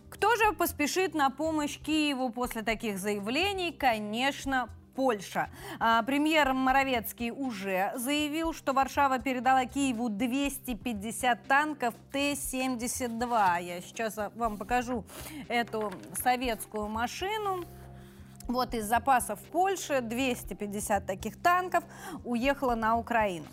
Кто 0.10 0.36
же 0.36 0.54
поспешит 0.54 1.16
на 1.16 1.30
помощь 1.30 1.80
Киеву 1.80 2.30
после 2.30 2.62
таких 2.62 3.00
заявлений? 3.00 3.72
Конечно, 3.72 4.70
Польша. 4.96 5.50
А, 5.80 6.04
премьер 6.04 6.54
Моровецкий 6.54 7.32
уже 7.32 7.92
заявил, 7.96 8.54
что 8.54 8.74
Варшава 8.74 9.20
передала 9.20 9.66
Киеву 9.66 10.10
250 10.10 11.44
танков 11.48 11.96
Т-72. 12.12 13.64
Я 13.64 13.82
сейчас 13.82 14.18
вам 14.36 14.58
покажу 14.58 15.04
эту 15.48 15.92
советскую 16.22 16.88
машину. 16.88 17.64
Вот 18.54 18.76
из 18.76 18.86
запасов 18.86 19.40
Польши 19.52 20.00
250 20.00 21.08
таких 21.08 21.42
танков 21.42 21.84
уехало 22.24 22.76
на 22.76 23.00
Украину. 23.00 23.48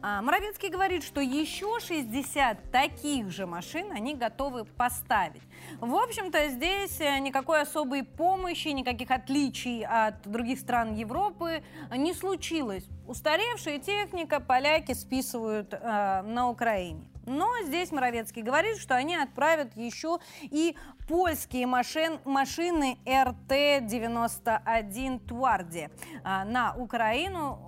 А, 0.00 0.22
Моровецкий 0.22 0.70
говорит, 0.70 1.04
что 1.04 1.20
еще 1.20 1.78
60 1.78 2.70
таких 2.72 3.30
же 3.30 3.46
машин 3.46 3.92
они 3.92 4.14
готовы 4.14 4.64
поставить. 4.64 5.42
В 5.80 5.94
общем-то, 5.94 6.48
здесь 6.48 6.98
э, 6.98 7.18
никакой 7.18 7.60
особой 7.60 8.04
помощи, 8.04 8.68
никаких 8.68 9.10
отличий 9.10 9.84
от 9.84 10.22
других 10.22 10.60
стран 10.60 10.94
Европы 10.94 11.62
не 11.94 12.14
случилось. 12.14 12.86
Устаревшая 13.06 13.78
техника 13.78 14.40
поляки 14.40 14.94
списывают 14.94 15.74
э, 15.74 16.22
на 16.22 16.48
Украине. 16.48 17.06
Но 17.28 17.52
здесь 17.64 17.92
Моровецкий 17.92 18.42
говорит, 18.42 18.78
что 18.78 18.96
они 18.96 19.14
отправят 19.16 19.76
еще 19.76 20.18
и 20.40 20.74
польские 21.06 21.66
машин, 21.66 22.18
машины 22.24 22.98
РТ-91 23.06 25.26
Тварди 25.26 25.90
а, 26.24 26.44
на 26.44 26.74
Украину. 26.74 27.58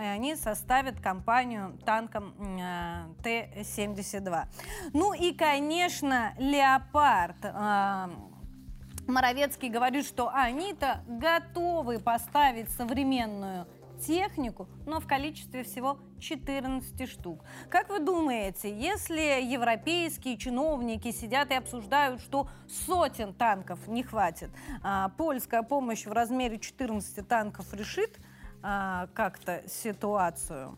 И 0.00 0.04
они 0.04 0.34
составят 0.36 1.00
компанию 1.00 1.78
танком 1.84 2.34
а, 2.60 3.08
Т-72. 3.22 4.46
Ну 4.92 5.12
и, 5.12 5.32
конечно, 5.32 6.34
Леопард. 6.38 7.36
А, 7.44 8.10
Моровецкий 9.06 9.68
говорит, 9.68 10.04
что 10.04 10.30
они-то 10.34 11.04
готовы 11.06 12.00
поставить 12.00 12.68
современную 12.70 13.68
технику, 13.98 14.68
но 14.86 15.00
в 15.00 15.06
количестве 15.06 15.62
всего 15.62 15.98
14 16.20 17.08
штук. 17.08 17.44
Как 17.68 17.88
вы 17.88 18.00
думаете, 18.00 18.74
если 18.74 19.42
европейские 19.42 20.36
чиновники 20.36 21.10
сидят 21.10 21.50
и 21.50 21.54
обсуждают, 21.54 22.20
что 22.20 22.48
сотен 22.68 23.34
танков 23.34 23.86
не 23.88 24.02
хватит, 24.02 24.50
а 24.82 25.10
польская 25.10 25.62
помощь 25.62 26.06
в 26.06 26.12
размере 26.12 26.58
14 26.58 27.26
танков 27.26 27.72
решит 27.74 28.18
а, 28.62 29.08
как-то 29.14 29.62
ситуацию? 29.68 30.76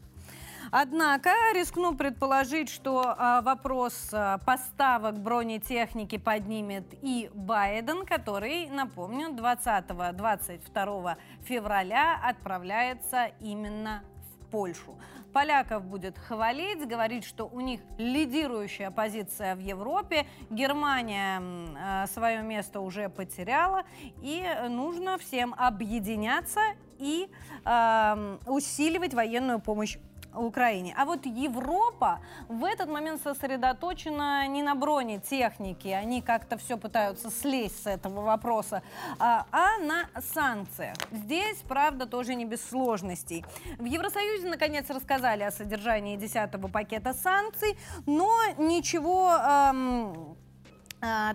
Однако 0.71 1.31
рискну 1.55 1.95
предположить, 1.95 2.69
что 2.69 3.15
а, 3.17 3.41
вопрос 3.43 4.11
а, 4.13 4.39
поставок 4.39 5.19
бронетехники 5.19 6.19
поднимет 6.19 6.85
и 7.03 7.31
Байден, 7.33 8.05
который, 8.05 8.69
напомню, 8.69 9.29
20-22 9.31 11.17
февраля 11.45 12.21
отправляется 12.23 13.31
именно 13.41 14.03
в 14.31 14.51
Польшу. 14.51 14.99
Поляков 15.33 15.85
будет 15.85 16.19
хвалить, 16.19 16.87
говорить, 16.87 17.25
что 17.25 17.47
у 17.47 17.61
них 17.61 17.81
лидирующая 17.99 18.91
позиция 18.91 19.55
в 19.55 19.61
Европе, 19.61 20.27
Германия 20.51 21.41
э, 21.41 22.07
свое 22.09 22.43
место 22.43 22.81
уже 22.81 23.09
потеряла, 23.09 23.85
и 24.23 24.45
нужно 24.69 25.19
всем 25.19 25.55
объединяться 25.57 26.61
и 26.99 27.29
э, 27.65 28.39
усиливать 28.47 29.15
военную 29.15 29.61
помощь 29.61 29.99
Украине. 30.41 30.95
А 30.97 31.05
вот 31.05 31.27
Европа 31.27 32.21
в 32.49 32.65
этот 32.65 32.89
момент 32.89 33.23
сосредоточена 33.23 34.47
не 34.49 34.63
на 34.63 34.75
бронетехнике, 34.75 35.97
они 35.97 36.23
как-то 36.23 36.57
все 36.59 36.77
пытаются 36.77 37.31
слезть 37.31 37.83
с 37.83 37.87
этого 37.87 38.23
вопроса, 38.23 38.83
а, 39.19 39.47
а 39.53 39.79
на 39.79 40.09
санкциях. 40.21 40.97
Здесь, 41.11 41.59
правда, 41.69 42.07
тоже 42.07 42.35
не 42.35 42.45
без 42.45 42.67
сложностей. 42.69 43.45
В 43.79 43.85
Евросоюзе, 43.85 44.49
наконец, 44.49 44.89
рассказали 44.91 45.43
о 45.43 45.51
содержании 45.51 46.17
10 46.17 46.51
пакета 46.73 47.15
санкций, 47.15 47.79
но 48.07 48.31
ничего... 48.59 49.33
Эм, 49.33 50.37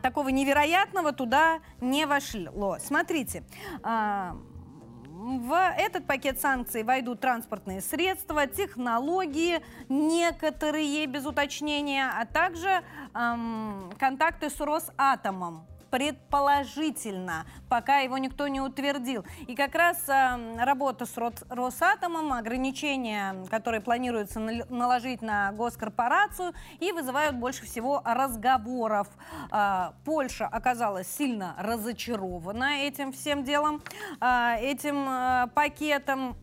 такого 0.02 0.28
невероятного 0.28 1.14
туда 1.14 1.62
не 1.80 2.06
вошло. 2.06 2.78
Смотрите, 2.80 3.44
в 5.24 5.54
этот 5.78 6.06
пакет 6.06 6.42
санкций 6.42 6.84
войдут 6.84 7.22
транспортные 7.22 7.80
средства, 7.80 8.46
технологии, 8.46 9.62
некоторые 9.88 11.06
без 11.06 11.26
уточнения, 11.26 12.12
а 12.14 12.26
также 12.26 12.84
эм, 13.14 13.92
контакты 13.98 14.50
с 14.50 14.60
Росатомом 14.60 15.66
предположительно, 15.94 17.46
пока 17.70 18.00
его 18.00 18.18
никто 18.18 18.48
не 18.48 18.60
утвердил. 18.60 19.24
И 19.48 19.56
как 19.56 19.76
раз 19.76 20.10
э, 20.10 20.56
работа 20.58 21.06
с 21.06 21.16
Росатомом, 21.50 22.34
ограничения, 22.34 23.36
которые 23.52 23.80
планируется 23.80 24.40
наложить 24.40 25.22
на 25.22 25.52
госкорпорацию, 25.52 26.54
и 26.80 26.92
вызывают 26.92 27.36
больше 27.36 27.68
всего 27.68 28.02
разговоров. 28.04 29.08
Э, 29.52 29.92
Польша 30.04 30.48
оказалась 30.48 31.08
сильно 31.08 31.54
разочарована 31.60 32.82
этим 32.82 33.12
всем 33.12 33.44
делом, 33.44 33.84
э, 34.20 34.56
этим 34.62 35.08
э, 35.08 35.48
пакетом. 35.54 36.36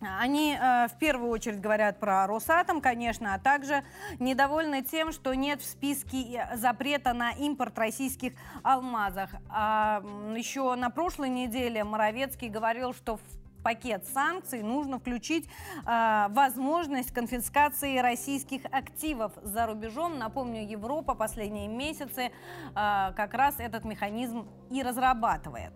Они 0.00 0.54
э, 0.54 0.88
в 0.88 0.98
первую 0.98 1.30
очередь 1.30 1.60
говорят 1.60 2.00
про 2.00 2.26
Росатом, 2.26 2.80
конечно, 2.80 3.34
а 3.34 3.38
также 3.38 3.84
недовольны 4.18 4.82
тем, 4.82 5.12
что 5.12 5.34
нет 5.34 5.60
в 5.60 5.66
списке 5.66 6.48
запрета 6.54 7.12
на 7.12 7.32
импорт 7.32 7.78
российских 7.78 8.32
алмазов. 8.62 9.30
А 9.48 10.02
еще 10.34 10.74
на 10.74 10.90
прошлой 10.90 11.28
неделе 11.28 11.84
Моровецкий 11.84 12.48
говорил, 12.48 12.94
что 12.94 13.18
в 13.18 13.39
пакет 13.62 14.04
санкций 14.12 14.62
нужно 14.62 14.98
включить 14.98 15.48
э, 15.86 16.26
возможность 16.30 17.12
конфискации 17.12 17.98
российских 17.98 18.62
активов 18.70 19.32
за 19.42 19.66
рубежом. 19.66 20.18
Напомню, 20.18 20.66
Европа 20.66 21.14
последние 21.14 21.68
месяцы 21.68 22.22
э, 22.22 22.30
как 22.74 23.34
раз 23.34 23.56
этот 23.58 23.84
механизм 23.84 24.48
и 24.70 24.82
разрабатывает. 24.82 25.72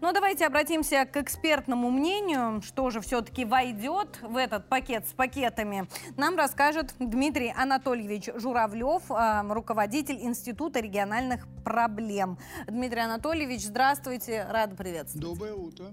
Но 0.00 0.12
давайте 0.12 0.46
обратимся 0.46 1.04
к 1.04 1.16
экспертному 1.16 1.90
мнению, 1.90 2.62
что 2.62 2.90
же 2.90 3.00
все-таки 3.00 3.44
войдет 3.44 4.20
в 4.22 4.36
этот 4.36 4.68
пакет 4.68 5.08
с 5.08 5.12
пакетами. 5.12 5.88
Нам 6.16 6.36
расскажет 6.36 6.94
Дмитрий 6.98 7.52
Анатольевич 7.56 8.30
Журавлев, 8.36 9.10
э, 9.10 9.42
руководитель 9.52 10.20
Института 10.20 10.80
региональных 10.80 11.46
проблем. 11.64 12.38
Дмитрий 12.66 13.00
Анатольевич, 13.00 13.62
здравствуйте, 13.62 14.46
рада 14.48 14.76
приветствовать. 14.76 15.26
Доброе 15.26 15.54
утро. 15.54 15.86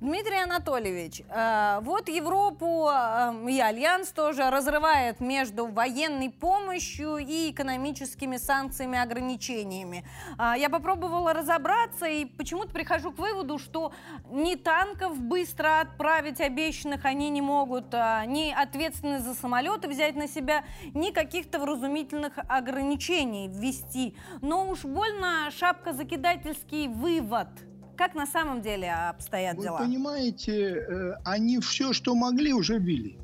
Дмитрий 0.00 0.42
Анатольевич, 0.42 1.22
э, 1.28 1.80
вот 1.82 2.08
Европу 2.08 2.88
э, 2.90 3.50
и 3.50 3.60
Альянс 3.60 4.10
тоже 4.12 4.50
разрывает 4.50 5.20
между 5.20 5.66
военной 5.66 6.30
помощью 6.30 7.18
и 7.18 7.50
экономическими 7.50 8.36
санкциями, 8.36 8.98
ограничениями. 8.98 10.06
Э, 10.38 10.54
я 10.56 10.70
попробовала 10.70 11.32
разобраться 11.32 12.06
и 12.06 12.24
почему-то 12.24 12.70
прихожу 12.70 13.12
к 13.12 13.18
выводу, 13.18 13.58
что 13.58 13.92
ни 14.30 14.54
танков 14.54 15.18
быстро 15.20 15.80
отправить 15.80 16.40
обещанных 16.40 17.04
они 17.04 17.30
не 17.30 17.42
могут, 17.42 17.92
ни 17.92 18.52
ответственность 18.56 19.24
за 19.24 19.34
самолеты 19.34 19.88
взять 19.88 20.16
на 20.16 20.28
себя, 20.28 20.64
ни 20.94 21.10
каких-то 21.10 21.58
вразумительных 21.58 22.38
ограничений 22.48 23.48
ввести. 23.48 24.16
Но 24.40 24.68
уж 24.68 24.84
больно 24.84 25.50
шапка 25.50 25.92
закидательский 25.92 26.88
вывод– 26.88 27.48
как 28.00 28.14
на 28.14 28.26
самом 28.26 28.62
деле 28.62 28.90
обстоят 28.90 29.58
Вы 29.58 29.62
дела? 29.64 29.76
Вы 29.76 29.84
понимаете, 29.84 30.52
э, 30.52 31.12
они 31.22 31.58
все, 31.60 31.92
что 31.92 32.14
могли, 32.14 32.54
уже 32.54 32.78
ввели. 32.78 33.18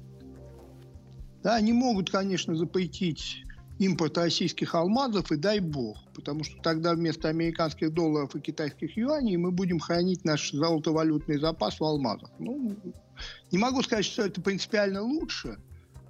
Да, 1.43 1.55
они 1.55 1.72
могут, 1.72 2.11
конечно, 2.11 2.55
запретить 2.55 3.43
импорт 3.79 4.18
российских 4.18 4.74
алмазов, 4.74 5.33
и 5.33 5.37
дай 5.37 5.61
бог, 5.61 5.97
потому 6.12 6.45
что 6.45 6.61
тогда 6.61 6.93
вместо 6.93 7.29
американских 7.29 7.95
долларов 7.95 8.37
и 8.37 8.41
китайских 8.41 8.99
юаней 8.99 9.39
мы 9.39 9.51
будем 9.51 9.81
хранить 9.81 10.27
наш 10.27 10.53
золотовалютный 10.53 11.39
запас 11.39 11.81
в 11.81 11.85
алмазах. 11.85 12.29
Ну, 12.39 12.77
не 13.51 13.57
могу 13.57 13.81
сказать, 13.81 14.05
что 14.05 14.27
это 14.27 14.43
принципиально 14.43 15.01
лучше, 15.01 15.57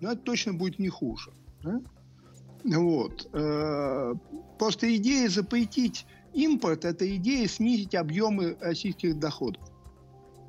но 0.00 0.10
это 0.10 0.22
точно 0.22 0.54
будет 0.54 0.80
не 0.80 0.88
хуже. 0.88 1.30
Да? 1.62 1.80
Вот. 2.64 3.28
Э, 3.32 4.14
просто 4.58 4.96
идея 4.96 5.28
запретить 5.28 6.04
импорт– 6.36 6.84
это 6.84 7.16
идея 7.16 7.48
снизить 7.48 7.94
объемы 7.94 8.56
российских 8.60 9.18
доходов. 9.18 9.62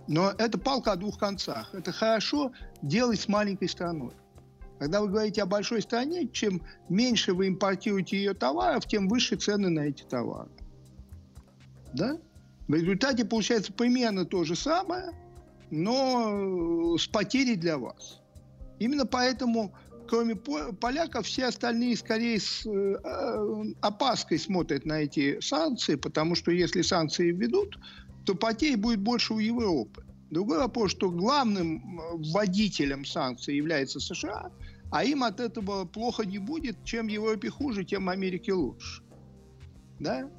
Но 0.08 0.32
это 0.38 0.58
палка 0.58 0.92
о 0.94 0.96
двух 0.96 1.18
концах. 1.18 1.74
Это 1.74 1.92
хорошо 1.92 2.52
делать 2.82 3.20
с 3.20 3.28
маленькой 3.28 3.70
страной. 3.70 4.14
Когда 4.80 5.02
вы 5.02 5.08
говорите 5.08 5.42
о 5.42 5.46
большой 5.46 5.82
стране, 5.82 6.28
чем 6.28 6.62
меньше 6.88 7.34
вы 7.34 7.48
импортируете 7.48 8.18
ее 8.18 8.34
товаров, 8.34 8.86
тем 8.86 9.08
выше 9.08 9.36
цены 9.36 9.70
на 9.70 9.82
эти 9.82 10.04
товары. 10.04 10.52
Да? 11.94 12.18
В 12.68 12.74
результате 12.74 13.26
получается 13.26 13.74
примерно 13.74 14.26
то 14.26 14.44
же 14.44 14.56
самое, 14.56 15.12
но 15.72 16.98
с 16.98 17.08
потерей 17.08 17.56
для 17.56 17.78
вас. 17.78 18.22
Именно 18.80 19.06
поэтому, 19.06 19.74
кроме 20.08 20.36
поляков, 20.36 21.26
все 21.26 21.46
остальные 21.46 21.98
скорее 21.98 22.40
с 22.40 22.66
э, 22.66 22.96
опаской 23.82 24.40
смотрят 24.40 24.86
на 24.86 25.02
эти 25.02 25.40
санкции, 25.40 25.96
потому 25.96 26.36
что 26.36 26.52
если 26.52 26.82
санкции 26.82 27.32
введут, 27.32 27.78
то 28.26 28.36
потерь 28.36 28.78
будет 28.78 29.00
больше 29.00 29.34
у 29.34 29.40
Европы. 29.40 30.04
Другой 30.30 30.58
вопрос, 30.58 30.92
что 30.92 31.10
главным 31.10 32.02
вводителем 32.14 33.06
санкций 33.06 33.56
является 33.56 34.00
США, 34.00 34.52
а 34.92 35.04
им 35.04 35.24
от 35.24 35.40
этого 35.40 35.86
плохо 35.86 36.24
не 36.26 36.38
будет. 36.38 36.84
Чем 36.84 37.08
Европе 37.08 37.50
хуже, 37.50 37.86
тем 37.86 38.10
Америке 38.10 38.54
лучше. 38.54 39.04
Да? 40.00 40.30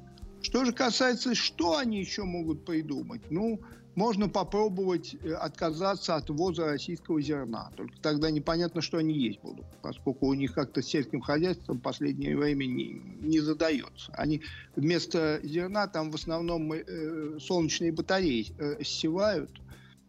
Что 0.41 0.65
же 0.65 0.71
касается, 0.71 1.35
что 1.35 1.77
они 1.77 1.99
еще 1.99 2.23
могут 2.23 2.65
придумать? 2.65 3.21
Ну, 3.29 3.59
можно 3.99 4.29
попробовать 4.29 5.13
э, 5.13 5.33
отказаться 5.33 6.15
от 6.15 6.29
ввоза 6.29 6.67
российского 6.67 7.21
зерна. 7.21 7.69
Только 7.75 7.99
тогда 8.01 8.31
непонятно, 8.31 8.81
что 8.81 8.97
они 8.97 9.13
есть 9.13 9.41
будут, 9.41 9.65
поскольку 9.81 10.27
у 10.27 10.33
них 10.33 10.53
как-то 10.53 10.81
сельским 10.81 11.19
хозяйством 11.19 11.79
в 11.79 11.81
последнее 11.81 12.37
время 12.37 12.65
не, 12.65 13.01
не 13.19 13.41
задается. 13.41 14.13
Они 14.13 14.41
вместо 14.77 15.41
зерна 15.43 15.87
там 15.87 16.11
в 16.11 16.15
основном 16.15 16.71
э, 16.71 17.39
солнечные 17.41 17.91
батареи 17.91 18.47
э, 18.57 18.81
севают 18.85 19.51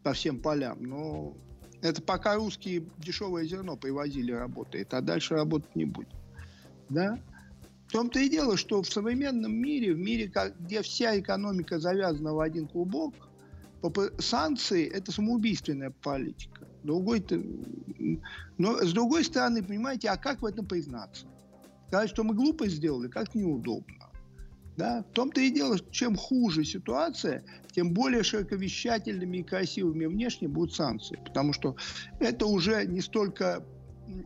по 0.04 0.12
всем 0.12 0.38
полям. 0.38 0.84
Но 0.84 1.36
это 1.82 2.00
пока 2.00 2.36
русские 2.36 2.84
дешевое 2.98 3.44
зерно 3.44 3.76
привозили, 3.76 4.30
работает, 4.30 4.94
а 4.94 5.00
дальше 5.00 5.34
работать 5.34 5.74
не 5.74 5.86
будет. 5.86 6.14
Да? 6.90 7.18
В 7.88 7.92
том-то 7.92 8.20
и 8.20 8.28
дело, 8.28 8.56
что 8.56 8.84
в 8.84 8.88
современном 8.88 9.52
мире, 9.52 9.94
в 9.94 9.98
мире, 9.98 10.32
где 10.60 10.80
вся 10.82 11.18
экономика 11.18 11.80
завязана 11.80 12.32
в 12.34 12.38
один 12.38 12.68
клубок, 12.68 13.14
санкции– 14.18 14.86
это 14.92 15.12
самоубийственная 15.12 15.90
политика. 15.90 16.66
Другой 16.82 17.24
Но 18.58 18.78
с 18.78 18.92
другой 18.92 19.24
стороны, 19.24 19.62
понимаете, 19.62 20.08
а 20.08 20.16
как 20.16 20.42
в 20.42 20.46
этом 20.46 20.66
признаться? 20.66 21.26
Сказать, 21.88 22.10
что 22.10 22.24
мы 22.24 22.34
глупость 22.34 22.76
сделали, 22.76 23.08
как 23.08 23.34
неудобно. 23.34 24.10
Да? 24.76 25.02
В 25.02 25.12
том-то 25.12 25.40
и 25.40 25.50
дело, 25.50 25.78
чем 25.90 26.16
хуже 26.16 26.64
ситуация, 26.64 27.44
тем 27.72 27.92
более 27.92 28.22
широковещательными 28.22 29.38
и 29.38 29.42
красивыми 29.42 30.06
внешне 30.06 30.48
будут 30.48 30.74
санкции. 30.74 31.18
Потому 31.24 31.52
что 31.52 31.76
это 32.18 32.46
уже 32.46 32.86
не 32.86 33.00
столько 33.00 33.64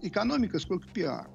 экономика, 0.03 0.59
сколько 0.59 0.87
пиар. 0.89 1.29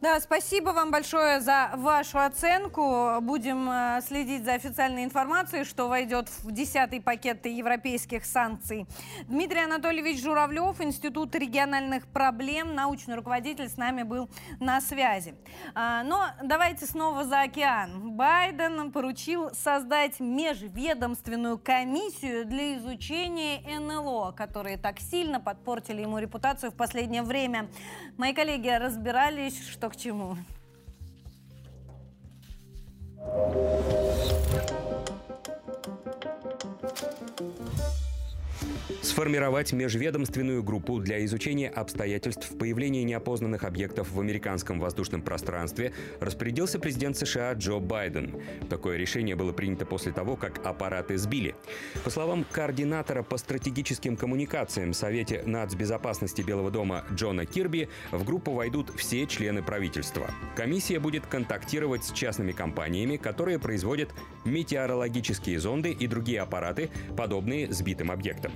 Да, 0.00 0.18
спасибо 0.18 0.70
вам 0.70 0.90
большое 0.90 1.40
за 1.40 1.72
вашу 1.74 2.20
оценку. 2.20 3.20
Будем 3.20 3.68
э, 3.70 4.00
следить 4.00 4.46
за 4.46 4.54
официальной 4.54 5.04
информацией, 5.04 5.64
что 5.64 5.88
войдет 5.88 6.30
в 6.42 6.50
десятый 6.52 7.02
пакет 7.02 7.44
европейских 7.44 8.24
санкций. 8.24 8.86
Дмитрий 9.28 9.62
Анатольевич 9.62 10.22
Журавлев, 10.22 10.80
Институт 10.80 11.34
региональных 11.34 12.06
проблем, 12.06 12.74
научный 12.74 13.14
руководитель 13.14 13.68
с 13.68 13.76
нами 13.76 14.02
был 14.02 14.30
на 14.58 14.80
связи. 14.80 15.34
А, 15.74 16.02
но 16.02 16.28
давайте 16.42 16.86
снова 16.86 17.24
за 17.24 17.42
океан. 17.42 18.12
Байден 18.12 18.92
поручил 18.92 19.50
создать 19.52 20.18
межведомственную 20.18 21.58
комиссию 21.58 22.46
для 22.46 22.78
изучения 22.78 23.60
НЛО, 23.78 24.32
которые 24.32 24.78
так 24.78 24.98
сильно 24.98 25.40
подпортили 25.40 26.00
ему 26.00 26.16
репутацию 26.16 26.72
в 26.72 26.74
последнее 26.74 27.22
время. 27.22 27.68
Мои 28.16 28.32
коллеги 28.32 28.68
разбирались, 28.68 29.68
что 29.68 29.89
к 29.90 29.96
чему. 29.96 30.36
Сформировать 39.10 39.72
межведомственную 39.72 40.62
группу 40.62 41.00
для 41.00 41.24
изучения 41.24 41.68
обстоятельств 41.68 42.56
появления 42.56 43.02
неопознанных 43.02 43.64
объектов 43.64 44.12
в 44.12 44.20
американском 44.20 44.78
воздушном 44.78 45.20
пространстве 45.20 45.92
распорядился 46.20 46.78
президент 46.78 47.16
США 47.16 47.54
Джо 47.54 47.80
Байден. 47.80 48.40
Такое 48.68 48.96
решение 48.98 49.34
было 49.34 49.52
принято 49.52 49.84
после 49.84 50.12
того, 50.12 50.36
как 50.36 50.64
аппараты 50.64 51.18
сбили. 51.18 51.56
По 52.04 52.10
словам 52.10 52.46
координатора 52.52 53.24
по 53.24 53.36
стратегическим 53.36 54.16
коммуникациям 54.16 54.92
Совете 54.92 55.42
нацбезопасности 55.44 56.42
Белого 56.42 56.70
дома 56.70 57.04
Джона 57.12 57.46
Кирби, 57.46 57.88
в 58.12 58.22
группу 58.22 58.52
войдут 58.52 58.92
все 58.96 59.26
члены 59.26 59.60
правительства. 59.60 60.30
Комиссия 60.54 61.00
будет 61.00 61.26
контактировать 61.26 62.04
с 62.04 62.12
частными 62.12 62.52
компаниями, 62.52 63.16
которые 63.16 63.58
производят 63.58 64.10
метеорологические 64.44 65.58
зонды 65.58 65.90
и 65.90 66.06
другие 66.06 66.40
аппараты, 66.42 66.90
подобные 67.16 67.72
сбитым 67.72 68.12
объектам. 68.12 68.52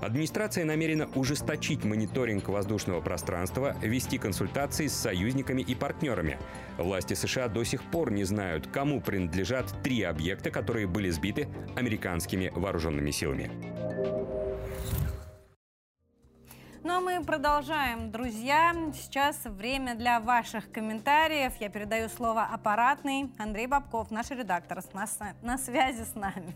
Администрация 0.00 0.64
намерена 0.64 1.08
ужесточить 1.14 1.84
мониторинг 1.84 2.48
воздушного 2.48 3.00
пространства, 3.00 3.76
вести 3.82 4.18
консультации 4.18 4.86
с 4.86 4.94
союзниками 4.94 5.62
и 5.62 5.74
партнерами. 5.74 6.38
Власти 6.76 7.14
США 7.14 7.48
до 7.48 7.64
сих 7.64 7.82
пор 7.82 8.10
не 8.12 8.24
знают, 8.24 8.66
кому 8.68 9.00
принадлежат 9.00 9.74
три 9.82 10.02
объекта, 10.02 10.50
которые 10.50 10.86
были 10.86 11.10
сбиты 11.10 11.48
американскими 11.76 12.52
вооруженными 12.54 13.10
силами. 13.10 13.50
Ну 16.84 16.96
а 16.96 17.00
мы 17.00 17.22
продолжаем, 17.24 18.10
друзья. 18.10 18.72
Сейчас 18.94 19.44
время 19.44 19.94
для 19.94 20.20
ваших 20.20 20.70
комментариев. 20.70 21.52
Я 21.60 21.68
передаю 21.68 22.08
слово 22.08 22.44
аппаратный. 22.44 23.30
Андрей 23.36 23.66
Бабков, 23.66 24.10
наш 24.10 24.30
редактор, 24.30 24.80
на, 25.42 25.58
связи 25.58 26.04
с 26.04 26.14
нами. 26.14 26.54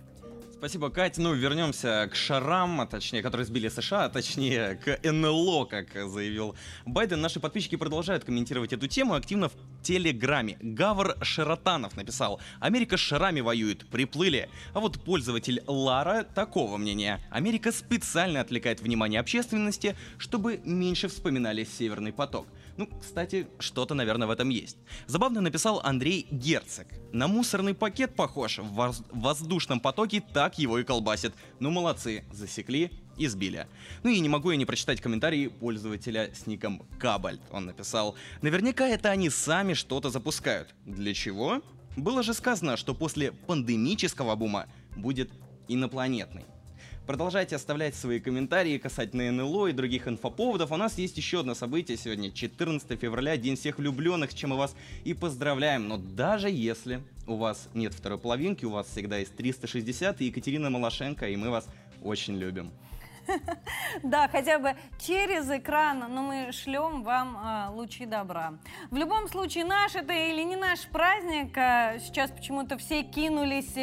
Спасибо, 0.63 0.91
Катя. 0.91 1.21
Ну, 1.21 1.35
вернемся 1.35 2.09
к 2.09 2.15
шарам, 2.15 2.81
а 2.81 2.87
точнее, 2.87 3.21
которые 3.21 3.45
сбили 3.45 3.69
США, 3.69 4.05
а 4.05 4.09
точнее, 4.09 4.77
к 4.77 5.01
НЛО, 5.03 5.65
как 5.65 5.93
заявил 6.09 6.55
Байден. 6.87 7.21
Наши 7.21 7.41
подписчики 7.41 7.75
продолжают 7.75 8.23
комментировать 8.23 8.73
эту 8.73 8.87
тему 8.87 9.15
активно 9.15 9.49
в 9.49 9.55
Телеграме. 9.83 10.59
Гавр 10.63 11.17
Шаротанов 11.21 11.97
написал, 11.97 12.41
Америка 12.61 12.97
с 12.97 13.01
шарами 13.01 13.41
воюет, 13.41 13.89
приплыли. 13.89 14.49
А 14.73 14.79
вот 14.79 15.03
пользователь 15.03 15.65
Лара 15.67 16.23
такого 16.23 16.77
мнения. 16.77 17.19
Америка 17.33 17.73
специально 17.73 18.41
отвлекает 18.41 18.81
внимание 18.81 19.19
общественности, 19.19 19.97
чтобы 20.17 20.61
меньше 20.65 21.09
вспоминали 21.09 21.65
Северный 21.65 22.13
поток. 22.13 22.47
Ну, 22.77 22.89
кстати, 23.01 23.47
что-то, 23.59 23.95
наверное, 23.95 24.27
в 24.27 24.31
этом 24.31 24.49
есть. 24.49 24.79
Забавно 25.07 25.41
написал 25.41 25.81
Андрей 25.85 26.27
Герцог. 26.31 26.87
На 27.12 27.29
мусорный 27.29 27.75
пакет 27.75 28.14
похож. 28.14 28.59
В 28.59 28.95
воздушном 29.12 29.81
потоке 29.81 30.23
так 30.33 30.59
его 30.59 30.79
и 30.79 30.85
колбасит. 30.85 31.35
Ну, 31.61 31.70
молодцы, 31.70 32.25
засекли 32.33 32.91
и 33.18 33.27
сбили. 33.27 33.66
Ну 34.03 34.11
и 34.11 34.20
не 34.20 34.29
могу 34.29 34.51
я 34.51 34.57
не 34.57 34.64
прочитать 34.64 35.01
комментарии 35.01 35.49
пользователя 35.49 36.33
с 36.35 36.47
ником 36.47 36.87
Кабальт. 36.99 37.43
Он 37.51 37.66
написал, 37.66 38.16
наверняка 38.41 38.89
это 38.89 39.11
они 39.11 39.29
сами 39.29 39.75
что-то 39.75 40.11
запускают. 40.11 40.75
Для 40.87 41.12
чего? 41.12 41.62
Было 41.97 42.23
же 42.23 42.33
сказано, 42.33 42.77
что 42.77 42.95
после 42.95 43.33
пандемического 43.33 44.35
бума 44.35 44.66
будет 44.97 45.31
инопланетный. 45.68 46.45
Продолжайте 47.07 47.57
оставлять 47.57 47.96
свои 47.96 48.20
комментарии 48.20 48.78
касательно 48.78 49.32
НЛО 49.32 49.68
и 49.68 49.72
других 49.72 50.07
инфоповодов. 50.07 50.70
У 50.70 50.76
нас 50.76 50.98
есть 50.98 51.16
еще 51.16 51.40
одно 51.40 51.57
событие 51.57 51.98
сегодня, 51.98 52.30
14 52.30 52.98
февраля, 52.98 53.36
День 53.36 53.57
всех 53.57 53.78
влюбленных, 53.78 54.32
чем 54.32 54.50
мы 54.50 54.57
вас 54.57 54.76
и 55.03 55.12
поздравляем. 55.12 55.88
Но 55.88 55.96
даже 55.96 56.48
если 56.48 57.03
у 57.26 57.34
вас 57.34 57.68
нет 57.74 57.92
второй 57.92 58.18
половинки, 58.18 58.64
у 58.64 58.70
вас 58.70 58.86
всегда 58.86 59.18
есть 59.18 59.34
360 59.34 60.20
и 60.20 60.26
Екатерина 60.26 60.70
Малашенко, 60.70 61.28
и 61.28 61.34
мы 61.34 61.50
вас 61.50 61.66
очень 62.05 62.36
любим. 62.36 62.70
Да, 64.03 64.29
хотя 64.29 64.59
бы 64.59 64.75
через 64.99 65.51
экран, 65.51 66.05
но 66.09 66.23
мы 66.23 66.53
шлем 66.53 67.03
вам 67.03 67.37
а, 67.37 67.70
лучи 67.70 68.07
добра. 68.07 68.55
В 68.91 68.97
любом 68.97 69.29
случае, 69.29 69.64
наш 69.64 69.95
это 69.95 70.12
или 70.12 70.43
не 70.43 70.57
наш 70.57 70.87
праздник, 70.87 71.57
а, 71.57 71.99
сейчас 71.99 72.31
почему-то 72.31 72.79
все 72.79 73.03
кинулись 73.03 73.77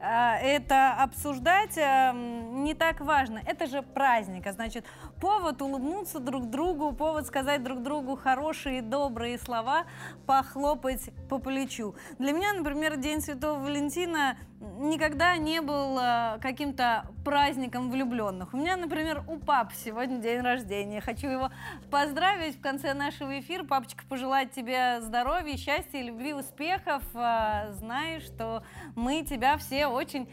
а, 0.00 0.36
это 0.38 0.94
обсуждать, 0.94 1.76
а, 1.78 2.12
не 2.12 2.74
так 2.74 3.00
важно. 3.00 3.40
Это 3.46 3.66
же 3.66 3.82
праздник, 3.82 4.46
а 4.46 4.52
значит, 4.52 4.84
повод 5.20 5.62
улыбнуться 5.62 6.18
друг 6.18 6.50
другу, 6.50 6.92
повод 6.92 7.26
сказать 7.26 7.62
друг 7.62 7.82
другу 7.82 8.16
хорошие, 8.16 8.82
добрые 8.82 9.38
слова, 9.38 9.84
похлопать 10.26 11.10
по 11.28 11.38
плечу. 11.38 11.94
Для 12.18 12.32
меня, 12.32 12.52
например, 12.52 12.96
День 12.96 13.20
Святого 13.20 13.60
Валентина 13.60 14.36
никогда 14.60 15.36
не 15.36 15.60
был 15.60 15.98
э, 15.98 16.38
каким-то 16.40 17.06
праздником 17.24 17.90
влюбленных. 17.90 18.54
У 18.54 18.56
меня, 18.56 18.76
например, 18.76 19.22
у 19.28 19.38
пап 19.38 19.72
сегодня 19.74 20.18
день 20.18 20.40
рождения. 20.40 21.00
Хочу 21.00 21.28
его 21.28 21.50
поздравить 21.90 22.56
в 22.56 22.60
конце 22.60 22.94
нашего 22.94 23.38
эфира. 23.38 23.64
Папочка, 23.64 24.04
пожелать 24.08 24.52
тебе 24.52 25.00
здоровья, 25.00 25.56
счастья, 25.56 26.00
любви, 26.00 26.32
успехов. 26.32 27.02
Э, 27.14 27.72
знаешь, 27.74 28.22
что 28.22 28.62
мы 28.94 29.22
тебя 29.22 29.56
все 29.58 29.86
очень 29.86 30.28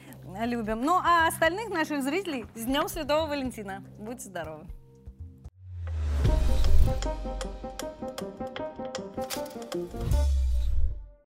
любим. 0.45 0.81
Ну, 0.81 0.99
а 1.03 1.27
остальных 1.27 1.69
наших 1.69 2.03
зрителей 2.03 2.45
с 2.55 2.65
Днем 2.65 2.87
Святого 2.87 3.27
Валентина. 3.27 3.83
Будьте 3.99 4.25
здоровы. 4.25 4.65